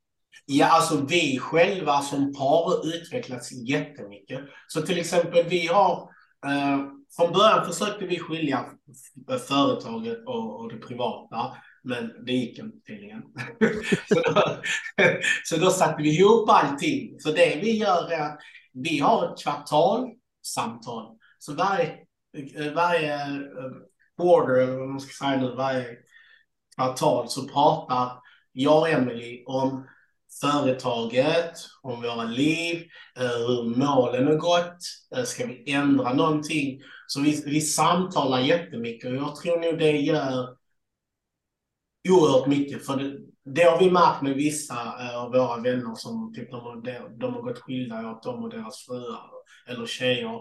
Ja, 0.46 0.66
alltså 0.66 1.06
vi 1.08 1.38
själva 1.38 2.00
som 2.00 2.34
par 2.34 2.64
har 2.70 2.96
utvecklats 2.96 3.52
jättemycket. 3.52 4.40
Så 4.68 4.82
till 4.82 4.98
exempel 4.98 5.44
vi 5.48 5.66
har, 5.66 6.10
eh, 6.46 6.78
från 7.16 7.32
början 7.32 7.66
försökte 7.72 8.06
vi 8.06 8.18
skilja 8.18 8.66
f- 9.30 9.40
företaget 9.48 10.18
och, 10.26 10.60
och 10.60 10.72
det 10.72 10.78
privata, 10.78 11.56
men 11.82 12.24
det 12.26 12.32
gick 12.32 12.58
inte 12.58 12.86
tydligen. 12.86 13.22
så, 14.08 14.14
då, 14.14 14.62
så 15.44 15.56
då 15.56 15.70
satte 15.70 16.02
vi 16.02 16.18
ihop 16.18 16.50
allting. 16.50 17.20
Så 17.20 17.30
det 17.30 17.60
vi 17.62 17.76
gör 17.76 18.12
är 18.12 18.20
att 18.20 18.38
vi 18.72 18.98
har 18.98 19.32
ett 19.32 19.42
kvartalsamtal. 19.42 21.16
Så 21.38 21.54
varje, 21.54 21.96
varje 22.74 23.14
eh, 23.14 23.40
quarter, 24.18 24.54
eller 24.54 24.78
vad 24.78 24.88
man 24.88 25.00
ska 25.00 25.24
säga 25.24 25.40
nu, 25.40 25.54
varje 25.54 25.86
kvartal 26.76 27.28
så 27.28 27.48
pratar 27.48 28.12
jag 28.52 28.78
och 28.78 28.88
Emily 28.88 29.42
om 29.46 29.86
företaget, 30.40 31.52
om 31.82 32.02
våra 32.02 32.24
liv, 32.24 32.86
eh, 33.18 33.46
hur 33.46 33.76
målen 33.76 34.26
har 34.26 34.34
gått, 34.34 34.78
eh, 35.16 35.24
ska 35.24 35.46
vi 35.46 35.72
ändra 35.72 36.12
någonting? 36.12 36.80
Så 37.06 37.20
vi, 37.20 37.42
vi 37.46 37.60
samtalar 37.60 38.40
jättemycket 38.40 39.10
och 39.10 39.16
jag 39.16 39.36
tror 39.36 39.60
nog 39.60 39.78
det 39.78 39.90
gör 39.90 40.59
oerhört 42.08 42.46
mycket. 42.46 42.86
För 42.86 42.96
det, 42.96 43.18
det 43.54 43.62
har 43.62 43.78
vi 43.78 43.90
märkt 43.90 44.22
med 44.22 44.34
vissa 44.34 44.74
eh, 44.74 45.22
av 45.22 45.32
våra 45.32 45.56
vänner 45.60 45.94
som 45.94 46.32
typ, 46.34 46.50
de, 46.50 46.82
de, 46.84 47.18
de 47.18 47.34
har 47.34 47.42
gått 47.42 47.58
skilda 47.58 48.10
åt 48.10 48.22
dem 48.22 48.44
och 48.44 48.50
deras 48.50 48.84
fruar 48.86 49.30
eller 49.68 49.86
tjejer. 49.86 50.40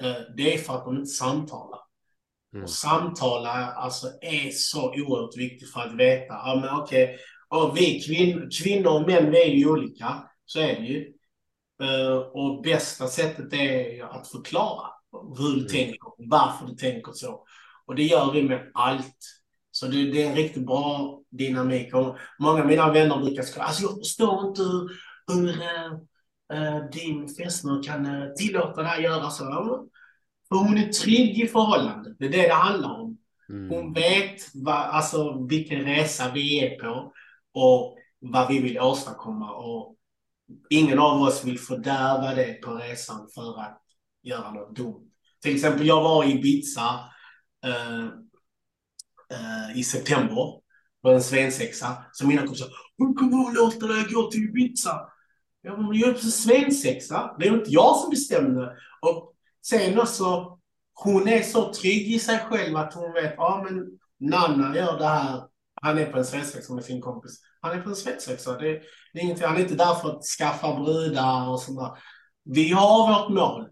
Eh, 0.00 0.16
Det 0.36 0.54
är 0.54 0.58
för 0.58 0.74
att 0.74 0.84
de 0.84 0.96
inte 0.96 1.06
samtalar. 1.10 1.80
Mm. 2.52 2.64
Och 2.64 2.70
samtala 2.70 3.50
alltså, 3.50 4.06
är 4.20 4.50
så 4.50 4.88
oerhört 4.90 5.36
viktigt 5.36 5.72
för 5.72 5.80
att 5.80 5.94
veta, 5.94 6.34
ja 6.34 6.60
men 6.64 6.80
okej, 6.80 7.18
och 7.48 7.76
vi 7.76 8.00
kvin 8.00 8.48
kvinnor 8.62 8.90
och 8.92 9.06
män 9.08 9.30
vi 9.30 9.42
är 9.42 9.48
ju 9.54 9.70
olika, 9.70 10.22
så 10.44 10.60
är 10.60 10.74
det 10.80 10.86
ju. 10.86 11.12
Eh, 11.82 12.16
och 12.16 12.62
bästa 12.62 13.06
sättet 13.08 13.52
är 13.52 14.02
att 14.04 14.28
förklara 14.28 14.86
hur 15.38 15.48
du 15.54 15.54
Mm. 15.60 15.66
tänker, 15.68 16.00
varför 16.18 16.66
du 16.66 16.74
tänker 16.74 17.12
så. 17.12 17.44
Och 17.86 17.94
det 17.94 18.02
gör 18.02 18.32
vi 18.32 18.42
med 18.42 18.70
allt. 18.74 19.37
Så 19.78 19.86
det, 19.86 20.10
det 20.10 20.22
är 20.22 20.30
en 20.30 20.36
riktigt 20.36 20.66
bra 20.66 21.20
dynamik. 21.30 21.94
Och 21.94 22.16
många 22.38 22.60
av 22.60 22.66
mina 22.66 22.92
vänner 22.92 23.18
brukar 23.18 23.42
säga, 23.42 23.64
alltså 23.64 23.82
jag 23.82 23.98
förstår 23.98 24.48
inte 24.48 24.62
hur, 24.62 24.90
hur 25.32 25.48
eh, 26.52 26.90
din 26.92 27.28
fästmö 27.28 27.82
kan 27.82 28.06
eh, 28.06 28.32
tillåta 28.32 28.82
dig 28.82 28.92
att 28.92 29.02
göra 29.02 29.30
så. 29.30 29.44
För 30.48 30.56
hon 30.56 30.78
är 30.78 30.92
trygg 30.92 31.38
i 31.38 31.46
förhållandet. 31.46 32.16
Det 32.18 32.26
är 32.26 32.30
det 32.30 32.42
det 32.42 32.54
handlar 32.54 33.00
om. 33.00 33.18
Mm. 33.48 33.70
Hon 33.70 33.92
vet 33.92 34.40
vad, 34.54 34.74
alltså, 34.74 35.46
vilken 35.50 35.84
resa 35.84 36.30
vi 36.34 36.64
är 36.64 36.78
på 36.78 37.12
och 37.54 37.98
vad 38.20 38.48
vi 38.48 38.58
vill 38.58 38.80
åstadkomma. 38.80 39.52
Och 39.52 39.96
ingen 40.70 40.98
av 40.98 41.22
oss 41.22 41.44
vill 41.44 41.58
fördärva 41.58 42.34
det 42.34 42.62
på 42.62 42.74
resan 42.74 43.28
för 43.34 43.60
att 43.60 43.82
göra 44.22 44.52
något 44.52 44.76
dumt. 44.76 45.10
Till 45.42 45.54
exempel, 45.54 45.86
jag 45.86 46.02
var 46.02 46.24
i 46.24 46.30
Ibiza 46.30 47.00
eh, 47.66 48.08
eh, 49.32 49.78
i 49.78 49.84
september 49.84 50.60
på 51.02 51.10
en 51.10 51.22
svensexa. 51.22 52.04
Så 52.12 52.26
mina 52.26 52.42
kompisar 52.42 52.68
Hon 52.98 53.14
kommer 53.14 53.48
att 53.48 53.54
låta 53.54 53.86
dig 53.86 54.04
gå 54.12 54.30
till 54.30 54.40
Ibiza. 54.40 55.00
Jag 55.62 55.78
men 55.78 55.98
jag 55.98 56.08
är 56.08 56.12
på 56.12 56.18
svensexa. 56.18 57.36
Det 57.38 57.48
är 57.48 57.54
inte 57.54 57.70
jag 57.70 57.96
som 57.96 58.10
bestämde. 58.10 58.76
Och 59.00 59.34
sen 59.66 59.98
också, 59.98 60.58
hon 60.94 61.28
är 61.28 61.42
så 61.42 61.72
trygg 61.72 62.14
i 62.14 62.18
sig 62.18 62.38
själv 62.38 62.76
att 62.76 62.94
hon 62.94 63.12
vet, 63.12 63.34
ja 63.36 63.66
men 63.70 63.98
Nanna 64.20 64.76
gör 64.76 64.98
det 64.98 65.06
här. 65.06 65.42
Han 65.82 65.98
är 65.98 66.12
på 66.12 66.18
en 66.18 66.24
svensexa 66.24 66.74
med 66.74 66.84
sin 66.84 67.00
kompis. 67.00 67.40
Han 67.60 67.78
är 67.78 67.82
på 67.82 67.88
en 67.88 67.96
svensexa. 67.96 68.58
Det, 68.58 68.72
det 69.12 69.18
är 69.18 69.22
ingenting. 69.22 69.46
Han 69.46 69.56
är 69.56 69.60
inte 69.60 69.74
där 69.74 69.94
för 69.94 70.10
att 70.10 70.24
skaffa 70.24 70.80
brudar 70.80 71.48
och 71.48 71.60
sådär. 71.60 71.90
Vi 72.44 72.68
har 72.68 73.22
vårt 73.22 73.34
mål. 73.34 73.68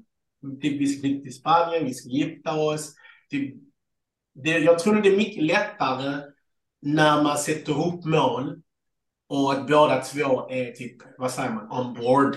Typ, 0.63 0.81
vi 0.81 0.87
ska 0.87 1.01
flytta 1.01 1.23
till 1.23 1.35
Spanien, 1.35 1.85
vi 1.85 1.95
ska 1.95 2.09
gifta 2.09 2.57
oss. 2.57 2.95
Typ, 3.31 3.55
det, 4.43 4.59
jag 4.59 4.79
tror 4.79 5.03
det 5.03 5.09
är 5.09 5.17
mycket 5.17 5.43
lättare 5.43 6.23
när 6.81 7.23
man 7.23 7.39
sätter 7.39 7.73
ihop 7.73 8.05
mål 8.05 8.63
och 9.29 9.53
att 9.53 9.67
båda 9.67 10.01
två 10.01 10.51
är 10.51 10.73
typ, 10.73 10.97
vad 11.19 11.31
säger 11.31 11.51
man, 11.51 11.71
on 11.71 11.95
board 11.95 12.37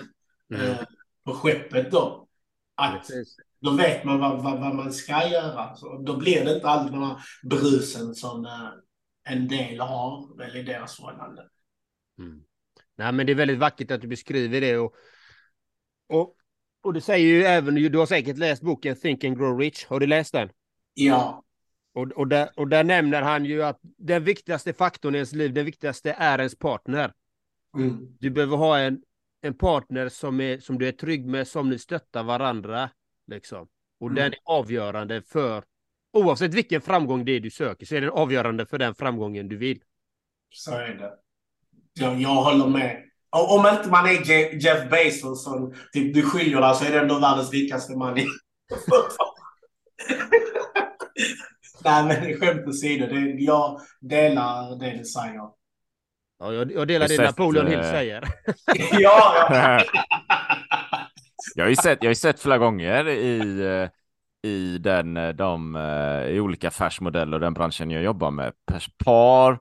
mm. 0.54 0.72
eh, 0.72 0.78
på 1.26 1.34
skeppet 1.34 1.92
då. 1.92 2.28
Att 2.76 3.10
då 3.62 3.72
vet 3.72 4.04
man 4.04 4.20
vad, 4.20 4.44
vad, 4.44 4.60
vad 4.60 4.76
man 4.76 4.94
ska 4.94 5.28
göra. 5.28 5.76
Så 5.76 5.98
då 5.98 6.18
blir 6.18 6.46
det 6.46 6.56
inte 6.56 6.68
alltid 6.68 6.94
den 6.94 7.04
här 7.04 7.18
brusen 7.44 8.16
som 8.16 8.46
eh, 8.46 8.70
en 9.34 9.48
del 9.48 9.80
har 9.80 10.38
väl 10.38 10.56
i 10.56 10.64
deras 10.64 10.96
förhållande. 10.96 11.42
Mm. 12.20 12.42
Nej, 12.96 13.12
men 13.12 13.26
det 13.26 13.32
är 13.34 13.36
väldigt 13.36 13.60
vackert 13.60 13.92
att 13.92 14.02
du 14.02 14.08
beskriver 14.08 14.62
det 14.62 14.78
och, 14.78 14.94
och, 16.10 16.36
och 16.82 16.94
du 16.94 17.02
säger 17.02 17.28
ju 17.28 17.44
även, 17.44 17.76
du 17.76 17.98
har 17.98 18.06
säkert 18.06 18.38
läst 18.38 18.62
boken 18.62 18.96
Think 18.96 19.24
and 19.24 19.38
Grow 19.38 19.60
Rich. 19.60 19.86
Har 19.86 20.00
du 20.00 20.08
läst 20.08 20.34
den? 20.34 20.50
Ja. 20.94 21.44
Och, 21.94 22.12
och, 22.12 22.28
där, 22.28 22.50
och 22.56 22.68
där 22.68 22.84
nämner 22.84 23.22
han 23.22 23.46
ju 23.46 23.64
att 23.64 23.80
den 23.98 24.24
viktigaste 24.24 24.74
faktorn 24.74 25.16
i 25.16 25.18
ens 25.18 25.34
liv, 25.34 25.54
den 25.54 25.66
viktigaste 25.66 26.16
är 26.18 26.38
ens 26.38 26.58
partner. 26.58 27.14
Mm. 27.78 28.18
Du 28.20 28.30
behöver 28.30 28.58
ha 28.58 28.78
en, 28.78 29.02
en 29.42 29.54
partner 29.54 30.10
som, 30.10 30.42
är, 30.42 30.60
som 30.60 30.78
du 30.78 30.88
är 30.88 30.92
trygg 30.92 31.26
med, 31.26 31.48
som 31.48 31.70
ni 31.70 31.80
stöttar 31.80 32.24
varandra. 32.24 32.90
Liksom. 33.28 33.68
Och 34.00 34.08
mm. 34.08 34.16
den 34.16 34.26
är 34.26 34.40
avgörande 34.44 35.22
för, 35.22 35.64
oavsett 36.14 36.54
vilken 36.54 36.82
framgång 36.82 37.26
det 37.26 37.32
är 37.32 37.40
du 37.40 37.50
söker, 37.50 37.86
så 37.86 37.96
är 37.96 38.02
den 38.02 38.10
avgörande 38.10 38.66
för 38.66 38.78
den 38.78 38.96
framgången 38.96 39.48
du 39.48 39.58
vill. 39.58 39.82
Så 40.50 40.72
är 40.72 40.94
det. 40.94 41.14
Jag, 41.94 42.22
jag 42.22 42.30
håller 42.30 42.68
med. 42.68 43.06
Om 43.30 43.68
inte 43.68 43.90
man 43.90 44.06
är 44.06 44.56
Jeff 44.66 44.90
Bezos 44.90 45.44
som 45.44 45.74
typ, 45.94 46.14
du 46.14 46.22
skiljer 46.22 46.62
dig 46.62 46.76
så 46.76 46.86
är 46.86 46.92
det 46.92 47.00
ändå 47.00 47.20
världens 47.20 47.52
rikaste 47.52 47.98
man. 47.98 48.18
Nej, 51.84 52.06
men 52.06 52.34
skämt 52.40 52.68
åsido. 52.68 53.06
Jag 53.38 53.82
delar 54.02 54.80
det 54.80 54.98
du 54.98 55.06
säger. 55.06 55.60
Ja, 56.40 56.54
jag, 56.54 56.72
jag 56.72 56.88
delar 56.88 57.08
det 57.08 57.24
Napoleon 57.24 57.68
Hill 57.68 57.80
eh, 57.80 57.92
säger. 57.92 58.24
ja, 58.92 59.48
ja. 59.50 59.84
jag 61.56 61.64
har 61.64 61.70
ju 61.70 61.76
sett, 61.76 61.98
jag 62.02 62.10
har 62.10 62.14
sett 62.14 62.40
flera 62.40 62.58
gånger 62.58 63.08
i, 63.08 63.62
eh, 63.66 63.90
i 64.52 64.78
den, 64.78 65.18
eh, 65.18 65.30
de, 65.30 65.78
i 66.30 66.40
olika 66.40 66.68
affärsmodeller 66.68 67.34
och 67.34 67.42
den 67.42 67.54
branschen 67.54 67.92
jag 67.92 68.04
jobbar 68.04 68.32
med. 68.32 68.54
Par 69.06 69.60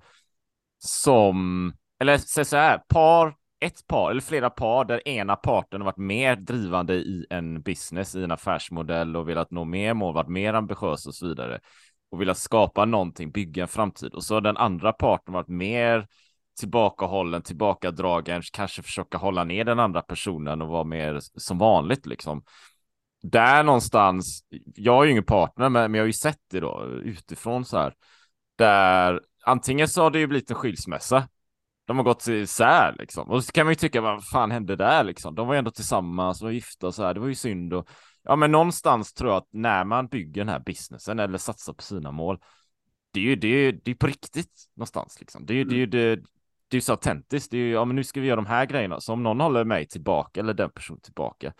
som, 0.78 1.72
eller 2.00 2.44
så 2.44 2.56
här, 2.56 2.78
par, 2.78 3.34
ett 3.60 3.86
par 3.86 4.10
eller 4.10 4.20
flera 4.20 4.50
par 4.50 4.84
där 4.84 5.08
ena 5.08 5.36
parten 5.36 5.80
har 5.80 5.86
varit 5.86 5.96
mer 5.96 6.36
drivande 6.36 6.94
i 6.94 7.26
en 7.30 7.62
business, 7.62 8.14
i 8.14 8.24
en 8.24 8.30
affärsmodell 8.30 9.16
och 9.16 9.28
velat 9.28 9.50
nå 9.50 9.64
mer 9.64 9.94
mål, 9.94 10.14
varit 10.14 10.28
mer 10.28 10.54
ambitiös 10.54 11.06
och 11.06 11.14
så 11.14 11.28
vidare 11.28 11.60
och 12.10 12.20
vilja 12.20 12.34
skapa 12.34 12.84
någonting, 12.84 13.30
bygga 13.30 13.62
en 13.62 13.68
framtid. 13.68 14.14
Och 14.14 14.24
så 14.24 14.34
har 14.34 14.40
den 14.40 14.56
andra 14.56 14.92
parten 14.92 15.34
varit 15.34 15.48
mer 15.48 16.06
tillbakahållen, 16.58 17.42
tillbakadragen, 17.42 18.42
kanske 18.52 18.82
försöka 18.82 19.18
hålla 19.18 19.44
ner 19.44 19.64
den 19.64 19.78
andra 19.78 20.02
personen 20.02 20.62
och 20.62 20.68
vara 20.68 20.84
mer 20.84 21.20
som 21.20 21.58
vanligt 21.58 22.06
liksom. 22.06 22.42
Där 23.22 23.62
någonstans, 23.62 24.44
jag 24.74 25.02
är 25.02 25.04
ju 25.04 25.10
ingen 25.10 25.24
partner, 25.24 25.68
men, 25.68 25.94
jag 25.94 26.02
har 26.02 26.06
ju 26.06 26.12
sett 26.12 26.40
det 26.50 26.60
då 26.60 26.84
utifrån 27.04 27.64
så 27.64 27.78
här, 27.78 27.94
där 28.58 29.20
antingen 29.44 29.88
så 29.88 30.02
har 30.02 30.10
det 30.10 30.18
ju 30.18 30.26
blivit 30.26 30.50
en 30.50 30.56
skilsmässa. 30.56 31.28
De 31.86 31.96
har 31.96 32.04
gått 32.04 32.28
isär 32.28 32.96
liksom. 32.98 33.30
Och 33.30 33.44
så 33.44 33.52
kan 33.52 33.66
man 33.66 33.70
ju 33.70 33.76
tycka, 33.76 34.00
vad 34.00 34.26
fan 34.26 34.50
hände 34.50 34.76
där 34.76 35.04
liksom? 35.04 35.34
De 35.34 35.46
var 35.46 35.54
ju 35.54 35.58
ändå 35.58 35.70
tillsammans, 35.70 36.42
var 36.42 36.50
gifta 36.50 36.86
och 36.86 36.94
så 36.94 37.04
här. 37.04 37.14
Det 37.14 37.20
var 37.20 37.28
ju 37.28 37.34
synd 37.34 37.74
och 37.74 37.88
ja, 38.28 38.36
men 38.36 38.52
någonstans 38.52 39.14
tror 39.14 39.30
jag 39.30 39.38
att 39.38 39.48
när 39.50 39.84
man 39.84 40.06
bygger 40.06 40.40
den 40.40 40.48
här 40.48 40.58
businessen 40.58 41.18
eller 41.18 41.38
satsar 41.38 41.72
på 41.72 41.82
sina 41.82 42.10
mål, 42.10 42.38
det 43.10 43.20
är 43.20 43.24
ju 43.24 43.36
det 43.36 43.48
är, 43.48 43.72
det 43.84 43.90
är 43.90 43.94
på 43.94 44.06
riktigt 44.06 44.68
någonstans 44.74 45.20
liksom. 45.20 45.46
Det 45.46 45.52
är 45.52 45.56
ju 45.56 45.64
det, 45.64 45.82
är, 45.82 45.86
det, 45.86 46.22
det 46.68 46.76
är 46.76 46.80
så 46.80 46.92
autentiskt. 46.92 47.50
Det 47.50 47.56
är 47.56 47.60
ju, 47.60 47.70
ja, 47.70 47.84
men 47.84 47.96
nu 47.96 48.04
ska 48.04 48.20
vi 48.20 48.26
göra 48.26 48.36
de 48.36 48.46
här 48.46 48.66
grejerna. 48.66 49.00
Så 49.00 49.12
om 49.12 49.22
någon 49.22 49.40
håller 49.40 49.64
mig 49.64 49.86
tillbaka 49.86 50.40
eller 50.40 50.54
den 50.54 50.70
personen 50.70 51.00
tillbaka, 51.00 51.52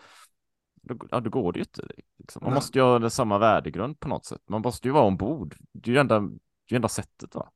då, 0.81 0.97
ja, 1.11 1.19
då 1.19 1.29
går 1.29 1.53
det 1.53 1.59
ju 1.59 1.63
inte. 1.63 1.81
Liksom. 2.17 2.39
Man 2.43 2.51
Nej. 2.51 2.57
måste 2.57 2.79
ju 2.79 2.83
ha 2.83 3.09
samma 3.09 3.37
värdegrund 3.37 3.99
på 3.99 4.07
något 4.07 4.25
sätt. 4.25 4.41
Man 4.49 4.61
måste 4.61 4.87
ju 4.87 4.91
vara 4.91 5.05
ombord. 5.05 5.55
Det 5.73 5.91
är 5.91 5.93
ju 5.93 5.99
enda, 5.99 6.19
det 6.19 6.71
är 6.71 6.75
enda 6.75 6.89
sättet. 6.89 7.35
Va? 7.35 7.49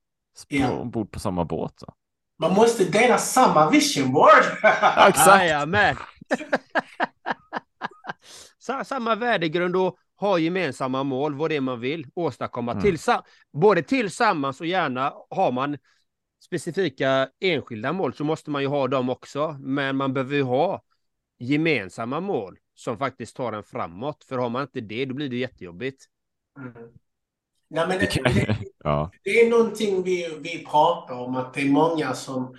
Ja. 0.47 0.71
Ombord 0.71 1.11
på 1.11 1.19
samma 1.19 1.45
båt. 1.45 1.83
Va? 1.87 1.93
Man 2.39 2.53
måste 2.53 2.85
dela 2.85 3.17
samma 3.17 3.69
vision 3.69 4.11
board. 4.11 4.43
ja, 4.63 5.07
exakt. 5.07 5.49
Ja. 5.49 5.65
samma 8.83 9.15
värdegrund 9.15 9.75
och 9.75 9.97
ha 10.19 10.39
gemensamma 10.39 11.03
mål, 11.03 11.35
vad 11.35 11.51
det 11.51 11.55
är 11.55 11.61
man 11.61 11.79
vill 11.79 12.07
åstadkomma. 12.15 12.71
Mm. 12.71 12.83
Tillsa 12.83 13.23
både 13.53 13.83
tillsammans 13.83 14.59
och 14.59 14.67
gärna 14.67 15.13
har 15.29 15.51
man 15.51 15.77
specifika 16.45 17.29
enskilda 17.39 17.93
mål 17.93 18.13
så 18.13 18.23
måste 18.23 18.49
man 18.49 18.61
ju 18.61 18.67
ha 18.67 18.87
dem 18.87 19.09
också. 19.09 19.57
Men 19.59 19.95
man 19.95 20.13
behöver 20.13 20.35
ju 20.35 20.43
ha 20.43 20.83
gemensamma 21.39 22.19
mål 22.19 22.57
som 22.75 22.97
faktiskt 22.97 23.35
tar 23.35 23.53
en 23.53 23.63
framåt. 23.63 24.23
För 24.23 24.37
har 24.37 24.49
man 24.49 24.61
inte 24.61 24.81
det, 24.81 25.05
då 25.05 25.13
blir 25.13 25.29
det 25.29 25.37
jättejobbigt. 25.37 26.05
Mm. 26.57 26.73
Nej, 27.69 27.87
men 27.87 27.99
det, 27.99 28.23
det, 28.23 28.57
ja. 28.83 29.11
det, 29.23 29.29
är 29.29 29.49
någonting 29.49 30.03
vi, 30.03 30.37
vi 30.39 30.65
pratar 30.65 31.15
om, 31.15 31.35
att 31.35 31.53
det 31.53 31.61
är 31.61 31.69
många 31.69 32.13
som... 32.13 32.55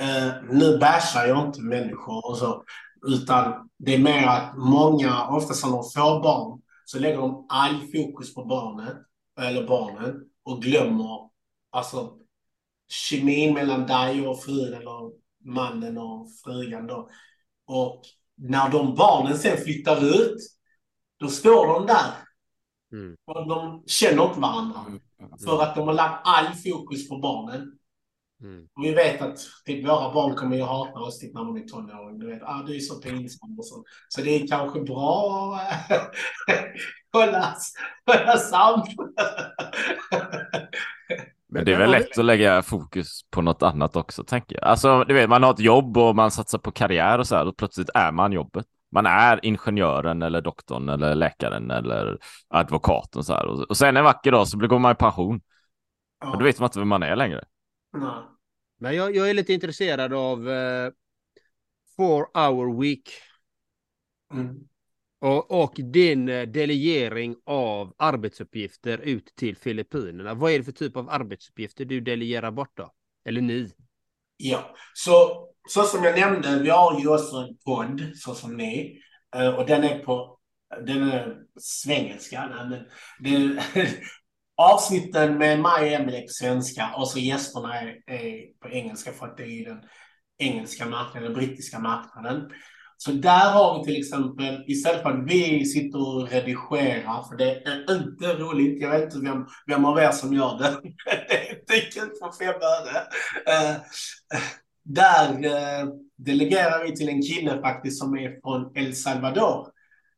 Eh, 0.00 0.32
nu 0.50 0.78
bashar 0.78 1.26
jag 1.26 1.46
inte 1.46 1.60
människor 1.60 2.30
och 2.30 2.38
så, 2.38 2.64
utan 3.06 3.70
det 3.78 3.94
är 3.94 3.98
mer 3.98 4.26
att 4.26 4.56
många, 4.56 5.28
oftast 5.28 5.64
när 5.64 5.72
de 5.72 5.84
får 5.84 6.22
barn, 6.22 6.62
så 6.84 6.98
lägger 6.98 7.18
de 7.18 7.46
all 7.48 7.80
fokus 7.80 8.34
på 8.34 8.44
barnet, 8.44 8.96
eller 9.40 9.66
barnen, 9.66 10.14
och 10.42 10.62
glömmer 10.62 11.30
alltså 11.70 12.12
kemin 12.88 13.54
mellan 13.54 13.86
dig 13.86 14.26
och 14.28 14.42
frun 14.42 14.74
eller 14.74 15.12
mannen 15.44 15.98
och 15.98 16.28
frugan 16.44 16.86
då. 16.86 17.08
Och 17.66 18.02
när 18.36 18.68
de 18.68 18.94
barnen 18.94 19.38
sen 19.38 19.56
flyttar 19.56 20.04
ut, 20.04 20.38
då 21.16 21.28
står 21.28 21.66
de 21.66 21.86
där. 21.86 22.12
Mm. 22.92 23.16
Och 23.24 23.48
de 23.48 23.84
känner 23.86 24.24
inte 24.24 24.40
varandra. 24.40 24.80
Mm. 24.88 25.00
För 25.44 25.62
att 25.62 25.74
de 25.74 25.88
har 25.88 25.94
lagt 25.94 26.20
all 26.24 26.54
fokus 26.54 27.08
på 27.08 27.18
barnen. 27.18 27.75
Mm. 28.42 28.66
Vi 28.82 28.94
vet 28.94 29.22
att 29.22 29.38
typ, 29.64 29.88
våra 29.88 30.12
barn 30.12 30.34
kommer 30.34 30.56
ju 30.56 30.62
hata 30.62 31.00
oss 31.00 31.18
typ, 31.18 31.34
när 31.34 31.44
de 31.44 31.56
är 31.56 31.60
tonåring. 31.60 32.18
Du 32.18 32.26
vet, 32.26 32.42
ah, 32.42 32.62
du 32.66 32.76
är 32.76 32.80
så 32.80 33.00
pinsam 33.00 33.58
och 33.58 33.64
så. 33.64 33.84
Så 34.08 34.20
det 34.20 34.30
är 34.30 34.46
kanske 34.46 34.80
bra 34.80 35.54
att 35.90 36.14
hålla, 37.12 37.54
hålla 38.06 38.36
samt. 38.36 38.86
Men 41.48 41.64
det 41.64 41.72
är 41.72 41.78
väl 41.78 41.90
lätt 41.90 42.18
att 42.18 42.24
lägga 42.24 42.62
fokus 42.62 43.20
på 43.30 43.42
något 43.42 43.62
annat 43.62 43.96
också, 43.96 44.24
tänker 44.24 44.56
jag. 44.56 44.64
Alltså, 44.64 45.04
du 45.04 45.14
vet, 45.14 45.28
man 45.28 45.42
har 45.42 45.50
ett 45.50 45.60
jobb 45.60 45.96
och 45.96 46.16
man 46.16 46.30
satsar 46.30 46.58
på 46.58 46.70
karriär 46.70 47.18
och 47.18 47.26
så 47.26 47.36
här, 47.36 47.48
och 47.48 47.56
plötsligt 47.56 47.90
är 47.94 48.12
man 48.12 48.32
jobbet. 48.32 48.66
Man 48.92 49.06
är 49.06 49.40
ingenjören 49.42 50.22
eller 50.22 50.40
doktorn 50.40 50.88
eller 50.88 51.14
läkaren 51.14 51.70
eller 51.70 52.18
advokaten 52.48 53.24
så 53.24 53.34
här. 53.34 53.46
Och, 53.46 53.76
sen 53.76 53.96
en 53.96 54.04
vacker 54.04 54.32
dag 54.32 54.48
så 54.48 54.58
går 54.58 54.78
man 54.78 54.92
i 54.92 54.94
pension. 54.94 55.40
Och 56.24 56.38
då 56.38 56.44
vet 56.44 56.58
man 56.58 56.66
inte 56.66 56.78
vem 56.78 56.88
man 56.88 57.02
är 57.02 57.16
längre. 57.16 57.44
Nej. 57.96 58.22
Men 58.78 58.96
jag, 58.96 59.16
jag 59.16 59.30
är 59.30 59.34
lite 59.34 59.52
intresserad 59.52 60.12
av 60.12 60.48
uh, 60.48 60.90
four 61.96 62.26
hour 62.34 62.80
week. 62.80 63.10
Mm. 64.32 64.56
Och, 65.20 65.62
och, 65.62 65.74
din 65.76 66.28
eh, 66.28 66.42
delegering 66.48 67.36
av 67.44 67.94
arbetsuppgifter 67.98 68.98
ut 68.98 69.34
till 69.36 69.56
Filippinerna. 69.56 70.34
Vad 70.34 70.52
är 70.52 70.58
det 70.58 70.64
för 70.64 70.72
typ 70.72 70.96
av 70.96 71.10
arbetsuppgifter 71.10 71.84
du 71.84 72.00
delegerar 72.00 72.50
bort 72.50 72.76
då? 72.76 72.92
Eller 73.24 73.40
ni? 73.40 73.72
Ja, 74.36 74.74
så, 74.94 75.46
så 75.68 75.82
som 75.82 76.04
jag 76.04 76.18
nämnde, 76.18 76.62
vi 76.62 76.70
har 76.70 77.00
ju 77.00 77.08
också 77.08 77.36
en 77.36 77.56
podd, 77.64 78.12
så 78.14 78.34
som 78.34 78.56
ni. 78.56 79.00
Eh, 79.36 79.48
och 79.48 79.66
den 79.66 79.84
är 79.84 79.98
på 79.98 80.36
den 80.86 81.02
är 81.02 81.36
svengelska. 81.60 82.68
Den, 83.20 83.60
avsnitten 84.56 85.38
med 85.38 85.60
mig 85.60 85.80
och 85.80 86.00
Emelie 86.00 86.22
på 86.22 86.28
svenska 86.28 86.90
och 86.96 87.08
så 87.08 87.18
gästerna 87.18 87.80
är, 87.80 87.86
är, 88.06 88.60
på 88.62 88.68
engelska 88.68 89.12
för 89.12 89.26
att 89.26 89.36
det 89.36 89.44
är 89.44 89.64
den 89.64 89.80
engelska 90.38 90.86
marknaden, 90.86 91.22
den 91.22 91.32
brittiska 91.32 91.78
marknaden. 91.78 92.50
Så 92.98 93.12
där 93.12 93.50
har 93.52 93.78
vi 93.78 93.84
till 93.84 94.00
exempel, 94.00 94.64
istället 94.66 95.02
för 95.02 95.10
att 95.10 95.24
vi 95.26 95.64
sitter 95.64 95.98
och 95.98 96.30
redigerar, 96.30 97.28
för 97.28 97.36
det 97.36 97.68
är 97.68 97.96
inte 97.96 98.34
roligt, 98.34 98.82
jag 98.82 98.90
vet 98.90 99.02
inte 99.02 99.30
vem, 99.30 99.46
vem 99.66 99.84
av 99.84 99.98
er 99.98 100.10
som 100.10 100.32
gör 100.32 100.58
det, 100.58 100.80
det 101.66 101.74
är 101.74 101.80
inte 101.80 102.00
kul 102.00 102.10
för 102.20 102.44
fem 102.44 102.54
öre. 102.54 103.00
Uh, 103.48 103.80
där 104.88 105.44
eh, 105.44 105.88
delegerar 106.16 106.84
vi 106.84 106.96
till 106.96 107.08
en 107.08 107.22
kille 107.22 107.60
faktiskt 107.60 107.98
som 107.98 108.18
är 108.18 108.40
från 108.40 108.76
El 108.76 108.94
Salvador. 108.96 109.68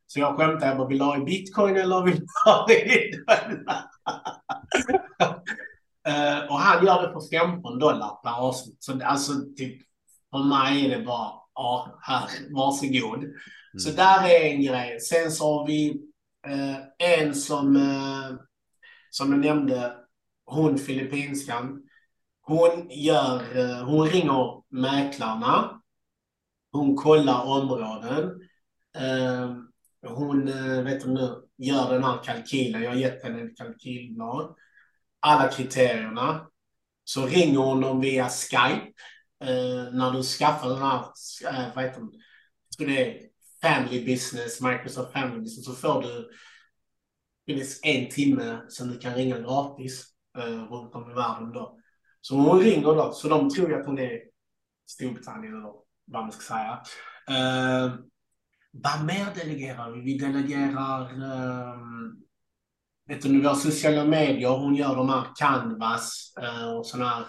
Så 0.07 0.19
jag 0.19 0.37
skämtar, 0.37 0.67
jag 0.67 0.77
bara, 0.77 0.87
vill 0.87 0.97
du 0.97 1.03
ha 1.03 1.17
i 1.17 1.23
bitcoin 1.23 1.77
eller 1.77 2.03
vill 2.03 2.19
du 2.19 2.25
ha 2.45 2.71
i 2.71 3.11
dollar? 3.11 3.83
Uh, 6.07 6.49
och 6.49 6.59
han 6.59 6.85
gör 6.85 7.07
det 7.07 7.13
för 7.13 7.37
15 7.37 7.79
dollar 7.79 8.23
per 8.23 8.39
avsnitt. 8.41 8.77
Så 8.79 9.03
alltså, 9.03 9.33
typ, 9.57 9.81
för 10.31 10.43
mig 10.43 10.85
är 10.85 10.99
det 10.99 11.05
bara, 11.05 11.31
ja, 11.55 11.99
här, 12.01 12.29
varsågod. 12.55 13.23
Mm. 13.23 13.33
Så 13.79 13.91
där 13.91 14.29
är 14.29 14.51
en 14.53 14.61
grej. 14.61 14.99
Sen 14.99 15.31
så 15.31 15.59
har 15.59 15.67
vi 15.67 15.89
uh, 16.47 16.77
en 16.97 17.35
som, 17.35 17.75
uh, 17.75 18.37
som 19.09 19.31
jag 19.31 19.39
nämnde, 19.39 19.93
hon 20.45 20.77
filippinskan. 20.77 21.83
Hon 22.41 22.89
gör, 22.89 23.83
hon 23.83 24.07
ringer 24.07 24.61
mäklarna. 24.69 25.81
Hon 26.71 26.95
kollar 26.95 27.45
områden. 27.45 28.31
Hon, 30.07 30.47
eh, 30.47 30.83
vet 30.83 31.01
du 31.01 31.11
nu, 31.13 31.41
gör 31.57 31.93
den 31.93 32.03
här 32.03 32.23
kalkylen. 32.23 32.81
Jag 32.81 32.89
har 32.89 32.97
gett 32.97 33.23
henne 33.23 33.41
ett 33.41 33.57
kalkylblad. 33.57 34.55
Alla 35.19 35.47
kriterierna. 35.47 36.47
Så 37.03 37.25
ringer 37.25 37.59
hon 37.59 37.81
dem 37.81 38.01
via 38.01 38.29
Skype. 38.29 38.93
Eh, 39.43 39.93
när 39.93 40.11
du 40.11 40.23
skaffar 40.23 40.69
den 40.69 40.77
här, 40.77 40.99
eh, 41.49 41.75
vad 41.75 41.83
heter 41.83 42.01
det, 42.77 42.85
det 42.85 43.07
är 43.07 43.29
Family 43.61 44.05
Business, 44.05 44.61
Microsoft 44.61 45.13
Family 45.13 45.39
Business, 45.39 45.65
så 45.65 45.73
får 45.73 46.01
du 46.01 46.29
minst 47.47 47.85
en 47.85 48.09
timme 48.09 48.61
som 48.67 48.87
du 48.87 48.97
kan 48.97 49.15
ringa 49.15 49.39
gratis 49.39 50.05
eh, 50.37 50.71
runt 50.71 50.95
om 50.95 51.11
i 51.11 51.13
världen 51.13 51.51
då. 51.51 51.79
Så 52.21 52.35
hon 52.35 52.59
ringer 52.59 52.95
då, 52.95 53.11
så 53.11 53.27
de 53.27 53.49
tror 53.49 53.79
att 53.79 53.85
hon 53.85 53.99
är 53.99 54.19
Storbritannien 54.89 55.53
eller 55.53 55.73
vad 56.05 56.23
man 56.23 56.31
ska 56.31 56.41
säga. 56.41 56.81
Eh, 57.29 57.93
vad 58.71 59.05
mer 59.05 59.25
delegerar 59.35 59.91
vi? 59.91 60.01
Vi 60.01 60.17
delegerar 60.17 61.13
um, 61.13 62.23
vet 63.07 63.21
du, 63.21 63.41
våra 63.41 63.55
sociala 63.55 64.05
medier. 64.05 64.49
Hon 64.49 64.75
gör 64.75 64.95
de 64.95 65.09
här 65.09 65.23
Canvas 65.35 66.33
uh, 66.41 66.77
och 66.77 66.85
sådana 66.85 67.09
här. 67.09 67.25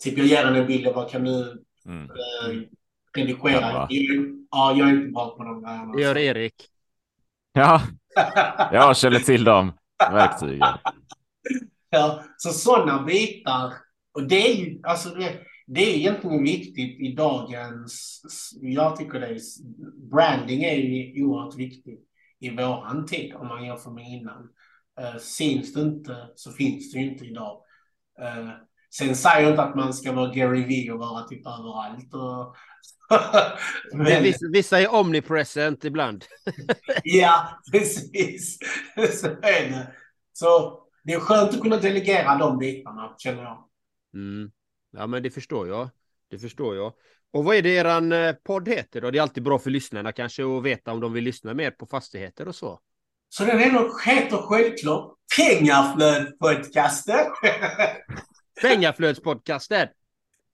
Typ 0.00 0.18
jag 0.18 0.26
ger 0.26 0.44
henne 0.44 0.58
en 0.58 0.66
bild 0.66 0.86
och 0.86 0.94
bara 0.94 1.08
kan 1.08 1.24
du 1.24 1.64
mm. 1.86 2.10
uh, 2.10 2.62
redigera? 3.16 3.60
Ja, 3.60 3.88
ja, 4.50 4.74
jag 4.76 4.88
är 4.88 4.92
inte 4.92 5.12
bra 5.12 5.36
på 5.36 5.44
de 5.44 5.62
grejerna. 5.62 5.92
Det 5.92 6.02
gör 6.02 6.18
Erik. 6.18 6.54
Ja, 7.56 7.82
jag 8.72 8.96
känner 8.96 9.18
till 9.18 9.44
de 9.44 9.72
verktygen. 9.98 10.68
ja, 11.90 12.24
så 12.36 12.50
sådana 12.50 13.02
bitar. 13.02 13.72
Och 14.12 14.22
det 14.28 14.50
är 14.50 14.54
ju, 14.54 14.80
alltså 14.82 15.08
det, 15.08 15.40
det 15.66 15.80
är 15.80 15.96
egentligen 15.96 16.44
viktigt 16.44 17.00
i 17.00 17.14
dagens, 17.14 18.20
jag 18.60 18.96
tycker 18.96 19.20
det 19.20 19.26
är, 19.26 19.40
branding 20.10 20.64
är 20.64 20.74
ju 20.74 21.24
oerhört 21.24 21.58
viktigt 21.58 22.00
i 22.40 22.50
våran 22.50 23.06
tid 23.06 23.34
om 23.34 23.48
man 23.48 23.64
jämför 23.64 23.90
med 23.90 24.08
innan. 24.08 24.48
Uh, 25.00 25.18
syns 25.18 25.72
det 25.72 25.80
inte 25.80 26.28
så 26.34 26.52
finns 26.52 26.92
det 26.92 26.98
ju 26.98 27.10
inte 27.10 27.24
idag. 27.24 27.60
Uh, 28.20 28.50
sen 28.90 29.16
säger 29.16 29.40
jag 29.40 29.50
inte 29.50 29.62
att 29.62 29.76
man 29.76 29.94
ska 29.94 30.12
vara 30.12 30.34
Gary 30.34 30.64
Vee 30.66 30.92
och 30.92 30.98
vara 30.98 31.24
typ 31.24 31.46
överallt. 31.46 32.14
Och 32.14 32.56
Men... 33.92 34.22
vissa, 34.22 34.46
vissa 34.52 34.80
är 34.80 34.94
omnipresent 34.94 35.84
ibland. 35.84 36.24
ja, 37.04 37.60
precis. 37.72 38.58
så 39.20 39.26
är 39.26 39.70
det. 39.70 39.92
Så 40.32 40.80
det 41.04 41.12
är 41.12 41.20
skönt 41.20 41.54
att 41.54 41.60
kunna 41.60 41.76
delegera 41.76 42.38
de 42.38 42.58
bitarna, 42.58 43.14
känner 43.18 43.42
jag. 43.42 43.64
Mm. 44.14 44.50
Ja, 44.96 45.06
men 45.06 45.22
det 45.22 45.30
förstår 45.30 45.68
jag. 45.68 45.90
Det 46.30 46.38
förstår 46.38 46.76
jag. 46.76 46.92
Och 47.32 47.44
vad 47.44 47.56
är 47.56 47.62
det 47.62 47.70
eran 47.70 48.12
eh, 48.12 48.32
podd 48.32 48.68
heter 48.68 49.00
då? 49.00 49.10
Det 49.10 49.18
är 49.18 49.22
alltid 49.22 49.42
bra 49.42 49.58
för 49.58 49.70
lyssnarna 49.70 50.12
kanske 50.12 50.56
att 50.56 50.62
veta 50.62 50.92
om 50.92 51.00
de 51.00 51.12
vill 51.12 51.24
lyssna 51.24 51.54
mer 51.54 51.70
på 51.70 51.86
fastigheter 51.86 52.48
och 52.48 52.54
så. 52.54 52.80
Så 53.28 53.44
den 53.44 53.58
heter 53.58 53.88
självklart 53.88 55.16
Pengaflödspodcasten. 55.36 57.26
Pengaflödspodcasten? 58.62 59.88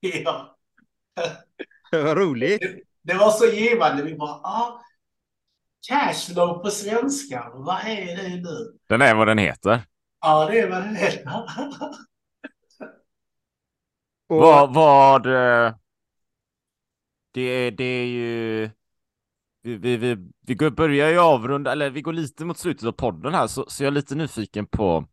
ja. 0.00 0.56
Vad 1.92 2.16
roligt. 2.16 2.60
Det, 2.60 2.80
det, 3.02 3.14
var 3.14 3.30
så 3.30 3.46
givande. 3.46 4.02
Vi 4.02 4.14
bara, 4.14 4.30
ah, 4.30 4.80
cashflow 5.88 6.62
på 6.62 6.70
svenska. 6.70 7.50
Vad 7.54 7.78
är 7.86 8.16
det 8.16 8.28
nu? 8.28 8.78
Den 8.88 9.02
är 9.02 9.14
vad 9.14 9.26
den 9.26 9.38
heter. 9.38 9.82
Ja, 10.20 10.48
det 10.50 10.58
är 10.58 10.70
vad 10.70 10.82
den 10.82 10.96
heter. 10.96 11.24
Och... 14.30 14.38
Vad, 14.38 14.74
vad 14.74 15.22
Det 15.22 15.74
det, 17.32 17.70
det 17.70 17.84
är 17.84 18.06
ju 18.06 18.70
vi, 19.62 19.76
vi, 19.76 19.96
vi, 19.96 20.16
vi 20.46 20.70
börjar 20.70 21.10
ju 21.10 21.18
avrunda, 21.18 21.72
eller 21.72 21.90
vi 21.90 22.02
går 22.02 22.12
lite 22.12 22.44
mot 22.44 22.58
slutet 22.58 22.84
av 22.84 22.92
podden 22.92 23.34
här, 23.34 23.46
så, 23.46 23.64
så 23.68 23.82
jag 23.82 23.86
är 23.88 23.92
lite 23.94 24.14
nyfiken 24.14 24.66
på 24.66 25.08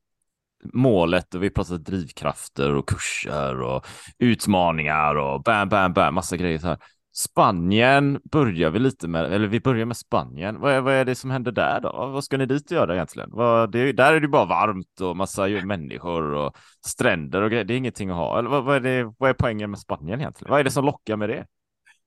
målet 0.73 1.35
och 1.35 1.43
vi 1.43 1.49
pratar 1.49 1.77
drivkrafter 1.77 2.71
och 2.73 2.89
kurser 2.89 3.61
och 3.61 3.85
utmaningar 4.19 5.15
och 5.15 5.43
bam, 5.43 5.69
bam, 5.69 5.93
bam, 5.93 6.13
massa 6.15 6.37
grejer 6.37 6.59
så 6.59 6.67
här. 6.67 6.77
Spanien 7.17 8.21
börjar 8.23 8.69
vi 8.69 8.79
lite 8.79 9.07
med, 9.07 9.33
eller 9.33 9.47
vi 9.47 9.59
börjar 9.59 9.85
med 9.85 9.97
Spanien. 9.97 10.59
Vad 10.59 10.73
är, 10.73 10.81
vad 10.81 10.93
är 10.93 11.05
det 11.05 11.15
som 11.15 11.31
händer 11.31 11.51
där 11.51 11.79
då? 11.81 11.91
Vad 11.91 12.23
ska 12.23 12.37
ni 12.37 12.45
dit 12.45 12.71
göra 12.71 12.93
egentligen? 12.93 13.29
Vad, 13.33 13.71
det, 13.71 13.91
där 13.91 14.13
är 14.13 14.19
det 14.19 14.27
bara 14.27 14.45
varmt 14.45 15.01
och 15.01 15.17
massa 15.17 15.47
människor 15.47 16.33
och 16.33 16.57
stränder 16.85 17.41
och 17.41 17.49
grejer. 17.49 17.63
Det 17.63 17.73
är 17.73 17.77
ingenting 17.77 18.09
att 18.09 18.15
ha. 18.15 18.39
Eller 18.39 18.49
vad, 18.49 18.63
vad, 18.63 18.75
är 18.75 18.79
det, 18.79 19.13
vad 19.17 19.29
är 19.29 19.33
poängen 19.33 19.71
med 19.71 19.79
Spanien 19.79 20.19
egentligen? 20.19 20.51
Vad 20.51 20.59
är 20.59 20.63
det 20.63 20.71
som 20.71 20.85
lockar 20.85 21.17
med 21.17 21.29
det? 21.29 21.45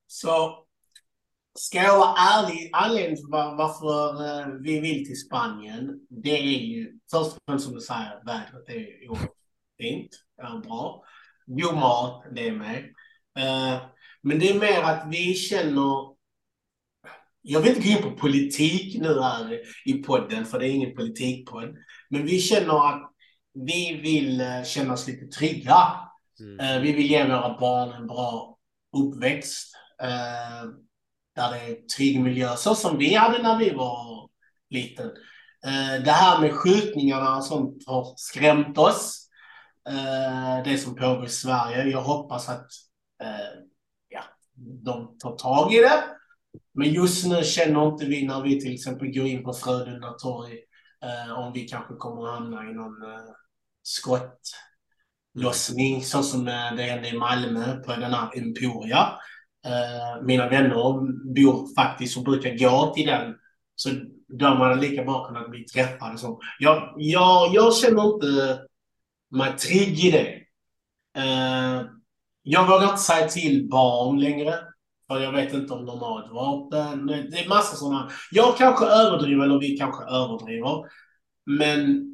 Så 0.06 0.64
ska 1.54 1.78
jag 1.78 1.98
vara 1.98 2.14
ärlig, 2.18 2.70
anledningen 2.72 3.16
till 3.16 3.26
varför 3.30 4.26
eh, 4.26 4.46
vi 4.60 4.80
vill 4.80 5.06
till 5.06 5.20
Spanien, 5.20 6.00
det 6.08 6.38
är 6.38 6.60
ju 6.60 6.98
först 7.10 7.36
och 7.36 7.42
främst 7.46 7.64
som 7.64 7.74
du 7.74 7.80
säger, 7.80 8.24
vädret 8.26 8.68
är 8.68 9.10
oerhört 9.10 9.30
fint, 9.78 10.10
är 10.42 10.58
bra. 10.58 11.02
God 11.46 11.74
mat, 11.74 12.24
det 12.34 12.48
är 12.48 12.52
med. 12.52 12.84
Uh, 13.38 13.82
men 14.22 14.38
det 14.38 14.50
är 14.50 14.60
mer 14.60 14.82
att 14.82 15.06
vi 15.10 15.34
känner 15.34 16.10
jag 17.42 17.60
vill 17.60 17.76
inte 17.76 17.88
gå 17.88 17.88
in 17.88 18.02
på 18.02 18.10
politik 18.10 19.00
nu 19.00 19.20
här 19.20 19.60
i 19.84 19.92
podden, 19.92 20.46
för 20.46 20.58
det 20.58 20.68
är 20.68 20.70
ingen 20.70 20.96
politikpodd. 20.96 21.76
Men 22.10 22.26
vi 22.26 22.40
känner 22.40 22.88
att 22.88 23.12
vi 23.54 24.00
vill 24.02 24.40
eh, 24.40 24.64
känna 24.64 24.92
oss 24.92 25.06
lite 25.06 25.26
trygga. 25.26 25.76
Mm. 26.40 26.82
Vi 26.82 26.92
vill 26.92 27.10
ge 27.10 27.24
våra 27.24 27.58
barn 27.58 27.92
en 27.92 28.06
bra 28.06 28.58
uppväxt. 28.96 29.74
Eh, 30.02 30.70
där 31.36 31.50
det 31.50 31.58
är 31.58 31.86
trygg 31.96 32.20
miljö, 32.20 32.56
så 32.56 32.74
som 32.74 32.98
vi 32.98 33.14
hade 33.14 33.42
när 33.42 33.58
vi 33.58 33.70
var 33.70 34.28
liten. 34.70 35.06
Eh, 35.66 36.04
det 36.04 36.10
här 36.10 36.40
med 36.40 36.52
skjutningarna 36.52 37.36
och 37.36 37.44
sånt 37.44 37.84
har 37.86 38.14
skrämt 38.16 38.78
oss. 38.78 39.28
Eh, 39.88 40.64
det 40.64 40.78
som 40.78 40.94
pågår 40.94 41.24
i 41.24 41.28
Sverige. 41.28 41.84
Jag 41.84 42.02
hoppas 42.02 42.48
att 42.48 42.66
de 44.60 45.18
tar 45.18 45.36
tag 45.36 45.74
i 45.74 45.76
det. 45.76 46.04
Men 46.74 46.92
just 46.92 47.26
nu 47.26 47.44
känner 47.44 47.88
inte 47.88 48.04
vi 48.04 48.26
när 48.26 48.42
vi 48.42 48.60
till 48.60 48.74
exempel 48.74 49.14
går 49.14 49.26
in 49.26 49.44
på 49.44 49.52
Frölunda 49.52 50.10
torg 50.10 50.58
om 51.36 51.52
vi 51.52 51.68
kanske 51.68 51.94
kommer 51.94 52.28
att 52.28 52.34
hamna 52.34 52.70
i 52.70 52.72
någon 52.72 52.94
skottlossning 53.82 56.02
så 56.02 56.22
som 56.22 56.44
det 56.44 56.82
hände 56.82 57.08
i 57.08 57.18
Malmö 57.18 57.76
på 57.76 57.92
den 57.92 58.14
här 58.14 58.38
Emporia. 58.38 59.12
Eh, 59.66 60.22
mina 60.22 60.48
vänner 60.48 60.74
bor 61.34 61.74
faktiskt 61.74 62.16
och 62.16 62.24
brukar 62.24 62.58
gå 62.58 62.94
till 62.94 63.06
den. 63.06 63.34
Så 63.74 63.90
de 64.28 64.56
hade 64.56 64.80
lika 64.80 65.04
bra 65.04 65.26
kunnat 65.26 65.50
bli 65.50 65.64
träffade. 65.64 66.18
Så 66.18 66.40
jag, 66.58 66.94
jag, 66.96 67.54
jag 67.54 67.76
känner 67.76 68.14
inte 68.14 68.60
mig 69.30 69.56
trygg 69.56 70.04
i 70.04 70.10
det. 70.10 70.36
Jag 72.42 72.66
vågar 72.66 72.84
inte 72.84 72.96
säga 72.96 73.28
till 73.28 73.68
barn 73.68 74.20
längre. 74.20 74.54
För 75.08 75.20
jag 75.20 75.32
vet 75.32 75.54
inte 75.54 75.72
om 75.72 75.86
de 75.86 75.98
har 75.98 76.24
ett 76.24 76.30
vapen. 76.30 77.06
Det 77.06 77.38
är 77.38 77.48
massa 77.48 77.76
sådana. 77.76 78.10
Jag 78.30 78.56
kanske 78.56 78.86
överdriver 78.86 79.44
eller 79.44 79.58
vi 79.58 79.78
kanske 79.78 80.04
överdriver. 80.04 80.84
Men 81.46 82.06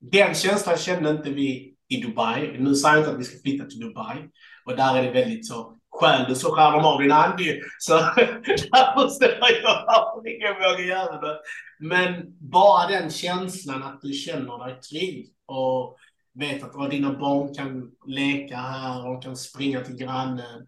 den 0.00 0.34
känslan 0.34 0.78
kände 0.78 1.10
inte 1.10 1.30
vi 1.30 1.74
i 1.88 2.00
Dubai. 2.00 2.56
Nu 2.58 2.74
säger 2.74 2.94
jag 2.94 3.02
inte 3.02 3.12
att 3.12 3.20
vi 3.20 3.24
ska 3.24 3.38
flytta 3.42 3.64
till 3.64 3.80
Dubai. 3.80 4.18
Och 4.64 4.76
där 4.76 4.98
är 4.98 5.02
det 5.02 5.10
väldigt 5.10 5.46
så 5.46 5.78
Stjäl 5.94 6.24
du 6.28 6.34
så 6.34 6.54
skär 6.54 6.72
de 6.72 6.84
av 6.84 7.00
din 7.00 7.10
hand 7.10 7.40
Så 7.78 7.94
där 8.16 9.00
förstår 9.00 9.28
jag 9.62 9.84
varför 9.86 10.28
ingen 10.34 10.54
vågar 10.54 10.84
göra 10.88 11.20
det. 11.20 11.38
Men 11.78 12.24
bara 12.50 12.88
den 12.88 13.10
känslan 13.10 13.82
att 13.82 14.00
du 14.02 14.12
känner 14.12 14.66
dig 14.66 14.80
trygg 14.80 15.28
och 15.46 15.96
vet 16.34 16.62
att 16.62 16.90
dina 16.90 17.18
barn 17.18 17.54
kan 17.54 17.90
leka 18.06 18.56
här 18.56 19.08
och 19.08 19.22
kan 19.22 19.36
springa 19.36 19.80
till 19.80 19.96
grannen. 19.96 20.66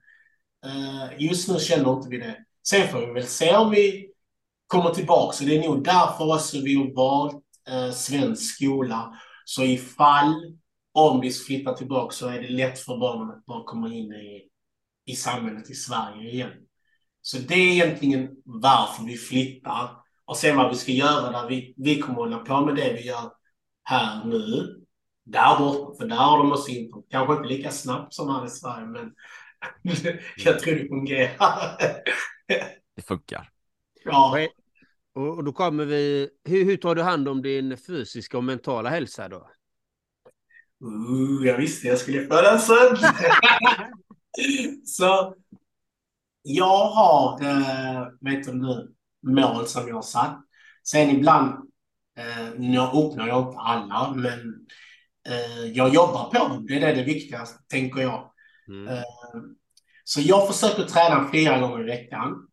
Uh, 0.67 1.23
just 1.23 1.49
nu 1.49 1.59
känner 1.59 1.93
inte 1.93 2.09
vi 2.09 2.19
det. 2.19 2.37
Sen 2.69 2.89
får 2.89 3.07
vi 3.07 3.13
väl 3.13 3.27
se 3.27 3.57
om 3.57 3.71
vi 3.71 4.09
kommer 4.67 4.91
tillbaka. 4.91 5.33
Så 5.33 5.45
det 5.45 5.57
är 5.57 5.69
nog 5.69 5.85
därför 5.85 6.35
också 6.35 6.61
vi 6.61 6.75
har 6.75 6.95
valt 6.95 7.43
uh, 7.71 7.93
svensk 7.93 8.55
skola. 8.55 9.19
Så 9.45 9.65
ifall, 9.65 10.57
om 10.93 11.21
vi 11.21 11.31
flyttar 11.31 11.75
tillbaka 11.75 12.15
så 12.15 12.29
är 12.29 12.43
det 12.43 12.49
lätt 12.49 12.79
för 12.79 12.99
barnen 12.99 13.31
att 13.31 13.47
bara 13.47 13.65
komma 13.65 13.95
in 13.95 14.13
i 14.13 14.49
i 15.07 15.15
samhället 15.15 15.71
i 15.71 15.75
Sverige 15.75 16.31
igen. 16.31 16.53
Så 17.23 17.39
det 17.39 17.55
är 17.55 17.73
egentligen 17.73 18.29
varför 18.45 19.05
vi 19.05 19.17
flyttar. 19.17 19.91
Och 20.25 20.37
sen 20.37 20.57
vad 20.57 20.71
vi 20.71 20.77
ska 20.77 20.93
göra 20.93 21.31
där 21.31 21.49
vi, 21.49 21.75
vi 21.77 21.99
kommer 22.01 22.19
hålla 22.19 22.39
på 22.39 22.61
med 22.61 22.77
det 22.77 22.93
vi 22.93 23.07
gör 23.07 23.33
här 23.83 24.25
nu. 24.25 24.81
Där 25.27 25.59
borta, 25.59 25.99
för 25.99 26.09
där 26.09 26.17
har 26.17 26.39
de 26.39 26.53
också 26.53 26.71
internet. 26.71 27.07
Kanske 27.11 27.35
inte 27.35 27.49
lika 27.49 27.71
snabbt 27.71 28.15
som 28.15 28.29
här 28.29 28.47
i 28.47 28.51
Sverige, 28.51 28.87
men 28.87 29.13
jag 30.37 30.59
tror 30.61 30.75
det 30.75 30.89
fungerar. 30.89 31.77
Det 32.97 33.03
funkar. 33.03 33.51
ja. 34.05 34.49
Och, 35.15 35.37
och 35.37 35.45
då 35.45 35.53
kommer 35.53 35.85
vi... 35.85 36.31
Hur, 36.45 36.65
hur 36.65 36.77
tar 36.77 36.95
du 36.95 37.03
hand 37.03 37.29
om 37.29 37.43
din 37.43 37.77
fysiska 37.77 38.37
och 38.37 38.45
mentala 38.45 38.89
hälsa 38.89 39.29
då? 39.29 39.51
Uh, 40.85 41.47
jag 41.47 41.57
visste 41.57 41.89
jag 41.89 41.99
skulle 41.99 42.27
få 42.27 42.43
den 42.43 42.59
sen. 42.59 42.97
Så 44.85 45.35
jag 46.43 46.87
har, 46.87 47.43
eh, 47.43 48.07
vet 48.21 48.45
du 48.45 48.53
nu, 48.53 48.95
mål 49.23 49.67
som 49.67 49.89
jag 49.89 49.95
har 49.95 50.03
satt. 50.03 50.41
Sen 50.85 51.11
ibland 51.11 51.71
eh, 52.19 52.73
jag 52.75 52.95
uppnår 52.95 53.29
jag 53.29 53.49
inte 53.49 53.59
alla, 53.59 54.13
men 54.15 54.67
jag 55.75 55.95
jobbar 55.95 56.31
på 56.31 56.39
dem. 56.39 56.67
Det 56.67 56.77
är 56.77 56.81
det, 56.81 56.93
det 56.93 57.03
viktigaste, 57.03 57.59
tänker 57.69 58.01
jag. 58.01 58.31
Mm. 58.69 58.89
Eh, 58.89 59.03
så 60.05 60.21
jag 60.21 60.49
försöker 60.49 60.83
träna 60.83 61.29
flera 61.29 61.59
gånger 61.59 61.81
i 61.81 61.87
veckan. 61.87 62.49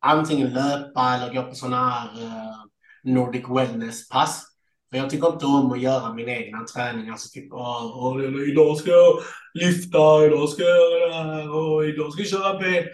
Antingen 0.00 0.52
löpa 0.52 1.14
eller 1.14 1.34
gå 1.34 1.42
på 1.42 1.54
sådana 1.54 1.90
här 1.90 2.22
eh, 2.22 2.54
Nordic 3.02 3.44
Wellness-pass. 3.48 4.44
För 4.90 4.98
jag 4.98 5.10
tycker 5.10 5.28
inte 5.28 5.46
om 5.46 5.72
att 5.72 5.80
göra 5.80 6.14
min 6.14 6.28
egna 6.28 6.64
träning. 6.64 7.08
Alltså 7.08 7.28
typ, 7.28 7.52
åh, 7.52 8.20
idag 8.48 8.76
ska 8.76 8.90
jag 8.90 9.18
lyfta, 9.54 10.24
idag 10.26 10.48
ska 10.48 10.62
jag 10.62 10.78
göra 10.78 11.08
det 11.08 11.14
här 11.14 11.50
och 11.50 11.84
idag 11.84 12.12
ska 12.12 12.22
jag 12.22 12.30
köra 12.30 12.58
ben. 12.58 12.84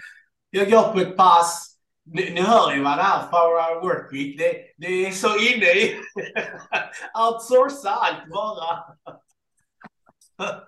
Jag 0.50 0.70
går 0.70 0.92
på 0.92 1.00
ett 1.00 1.16
pass. 1.16 1.67
Ni, 2.12 2.30
ni 2.30 2.40
hör 2.40 2.74
ju 2.74 2.82
vad 2.82 2.98
det 2.98 3.02
är 3.02 3.26
Power 3.26 3.76
uh, 3.76 3.82
work 3.82 4.12
week. 4.12 4.38
Det, 4.38 4.54
det 4.76 5.06
är 5.06 5.12
så 5.12 5.28
inne 5.28 5.66
i 5.66 5.96
outsourca 7.14 7.90
allt 7.90 8.30
bara. 8.30 8.84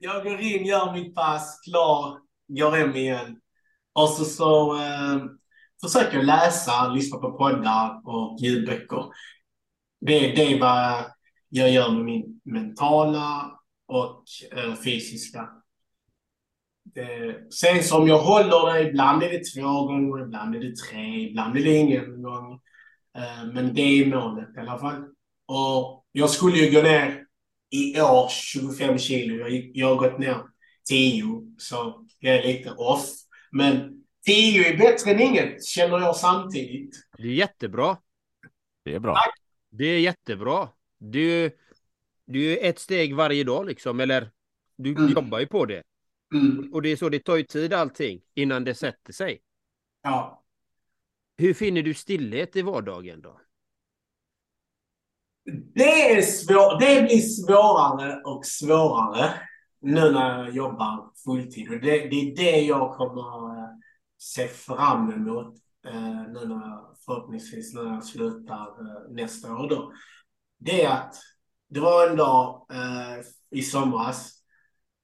jag 0.00 0.24
går 0.24 0.40
in, 0.40 0.66
gör 0.66 0.92
mitt 0.92 1.14
pass, 1.14 1.60
klar, 1.60 2.18
går 2.48 2.70
hem 2.70 2.96
igen. 2.96 3.40
Och 3.92 4.08
så, 4.08 4.24
så 4.24 4.76
eh, 4.76 5.24
försöker 5.82 6.16
jag 6.16 6.26
läsa, 6.26 6.88
lyssna 6.88 7.18
på 7.18 7.32
poddar 7.32 8.00
och 8.04 8.38
ljudböcker. 8.40 9.04
Det, 10.00 10.18
det 10.18 10.42
är 10.42 10.60
vad 10.60 11.04
jag 11.48 11.70
gör 11.70 11.90
med 11.90 12.04
min 12.04 12.40
mentala 12.44 13.58
och 13.86 14.24
eh, 14.52 14.74
fysiska. 14.74 15.48
Eh, 16.96 17.34
sen 17.50 17.82
som 17.82 18.08
jag 18.08 18.18
håller 18.18 18.72
det, 18.74 18.88
ibland 18.88 19.22
är 19.22 19.30
det 19.30 19.44
två 19.44 19.86
gånger, 19.86 20.24
ibland 20.24 20.54
är 20.56 20.60
det 20.60 20.76
tre, 20.76 21.28
ibland 21.30 21.56
är 21.56 21.64
det 21.64 21.74
ingen 21.76 22.22
gång. 22.22 22.52
Eh, 23.16 23.52
men 23.52 23.74
det 23.74 23.80
är 23.82 24.06
målet 24.06 24.48
i 24.56 24.60
alla 24.60 24.78
fall. 24.78 25.04
Och 25.46 26.04
jag 26.12 26.30
skulle 26.30 26.56
ju 26.58 26.70
gå 26.74 26.82
ner 26.82 27.24
i 27.70 28.00
år 28.00 28.28
25 28.28 28.98
kilo. 28.98 29.36
Jag, 29.48 29.70
jag 29.74 29.88
har 29.88 29.96
gått 29.96 30.18
ner 30.18 30.36
10, 30.88 31.24
så 31.58 32.06
jag 32.20 32.34
är 32.36 32.42
lite 32.42 32.70
off. 32.70 33.06
Men 33.52 34.04
10 34.26 34.72
är 34.72 34.78
bättre 34.78 35.10
än 35.10 35.20
inget, 35.20 35.64
känner 35.64 35.98
jag 35.98 36.16
samtidigt. 36.16 36.94
Det 37.18 37.22
är 37.28 37.32
jättebra. 37.32 37.96
Det 38.84 38.94
är 38.94 38.98
bra. 39.00 39.16
Det 39.70 39.84
är 39.84 39.98
jättebra. 39.98 40.68
Du, 40.98 41.50
du 42.26 42.52
är 42.52 42.70
ett 42.70 42.78
steg 42.78 43.14
varje 43.14 43.44
dag 43.44 43.66
liksom, 43.66 44.00
eller 44.00 44.30
du 44.76 44.90
Mm. 44.90 45.12
jobbar 45.12 45.38
ju 45.40 45.46
på 45.46 45.64
det. 45.64 45.82
Mm. 46.34 46.72
Och 46.72 46.82
det 46.82 46.92
är 46.92 46.96
så 46.96 47.08
det 47.08 47.18
tar 47.18 47.36
ju 47.36 47.42
tid 47.42 47.72
allting 47.72 48.20
innan 48.34 48.64
det 48.64 48.74
sätter 48.74 49.12
sig. 49.12 49.40
Ja. 50.02 50.44
Hur 51.36 51.54
finner 51.54 51.82
du 51.82 51.94
stillhet 51.94 52.56
i 52.56 52.62
vardagen 52.62 53.20
då? 53.20 53.40
Det, 55.74 56.12
är 56.12 56.22
svår, 56.22 56.80
det 56.80 57.02
blir 57.02 57.20
svårare 57.20 58.20
och 58.24 58.46
svårare 58.46 59.30
nu 59.80 60.10
när 60.10 60.44
jag 60.44 60.54
jobbar 60.54 61.12
fulltid. 61.24 61.68
Och 61.68 61.80
det, 61.80 62.08
det 62.08 62.16
är 62.16 62.36
det 62.36 62.60
jag 62.60 62.96
kommer 62.96 63.64
att 63.64 63.80
se 64.18 64.48
fram 64.48 65.12
emot 65.12 65.54
eh, 65.86 66.22
nu 66.28 66.46
när 66.46 66.68
jag, 66.68 66.96
förhoppningsvis 67.04 67.74
när 67.74 67.84
jag 67.84 68.04
slutar 68.04 68.62
eh, 68.62 69.14
nästa 69.14 69.56
år. 69.56 69.68
Då. 69.68 69.92
Det 70.58 70.84
är 70.84 70.90
att 70.90 71.14
det 71.68 71.80
var 71.80 72.08
en 72.08 72.16
dag 72.16 72.66
eh, 72.70 73.24
i 73.50 73.62
somras 73.62 74.43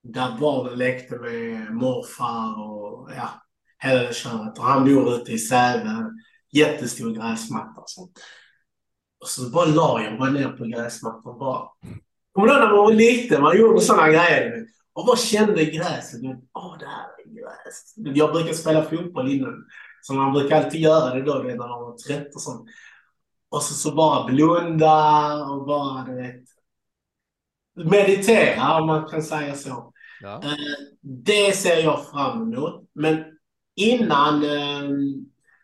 där 0.02 0.36
barnen 0.40 0.78
lekte 0.78 1.16
med 1.16 1.74
morfar 1.74 2.62
och 2.62 3.10
ja, 3.16 3.28
hela 3.78 4.02
det 4.02 4.14
köret. 4.14 4.58
Och 4.58 4.64
han 4.64 4.84
bor 4.84 5.14
ute 5.14 5.32
i 5.32 5.38
Säve, 5.38 6.10
jättestor 6.52 7.10
gräsmatta. 7.14 7.80
och 7.80 7.90
sånt. 7.90 8.18
Och 9.20 9.28
så 9.28 9.50
bara 9.50 9.66
la 9.66 10.02
jag 10.02 10.20
mig 10.20 10.32
ner 10.32 10.48
på 10.48 10.64
gräsmattan 10.64 11.38
bara. 11.38 11.68
Kommer 12.32 12.48
du 12.48 12.52
ihåg 12.54 12.60
när 12.60 12.68
man 12.68 12.76
var 12.76 12.92
liten? 12.92 13.42
Man 13.42 13.58
gjorde 13.58 13.80
sådana 13.80 14.08
grejer. 14.08 14.66
Och 14.92 15.06
bara 15.06 15.16
kände 15.16 15.64
gräset. 15.64 16.20
Åh, 16.54 16.76
det 16.78 16.86
här 16.86 17.08
är 17.18 17.34
gräs. 17.34 17.94
Jag 18.16 18.32
brukar 18.32 18.52
spela 18.52 18.82
fotboll 18.82 19.30
innan. 19.30 19.64
Så 20.02 20.14
man 20.14 20.32
brukar 20.32 20.64
alltid 20.64 20.80
göra 20.80 21.14
det 21.14 21.22
då, 21.22 21.34
när 21.34 21.56
man 21.56 21.68
var 21.68 21.96
trött 21.96 22.34
och 22.34 22.42
sånt. 22.42 22.68
Och 23.50 23.62
så, 23.62 23.74
så 23.74 23.94
bara 23.94 24.26
blunda 24.26 25.34
och 25.44 25.66
bara, 25.66 26.04
du 26.04 26.14
vet. 26.14 26.44
Meditera, 27.84 28.80
om 28.80 28.86
man 28.86 29.08
kan 29.08 29.22
säga 29.22 29.54
så. 29.54 29.92
Ja. 30.22 30.40
Eh, 30.44 30.50
Det 31.00 31.56
ser 31.56 31.82
jag 31.82 32.10
fram 32.10 32.52
emot. 32.52 32.88
Men 32.94 33.24
innan 33.76 34.44
eh, 34.44 34.90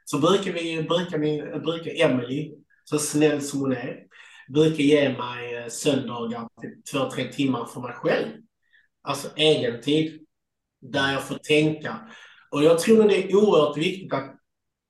så 0.05 0.19
brukar 0.19 0.53
vi, 0.53 0.83
brukar 0.83 1.19
vi, 1.19 1.43
brukar 1.65 2.05
Emily, 2.05 2.53
så 2.85 2.99
snäll 2.99 3.43
som 3.43 3.61
hon 3.61 3.73
är, 3.73 3.97
brukar 4.49 4.85
ge 4.85 5.09
mig 5.09 5.55
eh, 5.57 5.69
söndagar 5.69 6.49
till 6.61 6.83
två, 6.93 7.11
tre 7.11 7.33
timmar 7.33 7.65
för 7.65 7.81
mig 7.81 7.93
själv. 7.93 8.29
Alltså 9.03 9.29
egen 9.37 9.83
tid. 9.83 10.23
Där 10.81 11.13
jag 11.13 11.23
får 11.23 11.35
tänka. 11.35 11.99
Och 12.51 12.65
jag 12.65 12.79
tror 12.79 13.09
det 13.09 13.25
är 13.25 13.37
oerhört 13.37 13.77
viktigt 13.77 14.13
att, 14.13 14.35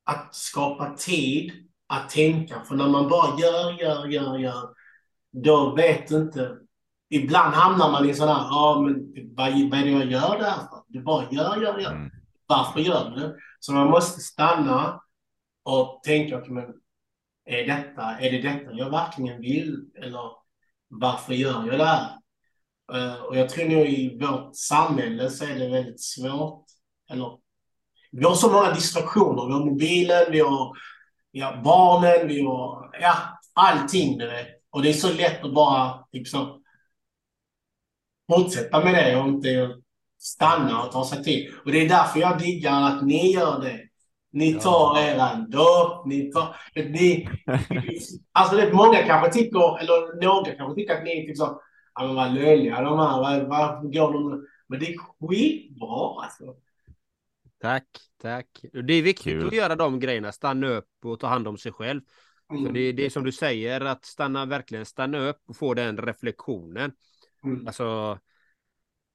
att 0.05 0.35
skapa 0.35 0.95
tid 0.95 1.53
att 1.87 2.11
tänka. 2.11 2.63
För 2.65 2.75
när 2.75 2.89
man 2.89 3.09
bara 3.09 3.41
gör, 3.41 3.81
gör, 3.81 4.07
gör, 4.07 4.39
gör, 4.39 4.69
då 5.33 5.75
vet 5.75 6.09
du 6.09 6.17
inte 6.17 6.57
Ibland 7.09 7.55
hamnar 7.55 7.91
man 7.91 8.11
i 8.11 8.15
sån 8.15 8.29
här, 8.29 8.35
ja 8.35 8.83
men 8.85 9.15
vad, 9.37 9.53
vad 9.71 9.81
är 9.81 9.85
det 9.85 9.91
jag 9.91 10.13
gör 10.13 10.39
där 10.39 10.55
för? 10.55 10.83
Du 10.89 11.03
bara 11.03 11.31
gör, 11.31 11.63
gör, 11.63 11.79
gör. 11.79 11.93
Mm. 11.93 12.11
Varför 12.47 12.81
gör 12.81 13.11
du 13.11 13.21
det? 13.21 13.35
Så 13.61 13.73
man 13.73 13.87
måste 13.87 14.21
stanna 14.21 15.01
och 15.65 16.01
tänka, 16.03 16.43
men 16.49 16.65
är, 17.45 17.67
detta, 17.67 18.03
är 18.03 18.31
det 18.31 18.43
detta 18.43 18.73
jag 18.73 18.91
verkligen 18.91 19.41
vill? 19.41 19.85
Eller 20.03 20.31
varför 20.89 21.35
gör 21.35 21.67
jag 21.67 21.79
det 21.79 21.85
här? 21.85 22.11
Eh, 22.93 23.23
och 23.23 23.37
jag 23.37 23.49
tror 23.49 23.65
nog 23.69 23.87
i 23.87 24.19
vårt 24.21 24.57
samhälle 24.57 25.31
så 25.31 25.45
är 25.45 25.59
det 25.59 25.69
väldigt 25.69 26.03
svårt. 26.03 26.65
Eller, 27.11 27.39
vi 28.13 28.25
har 28.25 28.35
så 28.35 28.53
många 28.53 28.73
distraktioner. 28.73 29.47
Vi 29.47 29.53
har 29.53 29.65
mobilen, 29.65 30.25
vi 30.31 30.41
har, 30.41 30.77
vi 31.33 31.41
har 31.41 31.63
barnen, 31.63 32.29
vi 32.29 32.43
har 32.43 32.91
ja, 33.01 33.15
allting. 33.55 34.19
Du 34.19 34.27
vet. 34.27 34.49
Och 34.71 34.83
det 34.83 34.89
är 34.89 34.93
så 34.93 35.13
lätt 35.13 35.45
att 35.45 35.55
bara 35.55 36.07
typ 36.13 36.29
så, 36.29 36.61
fortsätta 38.35 38.85
med 38.85 38.95
det 38.95 39.17
och 39.21 39.29
inte 39.29 39.75
stanna 40.19 40.83
och 40.83 40.93
ta 40.93 41.05
sig 41.05 41.25
tid. 41.25 41.51
Och 41.65 41.73
det 41.73 41.85
är 41.85 41.89
därför 41.89 42.21
jag 42.21 42.39
diggar 42.39 42.83
att 42.83 43.07
ni 43.07 43.33
gör 43.33 43.61
det. 43.61 43.81
Ni 44.33 44.55
tar 44.55 44.99
eran 44.99 45.51
dopp, 45.51 46.07
ni 46.07 46.33
tar... 46.33 46.57
Ni, 46.75 47.29
alltså 48.33 48.57
det 48.57 48.63
är 48.63 48.73
många 48.73 49.03
kanske 49.03 49.33
tycker, 49.33 49.79
eller 49.81 50.23
några 50.25 50.51
kanske 50.53 50.75
tycker 50.81 50.95
att 50.97 51.05
ni 51.05 51.11
är 51.23 51.27
typ 51.27 51.37
så, 51.37 51.61
ja 51.95 52.07
men 52.07 52.15
vad 52.15 52.35
löjliga 52.35 52.81
de 52.83 52.99
här, 52.99 53.21
vad- 53.21 53.49
varför 53.49 53.89
går 53.89 54.13
de... 54.13 54.47
Men 54.69 54.81
det 54.81 54.87
är 54.87 54.97
skitbra 55.29 56.23
alltså. 56.25 56.45
Tack, 57.61 57.85
tack. 58.23 58.47
Det 58.87 58.93
är 58.95 59.03
viktigt 59.03 59.25
Kul. 59.25 59.47
att 59.47 59.53
göra 59.55 59.77
de 59.77 60.01
grejerna, 60.01 60.33
stanna 60.33 60.69
upp 60.69 60.89
och 61.05 61.21
ta 61.21 61.27
hand 61.27 61.49
om 61.49 61.59
sig 61.59 61.73
själv. 61.73 62.01
För 62.49 62.57
Mm. 62.57 62.73
det, 62.75 62.93
det 62.93 63.07
är 63.07 63.11
som 63.11 63.25
du 63.25 63.33
säger, 63.33 63.81
att 63.81 64.05
stanna, 64.05 64.47
verkligen 64.47 64.87
stanna 64.87 65.19
upp 65.19 65.39
och 65.49 65.57
få 65.57 65.75
den 65.75 65.97
reflektionen. 65.99 66.93
Mm. 67.47 67.67
Alltså, 67.67 68.19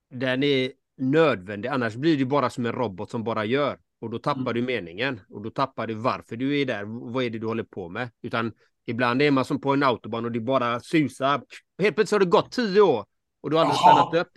den 0.09 0.43
är 0.43 0.71
nödvändig, 0.97 1.69
annars 1.69 1.95
blir 1.95 2.17
det 2.17 2.25
bara 2.25 2.49
som 2.49 2.65
en 2.65 2.71
robot 2.73 3.09
som 3.09 3.23
bara 3.23 3.45
gör. 3.45 3.77
Och 4.01 4.09
då 4.09 4.19
tappar 4.19 4.41
Mm. 4.41 4.53
du 4.53 4.61
meningen. 4.61 5.21
Och 5.29 5.41
då 5.41 5.49
tappar 5.49 5.87
du 5.87 5.93
varför 5.93 6.35
du 6.35 6.59
är 6.61 6.65
där, 6.65 6.83
vad 7.13 7.23
är 7.23 7.29
det 7.29 7.39
du 7.39 7.47
håller 7.47 7.63
på 7.63 7.89
med. 7.89 8.09
Utan 8.21 8.51
ibland 8.85 9.21
är 9.21 9.31
man 9.31 9.45
som 9.45 9.61
på 9.61 9.73
en 9.73 9.83
autobahn 9.83 10.25
och 10.25 10.31
det 10.31 10.39
bara 10.39 10.79
susar. 10.79 11.41
Helt 11.81 11.95
plötsligt 11.95 12.11
har 12.11 12.19
det 12.25 12.31
gått 12.31 12.51
tio 12.51 12.81
år 12.81 13.05
och 13.41 13.49
du 13.49 13.55
har 13.55 13.63
aldrig 13.63 13.77
Jaha. 13.83 14.09
stannat 14.09 14.27
upp. 14.27 14.33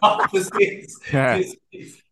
Ja, 0.00 0.26
precis. 0.32 1.00
precis. 1.10 2.02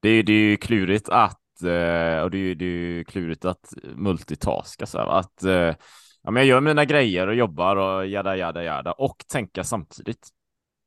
Det 0.00 0.08
är, 0.08 0.22
det 0.22 0.32
är 0.32 0.50
ju 0.50 0.56
klurigt 0.56 1.08
att, 1.08 1.62
eh, 1.62 2.18
och 2.22 2.30
det 2.30 2.38
är 2.38 2.42
ju 2.42 2.54
det 2.54 2.64
är 2.64 2.68
ju 2.68 3.04
klurigt 3.04 3.44
att 3.44 3.72
multitaska 3.96 4.86
så 4.86 4.98
här, 4.98 5.06
va? 5.06 5.18
att 5.18 5.42
eh, 5.42 5.74
ja, 6.22 6.30
men 6.30 6.40
jag 6.40 6.46
gör 6.46 6.60
mina 6.60 6.84
grejer 6.84 7.26
och 7.26 7.34
jobbar 7.34 7.76
och 7.76 8.06
jada 8.06 8.36
jada 8.36 8.64
jada 8.64 8.92
och 8.92 9.24
tänka 9.28 9.64
samtidigt. 9.64 10.28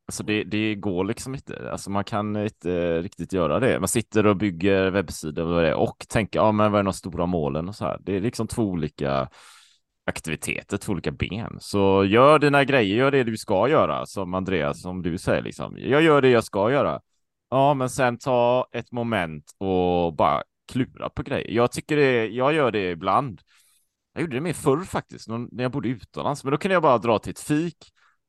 Alltså 0.07 0.23
det, 0.23 0.43
det 0.43 0.75
går 0.75 1.05
liksom 1.05 1.36
inte. 1.36 1.71
Alltså 1.71 1.91
man 1.91 2.03
kan 2.03 2.36
inte 2.36 3.01
riktigt 3.01 3.33
göra 3.33 3.59
det. 3.59 3.79
Man 3.79 3.88
sitter 3.88 4.25
och 4.25 4.38
bygger 4.38 4.91
webbsidor 4.91 5.73
och, 5.73 5.89
och 5.89 6.05
tänker, 6.09 6.39
ja 6.39 6.51
men 6.51 6.71
vad 6.71 6.79
är 6.79 6.83
de 6.83 6.93
stora 6.93 7.25
målen 7.25 7.69
och 7.69 7.75
så 7.75 7.86
här. 7.86 7.97
Det 8.01 8.15
är 8.15 8.21
liksom 8.21 8.47
två 8.47 8.63
olika 8.63 9.29
aktiviteter, 10.05 10.77
två 10.77 10.91
olika 10.91 11.11
ben. 11.11 11.57
Så 11.59 12.05
gör 12.05 12.39
dina 12.39 12.63
grejer, 12.63 12.97
gör 12.97 13.11
det 13.11 13.23
du 13.23 13.38
ska 13.38 13.69
göra, 13.69 14.05
som 14.05 14.33
Andreas, 14.33 14.81
som 14.81 15.01
du 15.01 15.17
säger 15.17 15.41
liksom. 15.41 15.75
Jag 15.77 16.01
gör 16.01 16.21
det 16.21 16.29
jag 16.29 16.43
ska 16.43 16.71
göra. 16.71 17.01
Ja, 17.49 17.73
men 17.73 17.89
sen 17.89 18.17
ta 18.17 18.67
ett 18.71 18.91
moment 18.91 19.51
och 19.57 20.15
bara 20.15 20.43
klura 20.71 21.09
på 21.09 21.23
grejer. 21.23 21.51
Jag 21.51 21.71
tycker 21.71 21.95
det, 21.95 22.27
jag 22.27 22.53
gör 22.53 22.71
det 22.71 22.91
ibland. 22.91 23.41
Jag 24.16 24.22
gjorde 24.22 24.36
det 24.36 24.41
mer 24.41 24.53
förr 24.53 24.84
faktiskt, 24.84 25.28
när 25.28 25.63
jag 25.63 25.72
bodde 25.72 25.89
utomlands, 25.89 26.43
men 26.43 26.51
då 26.51 26.57
kunde 26.57 26.74
jag 26.74 26.84
bara 26.84 26.97
dra 26.97 27.20
till 27.20 27.32
ett 27.32 27.39
fik, 27.39 27.78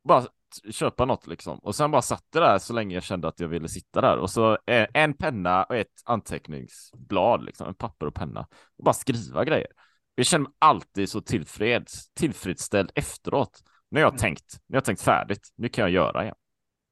bara 0.09 0.24
köpa 0.70 1.05
något 1.05 1.26
liksom. 1.26 1.59
Och 1.59 1.74
sen 1.74 1.91
bara 1.91 2.03
satt 2.03 2.24
det 2.32 2.41
där 2.41 2.59
så 2.59 2.72
länge 2.72 2.95
jag 2.95 3.03
kände 3.03 3.28
att 3.28 3.41
jag 3.41 3.49
ville 3.49 3.68
sitta 3.68 4.01
där. 4.01 4.16
Och 4.16 4.30
så 4.30 4.59
en 4.95 5.14
penna 5.14 5.64
och 5.64 5.76
ett 5.76 6.03
anteckningsblad, 6.05 7.45
liksom, 7.45 7.68
en 7.68 7.74
papper 7.74 8.07
och 8.07 8.14
penna. 8.14 8.47
Och 8.78 8.84
bara 8.84 8.95
skriva 8.95 9.45
grejer. 9.45 9.66
Jag 10.14 10.26
känner 10.26 10.43
mig 10.43 10.53
alltid 10.59 11.09
så 11.09 11.20
tillfreds, 11.20 12.14
tillfredsställd 12.14 12.91
efteråt. 12.95 13.62
När 13.91 14.01
jag 14.01 14.11
har 14.11 14.18
tänkt, 14.18 14.61
när 14.66 14.76
jag 14.76 14.80
har 14.80 14.84
tänkt 14.84 15.03
färdigt. 15.03 15.49
Nu 15.57 15.68
kan 15.68 15.82
jag 15.82 15.91
göra 15.91 16.22
igen. 16.22 16.37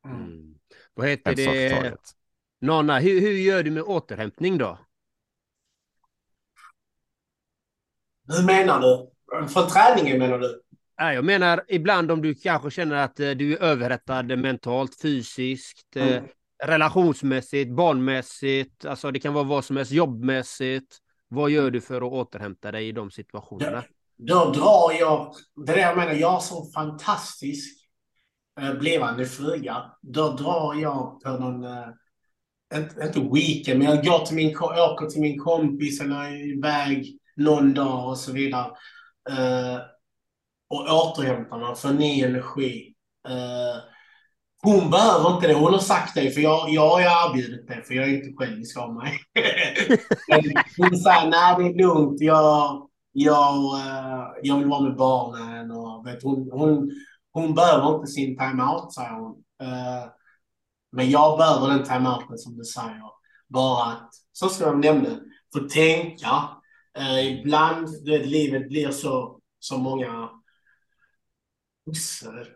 Mm. 0.06 0.54
Vad 0.94 1.08
heter 1.08 1.34
det? 1.36 1.96
Nonna, 2.60 2.98
hur, 2.98 3.20
hur 3.20 3.32
gör 3.32 3.62
du 3.62 3.70
med 3.70 3.82
återhämtning 3.82 4.58
då? 4.58 4.78
Hur 8.28 8.46
menar 8.46 8.80
du? 8.80 9.08
För 9.48 9.66
träningen 9.66 10.18
menar 10.18 10.38
du? 10.38 10.60
Nej, 11.00 11.14
jag 11.14 11.24
menar 11.24 11.64
ibland 11.68 12.10
om 12.10 12.22
du 12.22 12.34
kanske 12.34 12.70
känner 12.70 12.96
att 12.96 13.20
eh, 13.20 13.30
du 13.30 13.52
är 13.52 13.62
överhettad 13.62 14.22
mentalt, 14.22 15.00
fysiskt, 15.02 15.96
eh, 15.96 16.08
mm. 16.08 16.24
relationsmässigt, 16.64 17.70
barnmässigt, 17.70 18.84
alltså 18.84 19.10
det 19.10 19.20
kan 19.20 19.34
vara 19.34 19.44
vad 19.44 19.64
som 19.64 19.76
helst, 19.76 19.92
jobbmässigt. 19.92 20.98
Vad 21.28 21.50
gör 21.50 21.70
du 21.70 21.80
för 21.80 21.96
att 21.96 22.12
återhämta 22.12 22.72
dig 22.72 22.88
i 22.88 22.92
de 22.92 23.10
situationerna? 23.10 23.84
Då, 24.16 24.34
då 24.44 24.50
drar 24.50 24.92
jag, 25.00 25.34
det 25.66 25.72
är 25.72 25.76
det 25.76 25.82
jag 25.82 25.96
menar, 25.96 26.12
jag 26.12 26.42
som 26.42 26.72
fantastisk 26.72 27.88
eh, 28.60 28.74
blivande 28.74 29.26
fruga, 29.26 29.82
då 30.00 30.32
drar 30.32 30.74
jag 30.74 31.20
på 31.20 31.30
någon, 31.30 31.64
eh, 31.64 31.88
inte, 32.74 33.04
inte 33.04 33.20
weekend, 33.20 33.78
men 33.78 33.88
jag 33.88 34.04
går 34.04 34.26
till 34.26 34.36
min, 34.36 34.56
åker 34.56 35.06
till 35.06 35.20
min 35.20 35.38
kompis 35.38 36.00
eller 36.00 36.16
är 36.16 36.58
iväg 36.58 37.18
någon 37.36 37.74
dag 37.74 38.08
och 38.08 38.18
så 38.18 38.32
vidare. 38.32 38.66
Eh, 39.30 39.78
och 40.68 40.80
återhämtar 40.80 41.58
mig, 41.58 41.76
får 41.76 41.92
ny 41.92 42.22
energi. 42.22 42.94
Eh, 43.28 43.82
hon 44.62 44.90
behöver 44.90 45.34
inte 45.34 45.46
det. 45.46 45.54
Hon 45.54 45.72
har 45.72 45.80
sagt 45.80 46.14
det, 46.14 46.30
för 46.30 46.40
jag, 46.40 46.70
jag 46.70 46.88
har 46.88 47.00
erbjudit 47.00 47.68
det, 47.68 47.82
för 47.86 47.94
jag 47.94 48.08
är 48.08 48.14
inte 48.14 48.36
självisk 48.36 48.78
av 48.78 48.94
mig. 48.94 49.18
hon 50.78 50.96
säger, 50.96 51.30
nej 51.30 51.54
det 51.58 51.64
är 51.64 51.86
lugnt. 51.86 52.20
Jag, 52.20 52.88
jag, 53.12 53.54
eh, 53.80 54.24
jag 54.42 54.58
vill 54.58 54.68
vara 54.68 54.80
med 54.80 54.96
barnen. 54.96 55.70
Och, 55.70 56.06
vet, 56.06 56.22
hon, 56.22 56.50
hon, 56.52 56.90
hon 57.32 57.54
behöver 57.54 57.94
inte 57.94 58.06
sin 58.06 58.38
time-out, 58.38 58.92
säger 58.92 59.10
hon. 59.10 59.44
Uh, 59.62 60.10
men 60.92 61.10
jag 61.10 61.38
behöver 61.38 61.68
den 61.68 61.84
time-outen 61.84 62.38
som 62.38 62.56
du 62.56 62.64
säger. 62.64 63.10
Bara 63.48 63.84
att, 63.84 64.10
så 64.32 64.48
som 64.48 64.66
jag 64.66 64.84
nämnde, 64.84 65.20
få 65.54 65.68
tänka. 65.68 66.48
Uh, 66.98 67.26
ibland, 67.26 67.88
det, 68.04 68.24
livet 68.24 68.68
blir 68.68 68.90
så, 68.90 69.40
så 69.58 69.78
många 69.78 70.30
pussel 71.86 72.46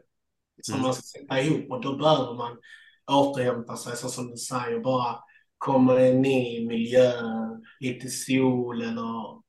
som 0.62 0.74
mm. 0.74 0.82
man 0.82 0.94
ska 0.94 1.02
sätta 1.02 1.40
ihop 1.40 1.70
och 1.70 1.80
då 1.80 1.96
behöver 1.96 2.34
man 2.34 2.58
återhämta 3.10 3.76
sig, 3.76 3.96
så 3.96 4.08
som 4.08 4.30
du 4.30 4.36
säger, 4.36 4.80
bara 4.80 5.18
komma 5.58 5.92
ner 5.92 6.60
i 6.60 6.66
miljön, 6.66 7.64
lite 7.80 8.08
sol 8.08 8.82
eller 8.82 9.42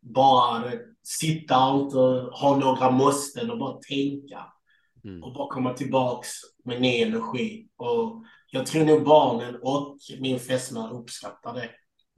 bara 0.00 0.72
sitta 1.02 1.66
och 1.66 1.84
inte 1.84 1.98
ha 2.32 2.56
några 2.60 2.90
måsten 2.90 3.50
och 3.50 3.58
bara 3.58 3.78
tänka. 3.88 4.46
Mm. 5.04 5.22
Och 5.22 5.32
bara 5.32 5.54
komma 5.54 5.72
tillbaks 5.72 6.28
med 6.64 6.80
ny 6.80 7.02
energi. 7.02 7.68
Och 7.76 8.24
jag 8.50 8.66
tror 8.66 8.84
nog 8.84 9.04
barnen 9.04 9.58
och 9.62 9.98
min 10.20 10.40
fästmö 10.40 10.88
uppskattar 10.88 11.54
det. 11.54 11.70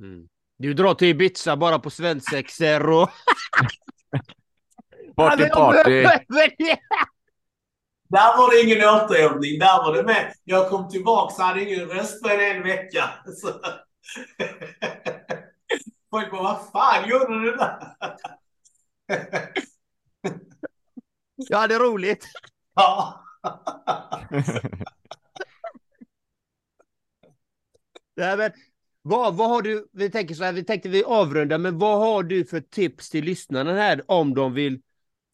Mm. 0.05 0.29
Du 0.59 0.75
drar 0.75 0.95
till 0.95 1.09
Ibiza 1.09 1.57
bara 1.57 1.79
på 1.79 1.91
svensexor 1.91 2.91
och... 2.91 3.11
party, 5.17 5.49
party! 5.49 6.03
Där 8.09 8.39
var 8.39 8.51
det 8.51 8.63
ingen 8.63 8.89
återhämtning. 8.89 9.59
Där 9.59 9.83
var 9.83 9.97
det 9.97 10.03
med. 10.03 10.35
Jag 10.45 10.71
kom 10.71 10.89
tillbaka 10.89 11.35
så 11.35 11.43
hade 11.43 11.63
ingen 11.63 11.89
röst 11.89 12.23
på 12.23 12.29
en, 12.29 12.41
en 12.41 12.63
vecka. 12.63 13.11
Så... 13.37 13.61
Folk 16.11 16.31
bara, 16.31 16.43
vad 16.43 16.71
fan 16.73 17.09
gjorde 17.09 17.41
du 17.43 17.57
där? 17.57 17.97
Jag 21.37 21.59
hade 21.59 21.79
roligt. 21.79 22.27
Ja. 22.75 23.25
Nej, 28.17 28.37
men, 28.37 28.53
vad, 29.09 29.37
vad 29.37 29.49
har 29.49 29.63
du, 29.63 29.89
vi 29.93 30.11
tänker 30.11 30.35
så 30.35 30.45
här, 30.45 30.53
vi 30.53 30.65
tänkte 30.65 30.89
vi 30.89 31.05
avrundar, 31.05 31.59
men 31.59 31.79
vad 31.79 31.99
har 31.99 32.23
du 32.23 32.45
för 32.45 32.61
tips 32.61 33.11
till 33.11 33.25
lyssnarna 33.25 33.75
här 33.75 34.03
om 34.07 34.35
de 34.35 34.55
vill 34.55 34.81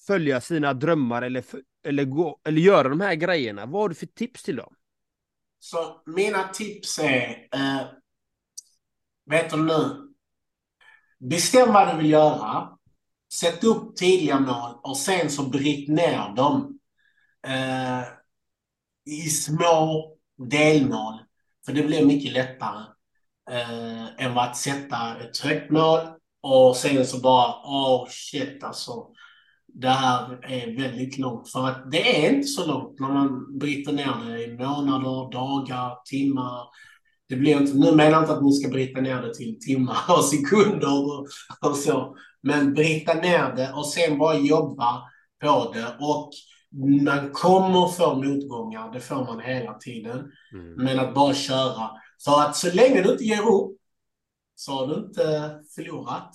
följa 0.06 0.40
sina 0.40 0.74
drömmar 0.74 1.22
eller, 1.22 1.44
eller, 1.84 2.04
gå, 2.04 2.40
eller 2.44 2.60
göra 2.60 2.88
de 2.88 3.00
här 3.00 3.14
grejerna? 3.14 3.66
Vad 3.66 3.82
har 3.82 3.88
du 3.88 3.94
för 3.94 4.06
tips 4.06 4.42
till 4.42 4.56
dem? 4.56 4.74
Så 5.58 6.02
mina 6.06 6.48
tips 6.48 6.98
är, 6.98 7.48
eh, 7.52 7.82
vet 9.30 9.50
du 9.50 9.56
nu, 9.56 10.12
bestäm 11.18 11.72
vad 11.72 11.94
du 11.94 11.96
vill 11.96 12.10
göra, 12.10 12.78
sätt 13.32 13.64
upp 13.64 13.96
tydliga 13.96 14.40
mål 14.40 14.80
och 14.82 14.96
sen 14.96 15.30
så 15.30 15.42
bryt 15.42 15.88
ner 15.88 16.34
dem 16.36 16.78
eh, 17.46 18.02
i 19.04 19.20
små 19.30 20.16
delmål. 20.48 21.18
För 21.66 21.72
det 21.72 21.82
blir 21.82 22.06
mycket 22.06 22.32
lättare 22.32 22.91
eh, 23.52 24.24
än 24.26 24.38
att 24.38 24.56
sätta 24.56 25.16
ett 25.20 25.38
högt 25.38 25.70
mål 25.70 25.98
och 26.42 26.76
sen 26.76 27.06
så 27.06 27.20
bara, 27.20 27.54
åh 27.64 28.02
oh, 28.02 28.08
shit 28.08 28.64
alltså 28.64 29.06
det 29.74 29.88
här 29.88 30.38
är 30.42 30.82
väldigt 30.82 31.18
långt. 31.18 31.48
För 31.50 31.68
att 31.68 31.90
det 31.90 32.26
är 32.26 32.32
inte 32.34 32.48
så 32.48 32.66
långt 32.66 33.00
när 33.00 33.08
man 33.08 33.58
bryter 33.58 33.92
ner 33.92 34.14
det 34.26 34.44
i 34.44 34.56
månader, 34.56 35.32
dagar, 35.32 35.98
timmar. 36.04 36.60
Det 37.28 37.36
blir 37.36 37.56
inte, 37.56 37.74
nu 37.74 37.92
menar 37.92 38.10
jag 38.10 38.22
inte 38.22 38.32
att 38.32 38.42
ni 38.42 38.52
ska 38.52 38.68
bryta 38.68 39.00
ner 39.00 39.22
det 39.22 39.34
till 39.34 39.58
timmar 39.60 39.96
och 40.08 40.24
sekunder 40.32 41.02
och, 41.02 41.26
och 41.70 41.76
så. 41.76 42.16
Men 42.42 42.74
bryta 42.74 43.14
ner 43.14 43.56
det 43.56 43.72
och 43.72 43.86
sen 43.86 44.18
bara 44.18 44.38
jobba 44.38 45.02
på 45.44 45.72
det. 45.74 45.96
Och 46.00 46.30
man 47.04 47.30
kommer 47.32 47.88
få 47.88 48.14
motgångar, 48.14 48.92
det 48.92 49.00
får 49.00 49.24
man 49.24 49.40
hela 49.40 49.74
tiden. 49.74 50.18
Mm. 50.52 50.74
Men 50.74 51.00
att 51.00 51.14
bara 51.14 51.34
köra. 51.34 51.90
För 52.24 52.40
att 52.40 52.56
så 52.56 52.72
länge 52.72 53.02
du 53.02 53.12
inte 53.12 53.24
ger 53.24 53.42
upp 53.42 53.76
så 54.54 54.72
har 54.72 54.86
du 54.86 54.94
inte 55.06 55.60
förlorat. 55.74 56.34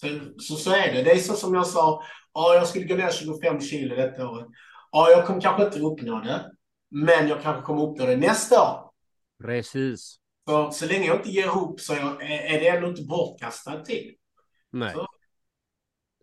Så, 0.00 0.06
så, 0.38 0.56
så 0.56 0.70
är 0.70 0.94
det. 0.94 1.02
Det 1.02 1.10
är 1.10 1.18
så 1.18 1.34
som 1.34 1.54
jag 1.54 1.66
sa, 1.66 2.02
ja, 2.34 2.54
jag 2.54 2.68
skulle 2.68 2.84
gå 2.84 2.94
ner 2.94 3.10
25 3.10 3.60
kilo 3.60 3.96
detta 3.96 4.28
året. 4.28 4.46
Ja, 4.92 5.10
jag 5.10 5.26
kommer 5.26 5.40
kanske 5.40 5.64
inte 5.64 5.80
uppnå 5.80 6.20
det, 6.20 6.50
men 6.90 7.28
jag 7.28 7.42
kanske 7.42 7.62
kommer 7.62 7.82
uppnå 7.82 8.06
det 8.06 8.16
nästa 8.16 8.62
år. 8.62 8.90
Precis. 9.42 10.16
Så, 10.48 10.70
så 10.72 10.86
länge 10.86 11.06
jag 11.06 11.16
inte 11.16 11.30
ger 11.30 11.58
upp 11.58 11.80
så 11.80 11.92
är, 11.92 12.22
är 12.22 12.60
det 12.60 12.68
ändå 12.68 12.88
inte 12.88 13.02
bortkastad 13.02 13.84
tid. 13.84 14.14
Nej. 14.70 14.94
Så. 14.94 15.06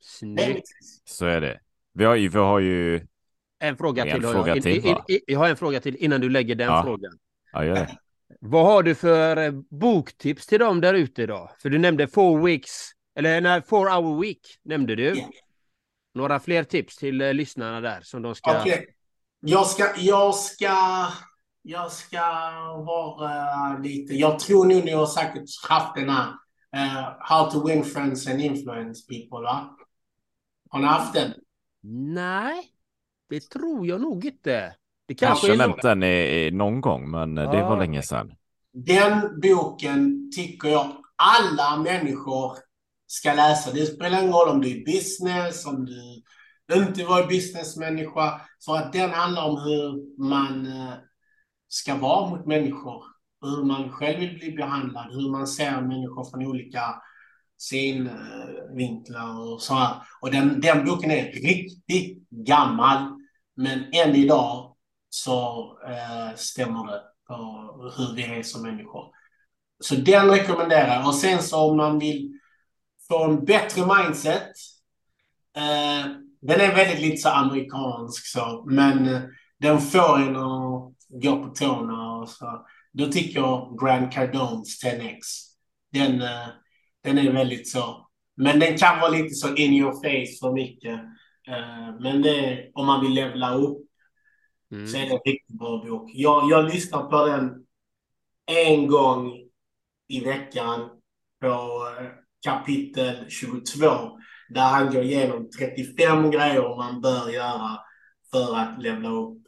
Snyggt. 0.02 0.68
Så 1.06 1.26
är 1.26 1.42
det. 1.42 1.60
Vi 1.94 2.06
har 2.06 2.16
ju, 2.16 2.30
vi 2.30 2.38
har 2.38 2.60
ju... 2.60 3.08
En 3.60 3.78
fråga 3.78 4.06
en 4.06 4.12
till. 4.22 4.30
Fråga 4.30 4.56
jag. 4.56 4.64
till 4.64 4.86
in, 4.86 4.98
in, 5.08 5.20
jag 5.28 5.40
har 5.40 5.50
en 5.50 5.58
fråga 5.58 5.80
till 5.82 5.96
innan 5.96 6.22
du 6.22 6.30
lägger 6.30 6.56
den 6.56 6.68
Ja. 6.68 6.84
frågan. 6.84 7.20
Ja, 7.52 7.66
gör 7.66 7.76
det. 7.76 7.98
Vad 8.48 8.66
har 8.66 8.84
du 8.84 8.96
för 8.96 9.38
eh, 9.38 9.52
boktips 9.70 10.48
till 10.48 10.60
dem 10.60 10.82
där 10.82 10.94
ute 10.94 11.24
idag? 11.24 11.52
För 11.62 11.70
du 11.70 11.78
nämnde 11.78 12.08
four 12.08 12.46
weeks, 12.46 12.92
eller 13.16 13.42
nej, 13.42 13.62
four 13.62 13.90
hour 13.90 14.22
week 14.22 14.60
nämnde 14.64 14.96
du. 14.96 15.18
Ja. 15.18 15.30
Några 16.14 16.40
fler 16.40 16.64
tips 16.64 16.98
till 16.98 17.22
eh, 17.22 17.34
lyssnarna 17.34 17.82
där 17.82 18.02
som 18.02 18.22
de 18.22 18.36
ska... 18.36 18.60
Okej. 18.60 18.88
Jag 19.40 19.68
ska, 19.68 19.94
jag 19.98 20.36
ska, 20.36 21.08
jag 21.62 21.92
ska 21.92 22.22
vara 22.86 23.78
lite, 23.78 24.14
jag 24.14 24.40
tror 24.40 24.66
nu 24.66 24.82
ni 24.82 24.92
har 24.92 25.06
säkert 25.06 25.44
haft 25.70 25.96
den 25.96 26.10
här 26.10 26.28
eh, 26.76 27.14
How 27.20 27.52
to 27.52 27.68
win 27.68 27.84
friends 27.84 28.28
and 28.28 28.42
influence 28.42 29.08
people, 29.08 29.44
va? 29.44 29.78
Har 30.70 30.80
ni 30.80 30.86
haft 30.86 31.14
den? 31.14 31.34
Nej, 32.14 32.72
det 33.30 33.50
tror 33.50 33.88
jag 33.88 34.02
nog 34.02 34.26
inte. 34.26 34.76
Det 35.08 35.14
Kanske 35.16 35.54
är 35.54 35.58
nämnt 35.58 35.82
den 35.82 36.04
i, 36.04 36.46
i 36.48 36.52
någon 36.52 36.82
gång, 36.82 37.12
men 37.12 37.36
det 37.36 37.44
Ja. 37.44 37.70
var 37.70 37.80
länge 37.80 38.02
sedan. 38.02 38.34
Den 38.74 39.40
boken 39.42 40.32
tycker 40.36 40.68
jag 40.70 40.88
alla 41.16 41.78
människor 41.84 42.52
ska 43.08 43.34
läsa. 43.34 43.72
Det 43.72 43.86
spelar 43.86 44.20
ingen 44.22 44.34
roll 44.34 44.50
om 44.50 44.62
du 44.62 44.72
är 44.82 44.86
business, 44.86 45.66
om 45.66 45.86
du 46.68 46.76
inte 46.76 47.06
var 47.06 47.28
businessmänniska. 47.28 48.42
För 48.66 48.76
att 48.76 48.94
den 48.94 49.10
handlar 49.10 49.46
om 49.50 49.58
hur 49.58 50.20
man, 50.30 50.66
eh, 50.66 50.94
ska 51.68 51.96
vara 51.96 52.30
mot 52.30 52.46
människor. 52.46 53.04
Hur 53.42 53.64
man 53.64 53.92
själv 53.92 54.20
vill 54.20 54.38
bli 54.38 54.52
behandlad, 54.52 55.08
hur 55.12 55.32
man 55.32 55.48
ser 55.48 55.82
människor 55.82 56.30
från 56.32 56.46
olika 56.48 56.82
synvinklar 57.58 59.54
och 59.54 59.62
så 59.62 59.74
här. 59.74 59.96
Och 60.22 60.32
den, 60.32 60.62
den 60.62 60.86
boken 60.86 61.12
är 61.12 61.32
riktigt 61.32 62.30
gammal, 62.30 63.12
men 63.56 63.80
än 63.94 64.16
idag 64.16 64.75
så 65.16 65.78
eh, 65.88 66.36
stämmer 66.36 66.86
det 66.88 67.02
på 67.28 67.36
hur 67.98 68.16
vi 68.16 68.24
är 68.24 68.44
som 68.44 68.62
människor. 68.62 69.12
Så 69.80 69.96
den 69.96 70.30
rekommenderar 70.30 70.96
jag. 70.96 71.08
Och 71.08 71.16
sen 71.16 71.44
så 71.44 71.72
om 71.72 71.78
man 71.78 72.00
vill 72.00 72.40
få 73.08 73.24
en 73.24 73.46
bättre 73.46 73.82
mindset. 73.86 74.52
Eh, 75.58 76.12
den 76.42 76.62
är 76.62 76.76
väldigt 76.76 77.02
lite 77.02 77.18
så 77.18 77.30
amerikansk 77.30 78.26
så, 78.26 78.66
men 78.68 79.08
eh, 79.08 79.22
den 79.60 79.80
får 79.80 80.18
en 80.18 80.36
att 80.36 80.94
gå 81.10 81.44
på 81.44 81.50
tårna 81.50 82.16
och 82.16 82.30
så. 82.30 82.66
Då 82.94 83.06
tycker 83.06 83.40
jag 83.40 83.78
Grand 83.82 84.12
Cardones 84.12 84.84
10X. 84.84 85.20
Den, 85.92 86.22
eh, 86.22 86.48
den 87.04 87.18
är 87.18 87.32
väldigt 87.32 87.70
så. 87.70 88.08
Men 88.38 88.60
den 88.60 88.78
kan 88.78 89.00
vara 89.00 89.12
lite 89.12 89.36
så 89.36 89.56
in 89.56 89.74
your 89.74 89.94
face 89.94 90.40
för 90.42 90.54
mycket. 90.54 91.00
Eh, 91.48 92.00
men 92.00 92.22
det, 92.22 92.30
är 92.30 92.72
om 92.74 92.86
man 92.86 93.02
vill 93.02 93.14
levla 93.14 93.54
upp 93.54 93.85
mm. 94.76 94.88
så 94.88 94.98
är 94.98 95.02
det 95.02 95.12
en 95.12 95.20
riktigt 95.26 95.60
bra 95.60 95.84
bok. 95.86 96.12
Jag, 96.14 96.52
jag 96.52 96.66
lyssnar 96.66 97.04
på 97.04 97.26
den 97.26 97.66
en 98.46 98.88
gång 98.88 99.34
i 100.08 100.26
veckan 100.26 100.90
på 101.42 101.88
eh, 102.00 102.08
kapitel 102.46 103.30
22 103.30 104.20
där 104.50 104.70
han 104.70 104.94
går 104.94 105.04
igenom 105.04 105.50
35 105.50 106.32
grejer 106.32 106.78
man 106.78 107.02
bör 107.02 107.30
göra 107.30 107.80
för 108.32 108.56
att 108.58 108.82
levla 108.82 109.10
upp. 109.10 109.42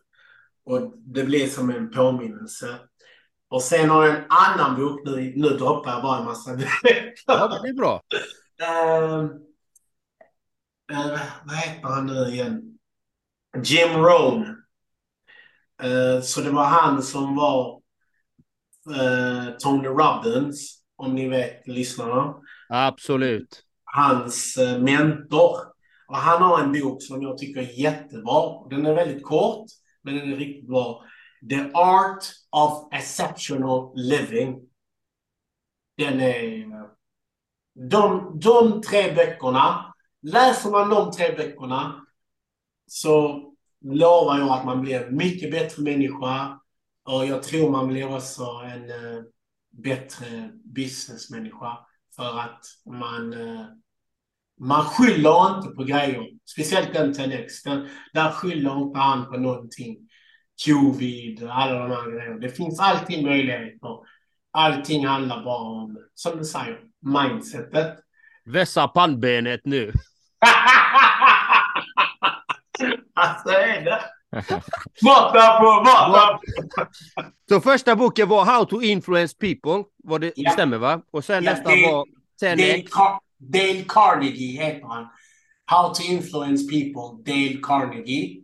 Och 0.65 0.93
det 0.97 1.23
blir 1.23 1.47
som 1.47 1.69
en 1.69 1.91
påminnelse. 1.91 2.79
Och 3.49 3.61
sen 3.61 3.89
har 3.89 4.05
jag 4.05 4.15
en 4.15 4.25
annan 4.29 4.75
bok, 4.75 5.01
nu, 5.05 5.33
nu 5.35 5.49
droppar 5.49 5.91
jag 5.91 6.03
bara 6.03 6.19
en 6.19 6.25
massa 6.25 6.51
Ja, 7.25 7.59
det 7.63 7.69
är 7.69 7.73
bra. 7.73 8.01
Uh, 8.61 9.19
uh, 10.91 11.19
vad 11.45 11.55
heter 11.55 11.87
han 11.87 12.05
nu 12.05 12.27
igen? 12.27 12.77
Jim 13.63 13.89
Rohn. 13.89 14.63
Uh, 15.83 16.21
så 16.21 16.41
det 16.41 16.51
var 16.51 16.65
han 16.65 17.03
som 17.03 17.35
var 17.35 17.81
Tony 19.59 19.87
Robbins, 19.87 20.83
om 20.95 21.15
ni 21.15 21.27
vet 21.27 21.67
lyssnarna. 21.67 22.35
Absolut. 22.69 23.63
Hans 23.83 24.57
mentor. 24.79 25.57
Och 26.07 26.17
han 26.17 26.41
har 26.41 26.63
en 26.63 26.71
bok 26.71 27.03
som 27.03 27.21
jag 27.21 27.37
tycker 27.37 27.61
är 27.61 27.79
jättebra. 27.79 28.69
Den 28.69 28.85
är 28.85 28.93
väldigt 28.93 29.23
kort, 29.23 29.65
men 30.03 30.15
den 30.15 30.33
är 30.33 30.37
riktigt 30.37 30.67
bra. 30.67 31.03
The 31.49 31.71
Art 31.73 32.23
of 32.49 32.93
Exceptional 32.93 33.91
Living. 33.95 34.59
Den 35.97 36.21
är... 36.21 36.65
De, 37.89 38.39
de 38.39 38.81
tre 38.81 39.15
böckerna, 39.15 39.93
läser 40.21 40.69
man 40.69 40.89
de 40.89 41.11
tre 41.11 41.35
böckerna 41.35 42.05
så 42.87 43.43
lovar 43.81 44.39
jag 44.39 44.49
att 44.49 44.65
man 44.65 44.81
blir 44.81 45.01
en 45.01 45.15
mycket 45.15 45.51
bättre 45.51 45.83
människa 45.83 46.59
och 47.05 47.25
jag 47.25 47.43
tror 47.43 47.71
man 47.71 47.87
blir 47.87 48.15
också 48.15 48.43
en 48.43 48.89
eh, 48.89 49.23
bättre 49.71 50.51
businessmänniska 50.63 51.77
för 52.15 52.39
att 52.39 52.65
man, 52.85 53.33
eh, 53.33 53.65
man 54.59 54.85
skyller 54.85 55.57
inte 55.57 55.69
på 55.75 55.83
grejer. 55.83 56.29
Speciellt 56.45 56.93
den 56.93 57.13
10X. 57.13 57.47
Den, 57.63 57.89
där 58.13 58.31
skyller 58.31 58.81
inte 58.81 58.99
han 58.99 59.25
på 59.25 59.37
någonting 59.37 59.97
covid, 60.65 61.43
alla 61.43 61.79
de 61.79 61.91
här 61.91 62.11
grejerna. 62.11 62.37
Det 62.39 62.49
finns 62.49 62.79
alltid 62.79 63.23
möjligheter. 63.23 63.89
Allting 64.51 65.05
handlar 65.07 65.43
bara 65.43 65.83
om, 65.83 65.97
som 66.13 66.37
du 66.37 66.45
säger, 66.45 66.79
mindsetet. 67.01 67.97
Vässa 68.45 68.87
pannbenet 68.87 69.61
nu 69.65 69.93
alltså 73.17 73.49
är 73.49 73.85
det? 73.85 74.01
Mata 75.03 75.59
på, 75.59 75.83
mata 75.83 76.39
Så 77.49 77.61
första 77.61 77.95
boken 77.95 78.29
var 78.29 78.45
How 78.45 78.65
to 78.65 78.81
influence 78.81 79.35
people. 79.37 79.83
Var 80.03 80.19
det 80.19 80.33
ja. 80.35 80.51
stämmer 80.51 80.77
va? 80.77 81.01
Och 81.11 81.25
sen 81.25 81.43
ja, 81.43 81.51
nästa 81.51 81.69
Dale, 81.69 81.91
var 81.91 82.05
10 82.39 82.55
Dale, 82.55 82.81
Car 82.81 83.19
Dale 83.37 83.83
Carnegie 83.87 84.63
heter 84.63 84.87
han. 84.87 85.07
How 85.65 85.93
to 85.93 86.03
influence 86.03 86.63
people, 86.67 87.33
Dale 87.33 87.59
Carnegie. 87.63 88.43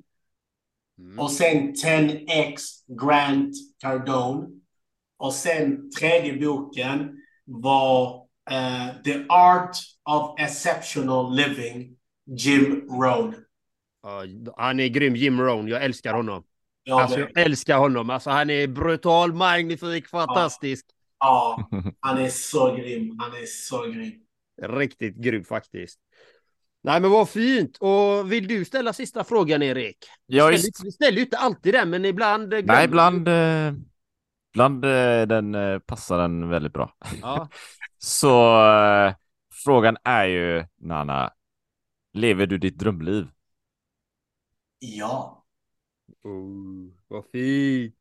Mm. 1.00 1.20
Och 1.20 1.32
sen 1.32 1.74
10X 1.74 2.56
Grant 2.88 3.56
Cardone. 3.82 4.48
Och 5.18 5.34
sen 5.34 5.92
tredje 6.00 6.34
boken 6.34 7.16
var 7.46 8.16
uh, 8.52 9.02
The 9.04 9.26
Art 9.30 9.78
of 10.10 10.40
Exceptional 10.40 11.36
Living, 11.36 11.98
Jim 12.38 12.88
Rohn. 12.90 13.36
Han 14.58 14.80
är 14.80 14.88
grym, 14.88 15.16
Jim 15.16 15.42
Rohn. 15.42 15.68
Jag 15.68 15.84
älskar 15.84 16.14
honom. 16.14 16.44
Ja, 16.84 17.02
alltså, 17.02 17.20
jag 17.20 17.30
älskar 17.36 17.78
honom. 17.78 18.10
Alltså, 18.10 18.30
han 18.30 18.50
är 18.50 18.68
brutal, 18.68 19.34
magnifik, 19.34 20.08
fantastisk. 20.08 20.86
Ja. 21.20 21.68
ja, 21.72 21.82
han 22.00 22.18
är 22.18 22.30
så 22.30 22.76
grym. 22.76 23.20
Han 23.20 23.32
är 23.32 23.46
så 23.46 23.82
grym. 23.82 24.14
Riktigt 24.62 25.16
grym 25.16 25.44
faktiskt. 25.44 26.00
Nej 26.84 27.02
men 27.02 27.12
vad 27.12 27.30
fint! 27.30 27.78
Och 27.78 28.32
vill 28.32 28.48
du 28.48 28.66
ställa 28.66 28.94
sista 28.94 29.24
frågan 29.24 29.64
Erik? 29.64 29.98
Ja, 30.26 30.48
vi, 30.48 30.58
ställer, 30.58 30.86
vi 30.86 30.92
ställer 30.92 31.18
ju 31.18 31.24
inte 31.24 31.38
alltid 31.38 31.74
den 31.74 31.90
men 31.90 32.06
ibland... 32.06 32.54
Eh, 32.54 32.64
Nej, 32.66 32.86
ibland... 32.86 33.28
Eh, 33.28 33.74
ibland 34.54 34.86
eh, 34.86 35.22
den, 35.28 35.82
passar 35.86 36.18
den 36.18 36.50
väldigt 36.50 36.74
bra. 36.74 36.96
Ja. 37.22 37.50
Så 37.98 38.60
frågan 39.64 39.98
är 40.04 40.26
ju, 40.26 40.66
Nana, 40.82 41.32
lever 42.14 42.46
du 42.46 42.58
ditt 42.58 42.78
drömliv? 42.78 43.28
Ja. 44.86 45.46
Oh, 46.24 46.92
vad 47.08 47.26
fint! 47.32 47.96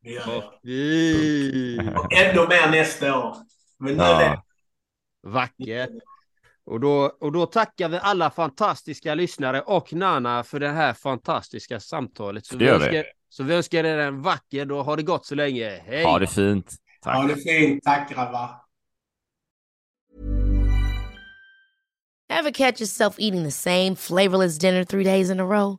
Ja, 0.00 0.22
vad 0.26 0.60
fint! 0.62 1.98
Och 1.98 2.12
ännu 2.12 2.48
mer 2.48 2.70
nästa 2.70 3.18
år. 3.18 3.36
Men 3.78 3.96
nu 3.96 4.02
ja. 4.02 4.22
är 4.22 4.40
Vackert! 5.22 5.90
Och 6.64 6.80
då, 6.80 7.16
och 7.20 7.32
då 7.32 7.46
tackar 7.46 7.88
vi 7.88 7.98
alla 8.02 8.30
fantastiska 8.30 9.14
lyssnare 9.14 9.60
och 9.60 9.92
Nana 9.92 10.44
för 10.44 10.60
det 10.60 10.68
här 10.68 10.92
fantastiska 10.92 11.80
samtalet. 11.80 12.46
Så, 12.46 12.56
det 12.56 12.64
vi, 12.64 12.70
önskar, 12.70 13.04
så 13.28 13.42
vi 13.42 13.54
önskar 13.54 13.84
er 13.84 13.98
en 13.98 14.22
vacker 14.22 14.64
dag. 14.64 14.84
Ha 14.84 14.96
det 14.96 15.02
gott 15.02 15.26
så 15.26 15.34
länge. 15.34 15.82
Hej! 15.84 16.04
Ha 16.04 16.18
det 16.18 16.26
fint. 16.26 16.74
Tack. 17.02 17.16
Ha 17.16 17.22
det 17.22 17.36
fint. 17.36 17.84
Tack 17.84 18.14
grabbar. 18.14 18.50
Have 22.28 22.52
catch 22.52 22.80
yourself 22.80 23.14
eating 23.18 23.44
the 23.44 23.50
same 23.50 23.96
flavorless 23.96 24.58
dinner 24.58 24.84
three 24.84 25.04
days 25.04 25.30
in 25.30 25.40
a 25.40 25.46
row? 25.46 25.78